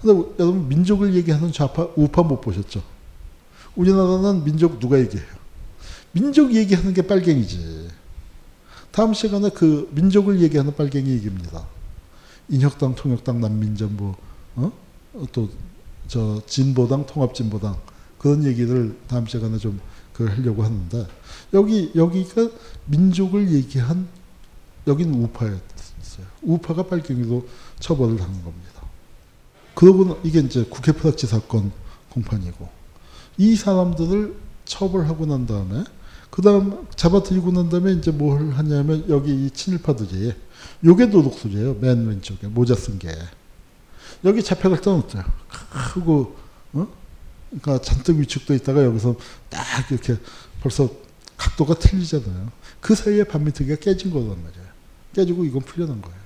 [0.00, 2.82] 근데 여러분, 민족을 얘기하는 좌파, 우파 못 보셨죠?
[3.76, 5.28] 우리나라는 민족 누가 얘기해요?
[6.12, 7.88] 민족 얘기하는 게 빨갱이지.
[8.90, 11.66] 다음 시간에 그 민족을 얘기하는 빨갱이 얘기입니다.
[12.48, 14.16] 인혁당, 통역당, 난민전 뭐,
[14.56, 14.72] 어?
[15.32, 17.76] 또저 진보당, 통합진보당
[18.18, 19.80] 그런 얘기를 다음 시간에 좀
[20.20, 21.06] 그 하려고 하는데
[21.54, 22.50] 여기 여기가
[22.84, 24.06] 민족을 얘기한
[24.86, 26.26] 여긴 우파였어요.
[26.42, 27.46] 우파가 빨갱이로
[27.78, 28.69] 처벌을 당한 겁니다.
[29.80, 31.72] 그러고 이게 이제 국회 프락치 사건
[32.10, 32.68] 공판이고
[33.38, 34.36] 이 사람들을
[34.66, 35.84] 처벌하고 난 다음에
[36.28, 40.34] 그 다음 잡아들이고 난 다음에 이제 뭘 하냐면 여기 이 친일파들이
[40.84, 41.76] 요게 도둑소리예요.
[41.80, 43.10] 맨 왼쪽에 모자 쓴 게.
[44.26, 45.24] 여기 잡혀갈 때는 어때요?
[45.94, 46.36] 크고
[46.74, 46.86] 어?
[47.48, 49.16] 그러니까 잔뜩 위축돼 있다가 여기서
[49.48, 50.14] 딱 이렇게
[50.60, 50.90] 벌써
[51.38, 52.52] 각도가 틀리잖아요.
[52.82, 54.66] 그 사이에 반민특위가 깨진 거란 말이에요.
[55.14, 56.20] 깨지고 이건 풀려난 거예요.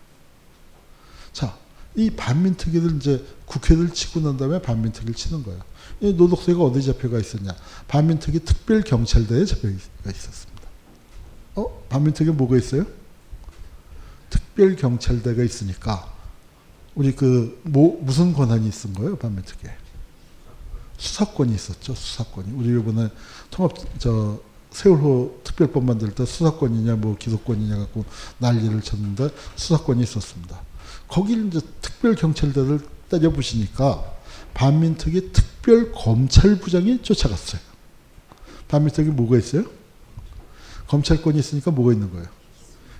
[1.94, 5.60] 자, 이 반민특위를 이제 국회를 치고 난 다음에 반민특위를 치는 거예요.
[6.00, 7.54] 이 노독소가 어디 잡혀가 있었냐?
[7.88, 9.74] 반민특위 특별경찰대에 잡혀가
[10.10, 10.62] 있었습니다.
[11.56, 11.84] 어?
[11.88, 12.84] 반민특위 뭐가 있어요?
[14.30, 16.12] 특별경찰대가 있으니까
[16.94, 19.68] 우리 그 뭐 무슨 권한이 있은 거예요 반민특위?
[20.96, 22.52] 수사권이 있었죠 수사권이.
[22.52, 23.08] 우리 이번에
[23.50, 24.40] 통합 저
[24.70, 28.04] 세월호 특별법 만들 때 수사권이냐 뭐 기소권이냐 갖고
[28.38, 30.60] 난리를 쳤는데 수사권이 있었습니다.
[31.08, 34.04] 거기를 이제 특별 경찰대를 때려 부시니까
[34.54, 37.60] 반민특위 특별 검찰부장이 쫓아갔어요.
[38.68, 39.64] 반민특위 뭐가 있어요?
[40.88, 42.26] 검찰권이 있으니까 뭐가 있는 거예요?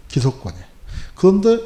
[0.09, 0.57] 기소권이.
[1.15, 1.59] 그런데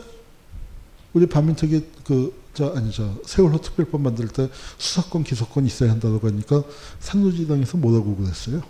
[1.12, 6.64] 우리 반민특위 그 저 아니 저 세월호 특별법 만들 때 수사권 기소권 있어야 한다고 하니까
[6.98, 8.64] 산노지당에서 뭐라고 그랬어요?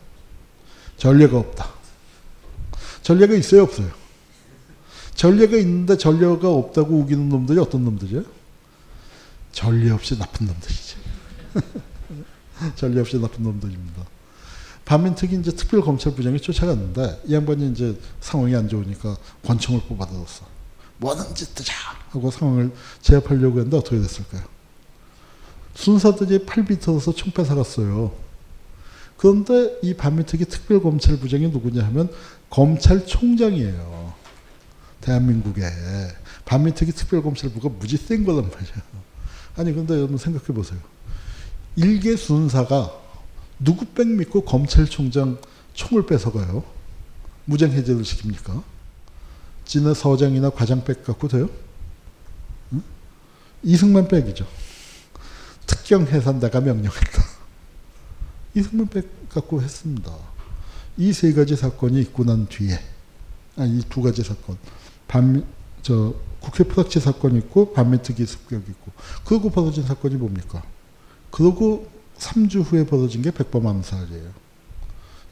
[0.98, 1.70] 전례가 없다.
[3.02, 3.90] 전례가 있어요 없어요?
[5.18, 8.22] 전례가 있는데 전례가 없다고 우기는 놈들이 어떤 놈들이에요?
[9.50, 10.98] 전례 없이 나쁜 놈들이죠.
[12.76, 14.06] 전례 없이 나쁜 놈들입니다.
[14.84, 20.46] 반민특위 이제 특별검찰부장이 쫓아갔는데 이 양반이 이제 상황이 안 좋으니까 권총을 뽑아들었어.
[20.98, 21.74] 뭐든지 뜨자
[22.10, 22.70] 하고 상황을
[23.02, 24.44] 제압하려고 했는데 어떻게 됐을까요?
[25.74, 28.12] 순사들이 팔비틀어서 총 뺏어갔어요.
[29.16, 32.08] 그런데 이 반민특위 특별검찰부장이 누구냐 하면
[32.50, 34.07] 검찰총장이에요.
[35.00, 35.62] 대한민국에.
[36.44, 38.82] 반민특위 특별검찰부가 무지 센 거란 말이에요.
[39.56, 40.78] 아니 근데 여러분 생각해 보세요.
[41.76, 42.92] 일개 순사가
[43.58, 45.38] 누구 백 믿고 검찰총장
[45.74, 46.64] 총을 뺏어가요?
[47.44, 48.62] 무장 해제를 시킵니까?
[49.64, 51.48] 진해 서장이나 과장 백 갖고 돼요?
[52.72, 52.82] 응?
[53.62, 54.46] 이승만 백이죠.
[55.66, 57.22] 특경 해산대가 명령했다.
[58.54, 60.12] 이승만 백 갖고 했습니다.
[60.96, 62.80] 이 세 가지 사건이 있고 난 뒤에,
[63.56, 64.58] 아니, 이 두 가지 사건.
[65.08, 65.44] 반,
[65.82, 68.92] 저, 국회 프락치 사건이 있고, 반민특위 습격이 있고,
[69.24, 70.62] 그러고 벌어진 사건이 뭡니까?
[71.30, 74.30] 그러고 3주 후에 벌어진 게 백범 암살이에요.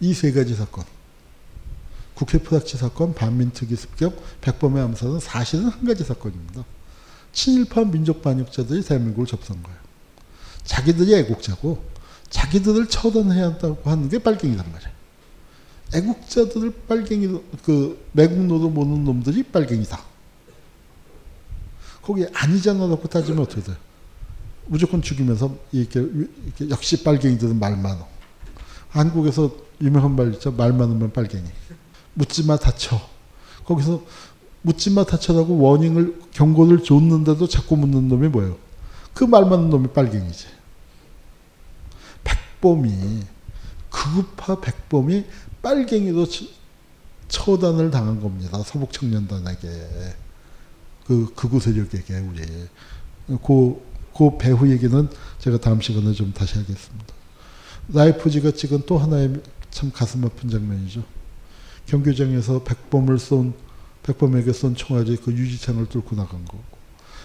[0.00, 0.84] 이 세 가지 사건.
[2.14, 6.64] 국회 프락치 사건, 반민특위 습격, 백범의 암살은 사실은 한 가지 사건입니다.
[7.32, 9.78] 친일파 민족 반역자들이 대한민국을 접수한 거예요.
[10.64, 11.84] 자기들이 애국자고
[12.30, 14.95] 자기들을 처단해야 한다고 하는 게 빨갱이란 말이에요.
[15.94, 19.98] 애국자들을 빨갱이 그 매국노로 모는 놈들이 빨갱이다.
[22.02, 23.76] 거기 아니잖아라고 따지면 어떻게 돼요?
[24.66, 28.06] 무조건 죽이면서 이렇게, 이렇게 역시 빨갱이들은 말 많어.
[28.88, 29.50] 한국에서
[29.80, 30.50] 유명한 말 있죠.
[30.52, 31.44] 말 많으면 빨갱이.
[32.14, 33.00] 묻지마 다쳐.
[33.64, 34.04] 거기서
[34.62, 38.56] 묻지마 타쳐라고 워닝을 경고를 줬는데도 자꾸 묻는 놈이 뭐예요?
[39.14, 40.46] 그 말 많은 놈이 빨갱이지.
[42.24, 43.22] 백범이
[43.90, 45.24] 극우파 백범이
[45.70, 46.44] 빨갱이도 처-
[47.26, 48.62] 처단을 당한 겁니다.
[48.64, 49.68] 서북 청년단에게
[51.08, 52.42] 그 극우 세력에게 우리
[53.44, 53.82] 그,
[54.16, 55.08] 그 배후 얘기는
[55.40, 57.06] 제가 다음 시간에 좀 다시 하겠습니다.
[57.88, 59.40] 라이프지가 찍은 또 하나의
[59.72, 61.02] 참 가슴 아픈 장면이죠.
[61.86, 63.52] 경교장에서 백범을 쏜
[64.04, 66.62] 백범에게 쏜 총알이 그 유지창을 뚫고 나간 거고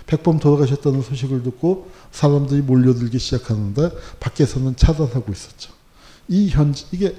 [0.07, 5.71] 백범 돌아가셨다는 소식을 듣고 사람들이 몰려들기 시작하는데 밖에서는 차단하고 있었죠.
[6.27, 7.15] 이 현 이게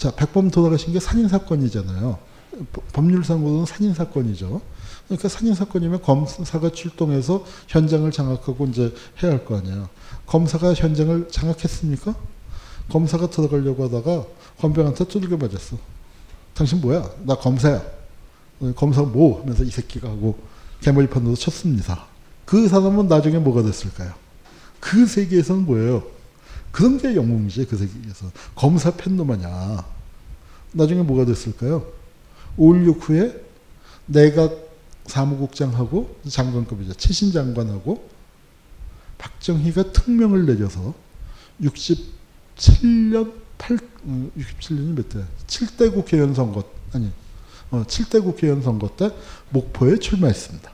[0.00, 2.16] 자 백범 돌아가신 게 살인 사건이잖아요.
[2.72, 4.62] 법- 법률상으로는 살인 사건이죠.
[5.04, 9.90] 그러니까 살인 사건이면 검사가 출동해서 현장을 장악하고 이제 해야 할 거 아니에요.
[10.24, 12.14] 검사가 현장을 장악했습니까?
[12.90, 14.24] 검사가 들어가려고 하다가
[14.62, 15.76] 권병한테 두들겨 맞았어.
[16.54, 17.06] 당신 뭐야?
[17.24, 17.82] 나 검사야.
[18.60, 19.42] 어, 검사 뭐?
[19.42, 20.38] 하면서 이 새끼가 하고
[20.80, 22.06] 개머리판으로 쳤습니다.
[22.46, 24.14] 그 사람은 나중에 뭐가 됐을까요?
[24.80, 26.02] 그 세계에서는 뭐예요?
[26.72, 28.30] 그런 게 영웅이지 그 세계에서.
[28.54, 29.84] 검사 아냐.
[30.72, 31.86] 나중에 뭐가 됐을까요?
[32.56, 33.44] 5.16 후에
[34.06, 34.70] 내각
[35.06, 36.94] 사무국장하고 장관급이죠.
[36.94, 38.08] 최신 장관하고
[39.18, 40.94] 박정희가 특명을 내려서
[41.60, 43.78] 67년 8,
[44.38, 45.24] 67년이 몇 대?
[45.46, 47.10] 7대 국회의원 선거, 아니,
[47.70, 49.10] 어, 7대 국회의원 선거 때
[49.50, 50.70] 목포에 출마했습니다.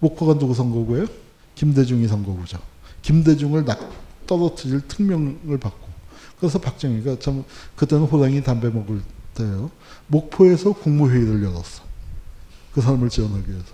[0.00, 1.06] 목포가 누구 선거구예요?
[1.54, 2.58] 김대중이 선거구죠.
[3.02, 3.78] 김대중을 낙
[4.32, 5.88] 떨어뜨릴 특명을 받고.
[6.38, 7.44] 그래서 박정희가 참,
[7.76, 9.02] 그때는 호랑이 담배 먹을
[9.34, 9.70] 때요.
[10.08, 11.82] 목포에서 국무회의를 열었어.
[12.72, 13.66] 그 사람을 지원하기 위해서.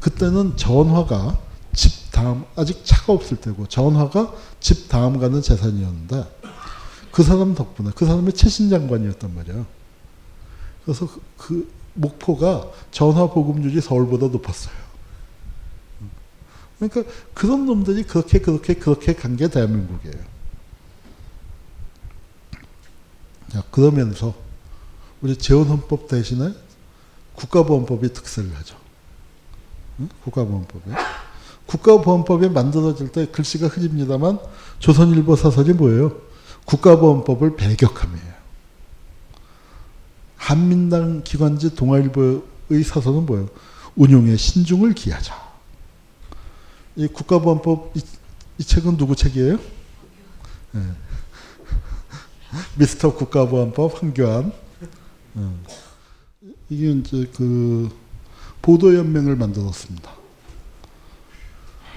[0.00, 1.38] 그때는 전화가
[1.72, 6.24] 집 다음, 아직 차가 없을 때고, 전화가 집 다음 가는 재산이었는데,
[7.12, 9.64] 그 사람 덕분에, 그 사람이 최신 장관이었단 말이야.
[10.84, 14.74] 그래서 그, 그 목포가 전화 보급률이 서울보다 높았어요.
[16.78, 20.14] 그러니까 그런 놈들이 그렇게, 그렇게, 그렇게 간 게 대한민국이에요.
[23.52, 24.34] 자, 그러면서,
[25.22, 26.52] 우리 재원헌법 대신에
[27.34, 28.76] 국가보안법이 특세를 하죠.
[30.00, 30.08] 응?
[30.24, 30.90] 국가보안법이.
[31.66, 34.38] 국가보안법이 만들어질 때 글씨가 흐립니다만
[34.78, 36.20] 조선일보 사설이 뭐예요?
[36.66, 38.36] 국가보안법을 배격함이에요.
[40.36, 43.48] 한민당 기관지 동아일보의 사설은 뭐예요?
[43.96, 45.45] 운용에 신중을 기하자.
[46.96, 48.00] 이 국가보안법 이,
[48.58, 49.58] 이 책은 누구 책이에요?
[50.72, 50.80] 네.
[52.78, 54.52] 미스터 국가보안법 황교안.
[55.36, 55.62] 음.
[56.70, 57.90] 이게 이제 그
[58.62, 60.10] 보도연맹을 만들었습니다.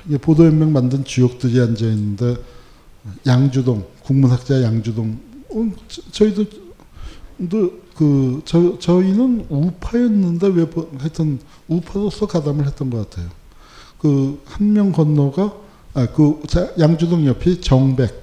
[0.05, 2.35] 이게 보도연맹 만든 주역들이 앉아 있는데
[3.25, 5.19] 양주동 국문학자 양주동
[5.51, 6.45] 어, 저, 저희도
[7.95, 13.29] 그 저, 저희는 우파였는데 왜 보- 하여튼 우파로서 가담을 했던 것 같아요.
[13.99, 15.53] 그 한 명 건너가
[15.93, 16.41] 아 그
[16.79, 18.21] 양주동 옆이 정백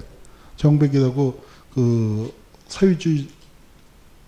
[0.57, 1.39] 정백이라고
[1.73, 2.33] 그
[2.67, 3.29] 사회주의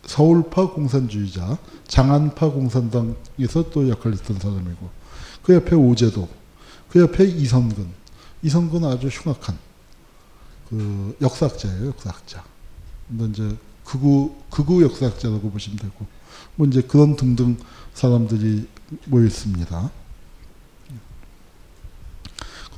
[0.05, 1.57] 서울파 공산주의자,
[1.87, 4.89] 장안파 공산당에서 또 역할을 했던 사람이고,
[5.43, 6.27] 그 옆에 오제도,
[6.89, 7.87] 그 옆에 이성근.
[8.41, 9.57] 이성근 아주 흉악한
[10.69, 12.43] 그 역사학자예요, 역사학자.
[13.07, 16.05] 근데 이제 극우, 극우 역사학자라고 보시면 되고,
[16.55, 17.57] 뭐 이제 그런 등등
[17.93, 18.67] 사람들이
[19.05, 19.91] 모였습니다.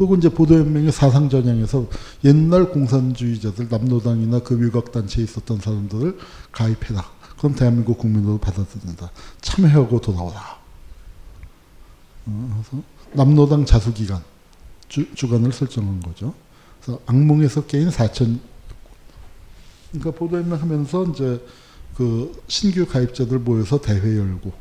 [0.01, 1.85] 그리고 이제 보도연맹의 사상전향에서
[2.23, 6.17] 옛날 공산주의자들, 남노당이나 그 위각단체에 있었던 사람들을
[6.51, 7.05] 가입해라.
[7.37, 9.11] 그럼 대한민국 국민으로 받아들인다.
[9.41, 10.57] 참여하고 돌아오라.
[12.25, 12.83] 어, 그래서
[13.13, 14.23] 남노당 자수기간,
[14.87, 16.33] 주, 주간을 설정한 거죠.
[16.81, 18.39] 그래서 악몽에서 깨인 4천.
[19.91, 21.45] 그러니까 보도연맹 하면서 이제
[21.95, 24.51] 그 신규 가입자들 모여서 대회 열고,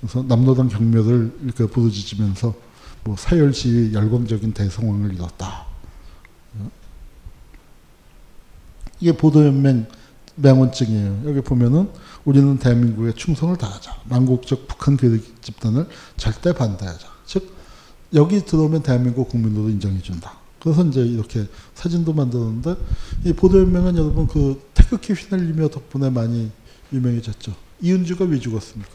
[0.00, 2.65] 그래서 남노당 경멸을 이렇게 부르짖으면서
[3.06, 5.64] 뭐 사열 시위 열광적인 대성황을 이뤘다.
[6.58, 6.70] 어?
[9.00, 9.86] 이게 보도연맹
[10.34, 11.22] 명언증이에요.
[11.26, 11.88] 여기 보면은
[12.24, 14.02] 우리는 대한민국에 충성을 다하자.
[14.06, 17.06] 망국적 북한 괴력 집단을 절대 반대하자.
[17.26, 17.54] 즉
[18.12, 20.32] 여기 들어오면 대한민국 국민으로 인정해 준다.
[20.58, 22.74] 그래서 이제 이렇게 사진도 만들었는데
[23.24, 26.50] 이 보도연맹은 여러분 그 태극기 휘날리며 덕분에 많이
[26.92, 27.54] 유명해졌죠.
[27.80, 28.90] 이은주가 왜 죽었습니까?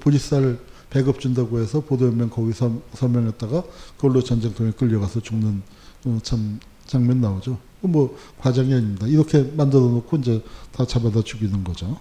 [0.00, 0.58] 보리쌀
[0.90, 3.62] 배급 준다고 해서 보도연맹 거기서 서명했다가
[3.96, 5.62] 그걸로 전쟁통에 끌려가서 죽는
[6.06, 7.58] 어, 참 장면 나오죠.
[7.80, 9.06] 뭐 과장이 아닙니다.
[9.06, 10.42] 이렇게 만들어 놓고 이제
[10.72, 11.98] 다 잡아다 죽이는 거죠.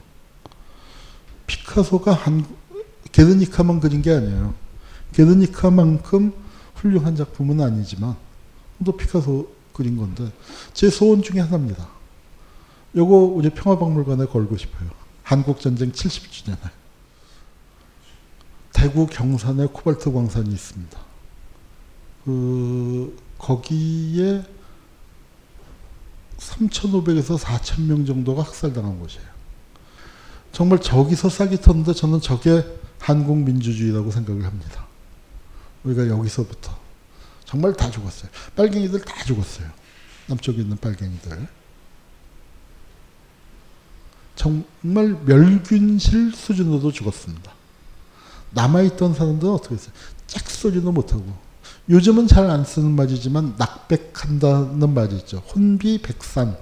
[1.46, 2.46] 피카소가 한
[3.12, 4.54] 게르니카만 그린 게 아니에요.
[5.14, 6.34] 게르니카만큼
[6.76, 8.16] 훌륭한 작품은 아니지만
[8.84, 10.32] 또 피카소 그린 건데
[10.74, 11.88] 제 소원 중에 하나입니다.
[12.96, 14.90] 요거 우리 평화박물관에 걸고 싶어요.
[15.24, 16.58] 한국 전쟁 70주년에
[18.78, 21.00] 대구 경산에 코발트 광산이 있습니다.
[22.24, 24.46] 그 거기에
[26.38, 29.26] 3,500에서 4,000명 정도가 학살당한 곳이에요.
[30.52, 32.64] 정말 저기서 싹이 텄는데 저는 저게
[33.00, 34.86] 한국 민주주의라고 생각을 합니다.
[35.84, 36.78] 우리가 여기서부터
[37.46, 38.30] 정말 다 죽었어요.
[38.56, 39.68] 빨갱이들 다 죽었어요.
[40.28, 41.48] 남쪽에 있는 빨갱이들.
[44.36, 47.57] 정말 멸균실 수준으로도 죽었습니다.
[48.58, 49.94] 남아있던 사람들은 어떻게 했어요?
[50.26, 51.24] 짝소리도 못하고.
[51.90, 55.38] 요즘은 잘 안 쓰는 말이지만 낙백한다는 말이 있죠.
[55.38, 56.58] 혼비 백산.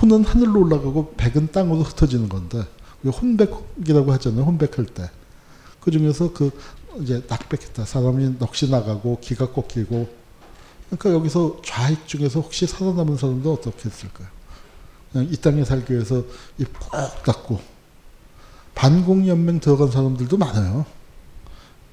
[0.00, 2.64] 혼은 하늘로 올라가고 백은 땅으로 흩어지는 건데
[3.04, 4.44] 혼백이라고 하잖아요.
[4.44, 5.10] 혼백할 때.
[5.80, 6.50] 그 중에서 그
[7.02, 7.84] 이제 낙백했다.
[7.84, 10.08] 사람이 넋이 나가고 기가 꺾이고.
[10.88, 14.28] 그러니까 여기서 좌익 중에서 혹시 살아남은 사람도 어떻게 했을까요?
[15.16, 16.22] 이 땅에 살기 위해서
[16.58, 17.73] 입 꼭 닫고
[18.74, 20.84] 반공연맹 들어간 사람들도 많아요.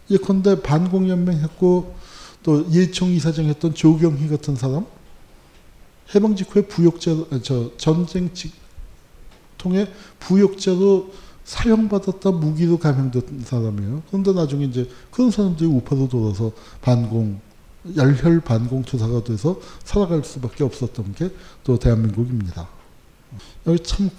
[0.10, 1.96] 예컨대 반공연맹 했고
[2.44, 4.86] 또 예총 이사장 했던 조경희 같은 사람
[6.14, 7.12] 해방 직후에 부역자
[7.44, 8.54] 저 전쟁 직
[9.58, 9.88] 통해
[10.20, 11.14] 부역자로
[11.44, 14.04] 사용받았다 무기로 감형된 사람이에요.
[14.08, 16.52] 그런데 나중에 이제 그런 사람들이 우파로 돌아서
[16.82, 17.40] 반공
[17.96, 21.30] 열혈 반공 투사가 돼서 살아갈 수밖에 없었던 게
[21.64, 22.68] 또 대한민국입니다.
[23.68, 24.10] 여기 참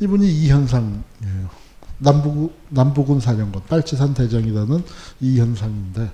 [0.00, 1.63] 이분이 이현상이에요.
[1.98, 4.84] 남북 남북군 사령관 빨치산 대장이라는
[5.20, 6.10] 이 현상인데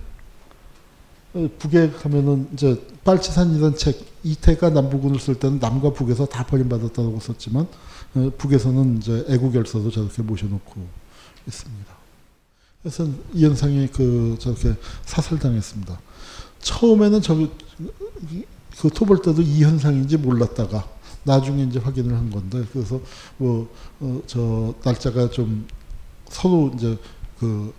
[1.58, 7.66] 북에 가면은 이제 빨치산이라는 책 이태가 남북군을 쓸 때는 남과 북에서 다 버림받았다고 썼지만
[8.36, 10.86] 북에서는 이제 애국열사도 저렇게 모셔놓고
[11.46, 11.94] 있습니다.
[12.82, 14.74] 그래서 이 현상이 그 저렇게
[15.04, 16.00] 사살당했습니다.
[16.60, 17.50] 처음에는 저기
[18.80, 20.86] 그 토벌 때도 이 현상인지 몰랐다가
[21.24, 23.00] 나중에 이제 확인을 한 건데 그래서
[23.38, 25.66] 뭐저 어 날짜가 좀
[26.28, 26.98] 서로 이제
[27.38, 27.72] 그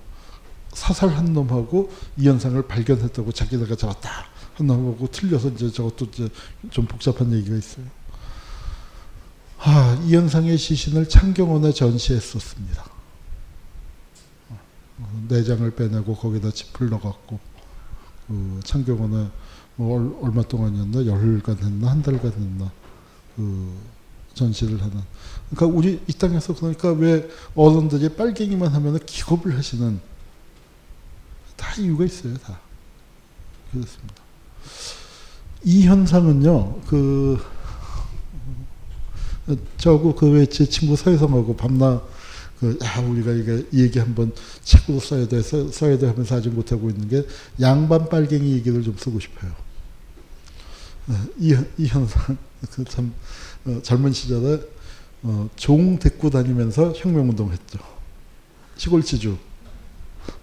[0.73, 4.09] 사살한 놈하고 이 현상을 발견했다고 자기네가 잡았다
[4.55, 6.29] 한 놈하고 틀려서 이제 저것도 이제
[6.69, 7.85] 좀 복잡한 얘기가 있어요.
[9.59, 12.83] 아 이 현상의 시신을 창경원에 전시했었습니다.
[15.27, 17.39] 내장을 빼내고 거기다 짚을 넣어갖고
[18.27, 19.29] 그 창경원에
[19.75, 22.71] 뭐 얼마 동안이었나 열흘간 했나 한 달간 했나
[23.35, 23.73] 그
[24.33, 25.01] 전시를 하는.
[25.49, 29.99] 그러니까 우리 이 땅에서 그러니까 왜 어른들이 빨갱이만 하면 기겁을 하시는
[31.55, 32.59] 다 이유가 있어요, 다.
[33.71, 34.15] 그렇습니다.
[35.63, 37.37] 이 현상은요, 그,
[39.77, 42.01] 저하고 그외제 친구 서혜성하고 밤낮
[42.59, 44.31] 그, 야, 우리가 이게 이 얘기 한번
[44.63, 47.25] 책으로 써야 돼, 써, 써야 돼 하면서 아직 못하고 있는 게
[47.59, 49.51] 양반 빨갱이 얘기를 좀 쓰고 싶어요.
[51.37, 52.37] 이, 이 현상,
[52.71, 53.13] 그 참,
[53.65, 54.61] 어, 젊은 시절에
[55.23, 57.79] 어, 종 데리고 다니면서 혁명운동 했죠.
[58.75, 59.37] 시골 지주.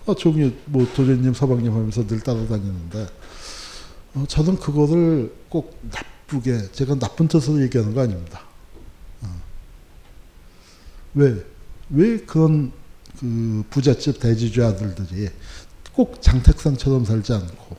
[0.07, 3.07] 어, 종이 뭐 도련님, 서방님 하면서 늘 따라다니는데,
[4.15, 8.43] 어, 저는 그거를 꼭 나쁘게, 제가 나쁜 뜻으로 얘기하는 거 아닙니다.
[9.23, 9.43] 어.
[11.15, 11.45] 왜?
[11.91, 12.73] 왜 그런
[13.19, 15.29] 그 부잣집 대지주 아들들이
[15.93, 17.77] 꼭 장택산처럼 살지 않고,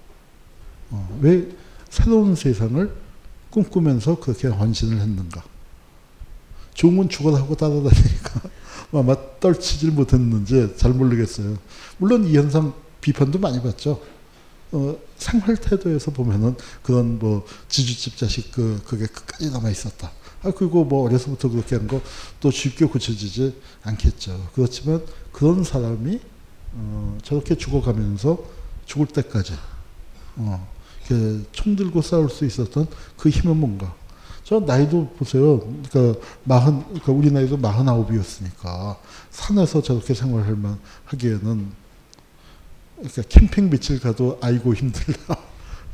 [0.92, 1.48] 어, 왜
[1.90, 2.94] 새로운 세상을
[3.50, 5.44] 꿈꾸면서 그렇게 헌신을 했는가.
[6.74, 8.42] 종은 죽어나고 따라다니니까
[8.94, 11.58] 아마 떨치질 못했는지 잘 모르겠어요.
[11.98, 14.02] 물론 이 현상 비판도 많이 받죠.
[14.72, 20.12] 어, 생활 태도에서 보면은 그런 뭐 지주집 자식 그 그게 끝까지 남아 있었다.
[20.44, 22.02] 아 그리고 뭐 어려서부터 그렇게 한 거
[22.40, 24.50] 또 쉽게 고쳐지지 않겠죠.
[24.54, 25.04] 그렇지만
[25.34, 26.20] 그런 사람이
[26.74, 28.38] 어, 저렇게 죽어가면서
[28.86, 29.54] 죽을 때까지
[30.38, 30.68] 어,
[31.52, 32.88] 총 들고 싸울 수 있었던
[33.18, 33.94] 그 힘은 뭔가.
[34.44, 35.60] 저 나이도 보세요.
[35.60, 38.98] 그러니까 마흔, 그러니까 우리 나이도 마흔아홉이었으니까
[39.30, 41.72] 산에서 저렇게 생활할 만 하기에는
[42.96, 45.38] 그러니까 캠핑 며칠 가도 아이고 힘들다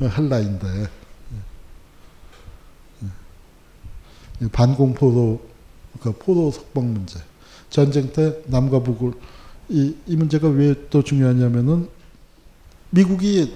[0.08, 0.88] 할 나이인데
[4.52, 5.40] 반공포로
[6.00, 7.20] 그러니까 포로 석방 문제
[7.70, 9.12] 전쟁 때 남과 북을
[9.68, 11.88] 이, 이 문제가 왜 또 중요하냐면은
[12.90, 13.54] 미국이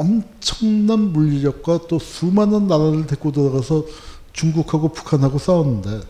[0.00, 3.84] 엄청난 물리력과 또 수많은 나라를 데리고 들어가서
[4.32, 6.00] 중국하고 북한하고 싸웠는데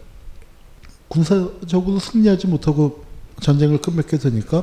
[1.08, 3.04] 군사적으로 승리하지 못하고
[3.40, 4.62] 전쟁을 끝맺게 되니까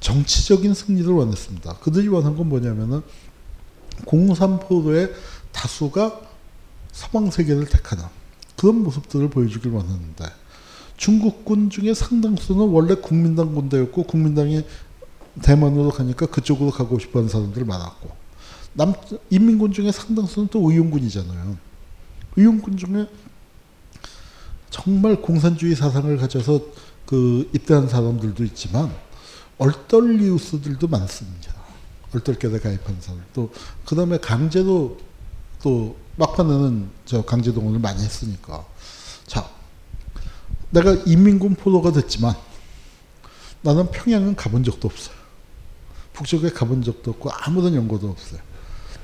[0.00, 1.78] 정치적인 승리를 원했습니다.
[1.78, 3.00] 그들이 원한 건 뭐냐면은
[4.04, 5.14] 공산포로의
[5.52, 6.20] 다수가
[6.92, 8.04] 서방 세계를 택하는
[8.54, 10.26] 그런 모습들을 보여주길 원했는데
[10.98, 14.62] 중국군 중에 상당수는 원래 국민당 군대였고 국민당이
[15.40, 18.25] 대만으로 가니까 그쪽으로 가고 싶어하는 사람들 많았고
[18.76, 18.92] 남
[19.30, 21.56] 인민군 중에 상당수는 또 의용군이잖아요.
[22.36, 23.08] 의용군 중에
[24.68, 26.60] 정말 공산주의 사상을 가져서
[27.06, 28.94] 그 입대한 사람들도 있지만
[29.56, 31.54] 얼떨리우스들도 많습니다.
[32.14, 33.24] 얼떨결에 가입한 사람.
[33.32, 33.50] 또
[33.86, 34.98] 그다음에 강제도
[35.62, 38.66] 또 막판에는 저 강제 동원을 많이 했으니까.
[39.26, 39.48] 자,
[40.68, 42.34] 내가 인민군 포로가 됐지만
[43.62, 45.16] 나는 평양은 가본 적도 없어요.
[46.12, 48.40] 북쪽에 가본 적도 없고 아무런 연고도 없어요.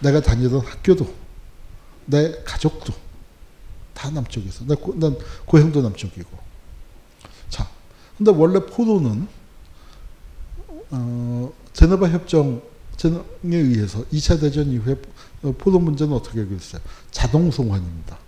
[0.02, 1.14] 내가 다니던 학교도
[2.06, 2.92] 내 가족도
[3.94, 4.64] 다 남쪽에서.
[4.66, 5.16] 난, 고, 난
[5.46, 6.28] 고향도 남쪽이고.
[7.48, 7.68] 자,
[8.16, 9.28] 근데 원래 포로는
[10.90, 12.60] 어, 제네바 협정에
[13.42, 14.96] 의해서 2차 대전 이후에
[15.58, 16.82] 포로 문제는 어떻게 해결됐어요?
[17.10, 18.18] 자동 송환입니다.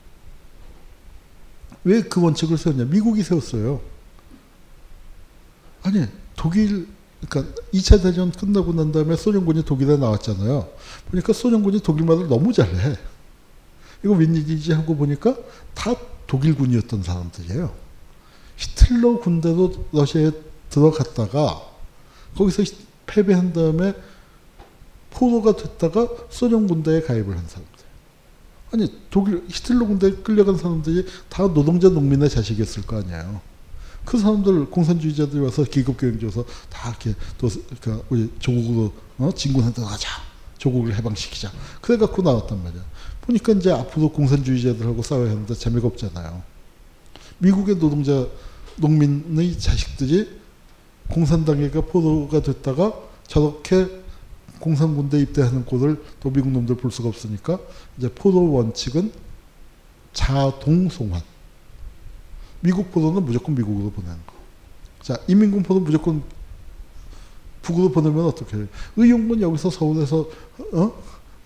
[1.84, 2.84] 왜 그 원칙을 세웠냐?
[2.86, 3.80] 미국이 세웠어요.
[5.82, 6.88] 아니, 독일,
[7.28, 10.68] 그러니까 2차 대전 끝나고 난 다음에 소련군이 독일에 나왔잖아요.
[11.10, 12.96] 보니까 소련군이 독일 말을 너무 잘해.
[14.05, 15.36] 이거 웬일이지 하고 보니까
[15.74, 15.94] 다
[16.26, 17.72] 독일군이었던 사람들이에요.
[18.56, 20.30] 히틀러 군대도 러시아에
[20.70, 21.62] 들어갔다가
[22.36, 22.62] 거기서
[23.06, 23.94] 패배한 다음에
[25.10, 27.84] 포로가 됐다가 소련 군대에 가입을 한 사람들.
[28.72, 33.53] 아니 독일 히틀러 군대에 끌려간 사람들이 다 노동자 농민의 자식이었을 거 아니에요.
[34.05, 37.48] 그 사람들 공산주의자들이 와서 기급 교육 줘서 다 이렇게 또
[37.81, 39.31] 그러니까 우리 조국으로 어?
[39.35, 40.09] 진군에 들어가자.
[40.59, 41.52] 조국을 해방시키자.
[41.82, 42.82] 그래 갖고 나왔단 말이야.
[43.20, 46.43] 보니까 이제 앞으로 공산주의자들하고 싸워야 하는데 재미가 없잖아요.
[47.39, 48.26] 미국의 노동자
[48.76, 50.40] 농민의 자식들이
[51.10, 52.94] 공산당에가 포로가 됐다가
[53.26, 53.89] 저렇게
[54.59, 57.59] 공산군대 입대하는 꼴을 또 미국 놈들 볼 수가 없으니까
[57.98, 59.12] 이제 포로 원칙은
[60.14, 61.20] 자동송환.
[62.65, 64.32] 미국 포로는 무조건 미국으로 보내는 거.
[65.03, 66.23] 자, 인민군 포로 무조건
[67.61, 68.66] 북으로 보내면 어떻게 해요?
[68.97, 70.20] 의용군 여기서 서울에서
[70.73, 71.03] 어?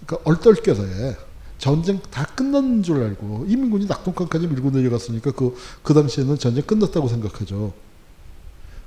[0.06, 1.16] 그러니까 얼떨결에
[1.58, 7.72] 전쟁 다 끝난 줄 알고 이민군이 낙동강까지 밀고 내려갔으니까 그, 그 당시에는 전쟁 끝났다고 생각하죠.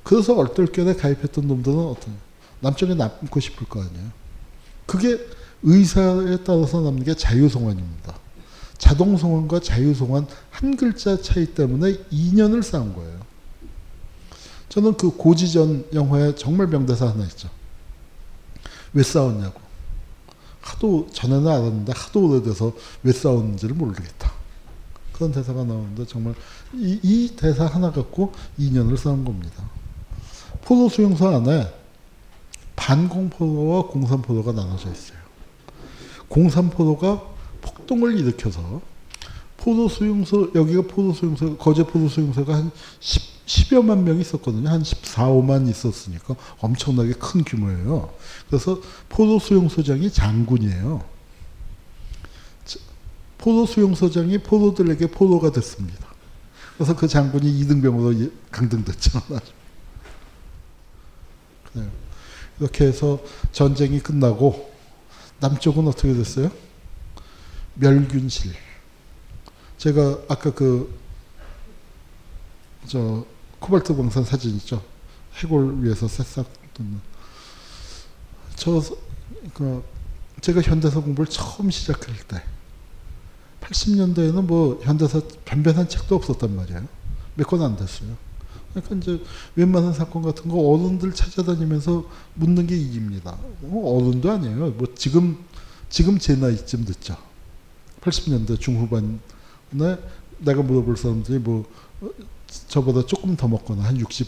[0.03, 2.15] 그래서 얼떨결에 가입했던 놈들은 어떤
[2.61, 4.09] 남쪽에 남고 싶을 거 아니에요.
[4.85, 5.19] 그게
[5.63, 8.20] 의사에 따라서 남는 게 자유송환입니다.
[8.81, 13.19] 자동송환과 자유송환 한 글자 차이 때문에 2년을 쌓은 거예요.
[14.69, 17.47] 저는 그 고지전 영화에 정말 명대사 하나 있죠.
[18.93, 19.61] 왜 싸웠냐고.
[20.61, 24.31] 하도 전에는 알았는데 하도 오래돼서 왜 싸웠는지를 모르겠다.
[25.13, 26.33] 그런 대사가 나오는데 정말
[26.73, 29.63] 이, 이 대사 하나 갖고 2년을 싸운 겁니다.
[30.63, 31.71] 포도 수용소 안에
[32.75, 35.19] 반공포도와 공산포도가 나눠져 있어요.
[36.29, 37.30] 공산포도가
[37.81, 38.81] 폭동을 일으켜서
[39.57, 44.69] 포도 수용소 여기가 포도 수용소 거제 포도 수용소가 한 10, 10여만 명이 있었거든요.
[44.69, 48.13] 한 14, 5만 있었으니까 엄청나게 큰 규모예요.
[48.47, 48.79] 그래서
[49.09, 51.03] 포도 수용소장이 장군이에요.
[53.37, 56.07] 포도 수용소장이 포도들에게 포도가 됐습니다.
[56.75, 59.21] 그래서 그 장군이 이등병으로 강등됐죠.
[62.59, 63.19] 이렇게 해서
[63.51, 64.71] 전쟁이 끝나고
[65.39, 66.51] 남쪽은 어떻게 됐어요?
[67.75, 68.53] 멸균실.
[69.77, 70.93] 제가 아까 그,
[72.87, 73.25] 저,
[73.59, 74.83] 코발트 광산 사진 있죠?
[75.35, 76.99] 해골 위에서 새싹 돋는.
[78.55, 78.81] 저,
[79.53, 79.83] 그,
[80.41, 82.43] 제가 현대사 공부를 처음 시작할 때,
[83.61, 86.87] 80년대에는 뭐 현대사 변변한 책도 없었단 말이에요.
[87.35, 88.09] 몇 권 안 됐어요.
[88.73, 89.23] 그러니까 이제
[89.55, 93.37] 웬만한 사건 같은 거 어른들 찾아다니면서 묻는 게 이깁니다.
[93.61, 94.71] 뭐 어른도 아니에요.
[94.71, 95.37] 뭐 지금
[95.89, 97.17] 지금 제 나이쯤 됐죠.
[98.01, 99.19] 80년대 중후반에
[100.39, 101.65] 내가 물어볼 사람들이 뭐
[102.67, 104.27] 저보다 조금 더 먹거나 한 60,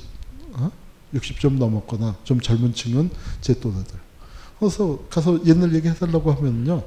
[0.54, 0.72] 어?
[1.14, 3.10] 60점 넘었거나 좀 젊은 층은
[3.42, 4.00] 제 또래들.
[4.60, 6.84] 그래서 가서 옛날 얘기 해달라고 하면요.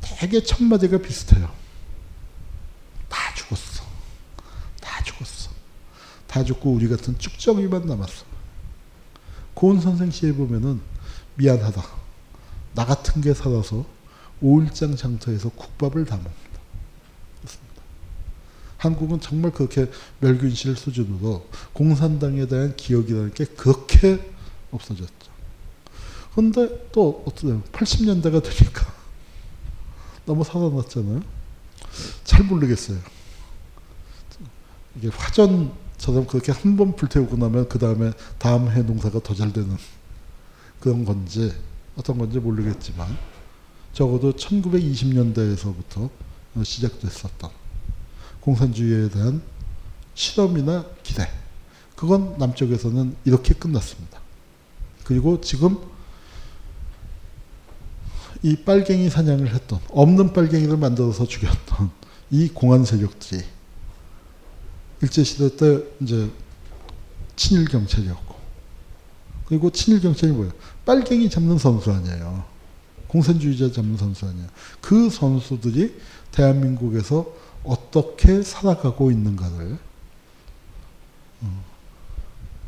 [0.00, 1.48] 되게 첫 마디가 비슷해요.
[3.08, 3.84] 다 죽었어.
[4.80, 5.50] 다 죽었어.
[6.26, 8.24] 다 죽고 우리 같은 쭉정이만 남았어.
[9.54, 10.80] 고은 선생 시에 보면은
[11.36, 11.82] 미안하다.
[12.74, 13.84] 나 같은 게 살아서
[14.42, 16.40] 오일장 장터에서 국밥을 다 먹는다.
[17.40, 17.82] 그렇습니다.
[18.78, 19.90] 한국은 정말 그렇게
[20.20, 24.32] 멸균실 수준으로 공산당에 대한 기억이라는 게 그렇게
[24.70, 25.32] 없어졌죠.
[26.34, 27.62] 그런데 또 어떠세요?
[27.72, 28.92] 80년대가 되니까
[30.26, 31.22] 너무 살아났잖아요.
[32.24, 32.98] 잘 모르겠어요.
[34.96, 39.76] 이게 화전처럼 그렇게 한 번 불태우고 나면 그 다음에 다음 해 농사가 더 잘 되는
[40.80, 41.52] 그런 건지
[41.96, 43.16] 어떤 건지 모르겠지만
[43.92, 46.10] 적어도 1920년대에서부터
[46.62, 47.50] 시작됐었던
[48.40, 49.42] 공산주의에 대한
[50.14, 51.28] 실험이나 기대
[51.96, 54.20] 그건 남쪽에서는 이렇게 끝났습니다.
[55.04, 55.78] 그리고 지금
[58.42, 61.90] 이 빨갱이 사냥을 했던 없는 빨갱이를 만들어서 죽였던
[62.30, 63.42] 이 공안 세력들이
[65.02, 66.30] 일제 시대 때 이제
[67.36, 68.34] 친일 경찰이었고
[69.46, 70.52] 그리고 친일 경찰이 뭐예요?
[70.84, 72.51] 빨갱이 잡는 선수 아니에요.
[73.12, 74.48] 공산주의자 잡는 선수 아니에요.
[74.80, 77.26] 그 선수들이 대한민국에서
[77.62, 79.78] 어떻게 살아가고 있는가를
[81.42, 81.64] 어,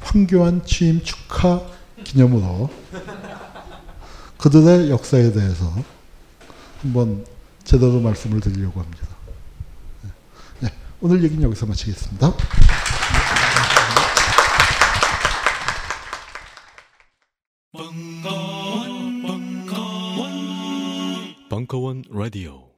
[0.00, 1.62] 황교안 취임 축하
[2.04, 2.68] 기념으로
[4.36, 5.74] 그들의 역사에 대해서
[6.82, 7.24] 한번
[7.64, 9.08] 제대로 말씀을 드리려고 합니다.
[10.60, 10.68] 네,
[11.00, 12.34] 오늘 얘기는 여기서 마치겠습니다.
[21.80, 22.73] 벙커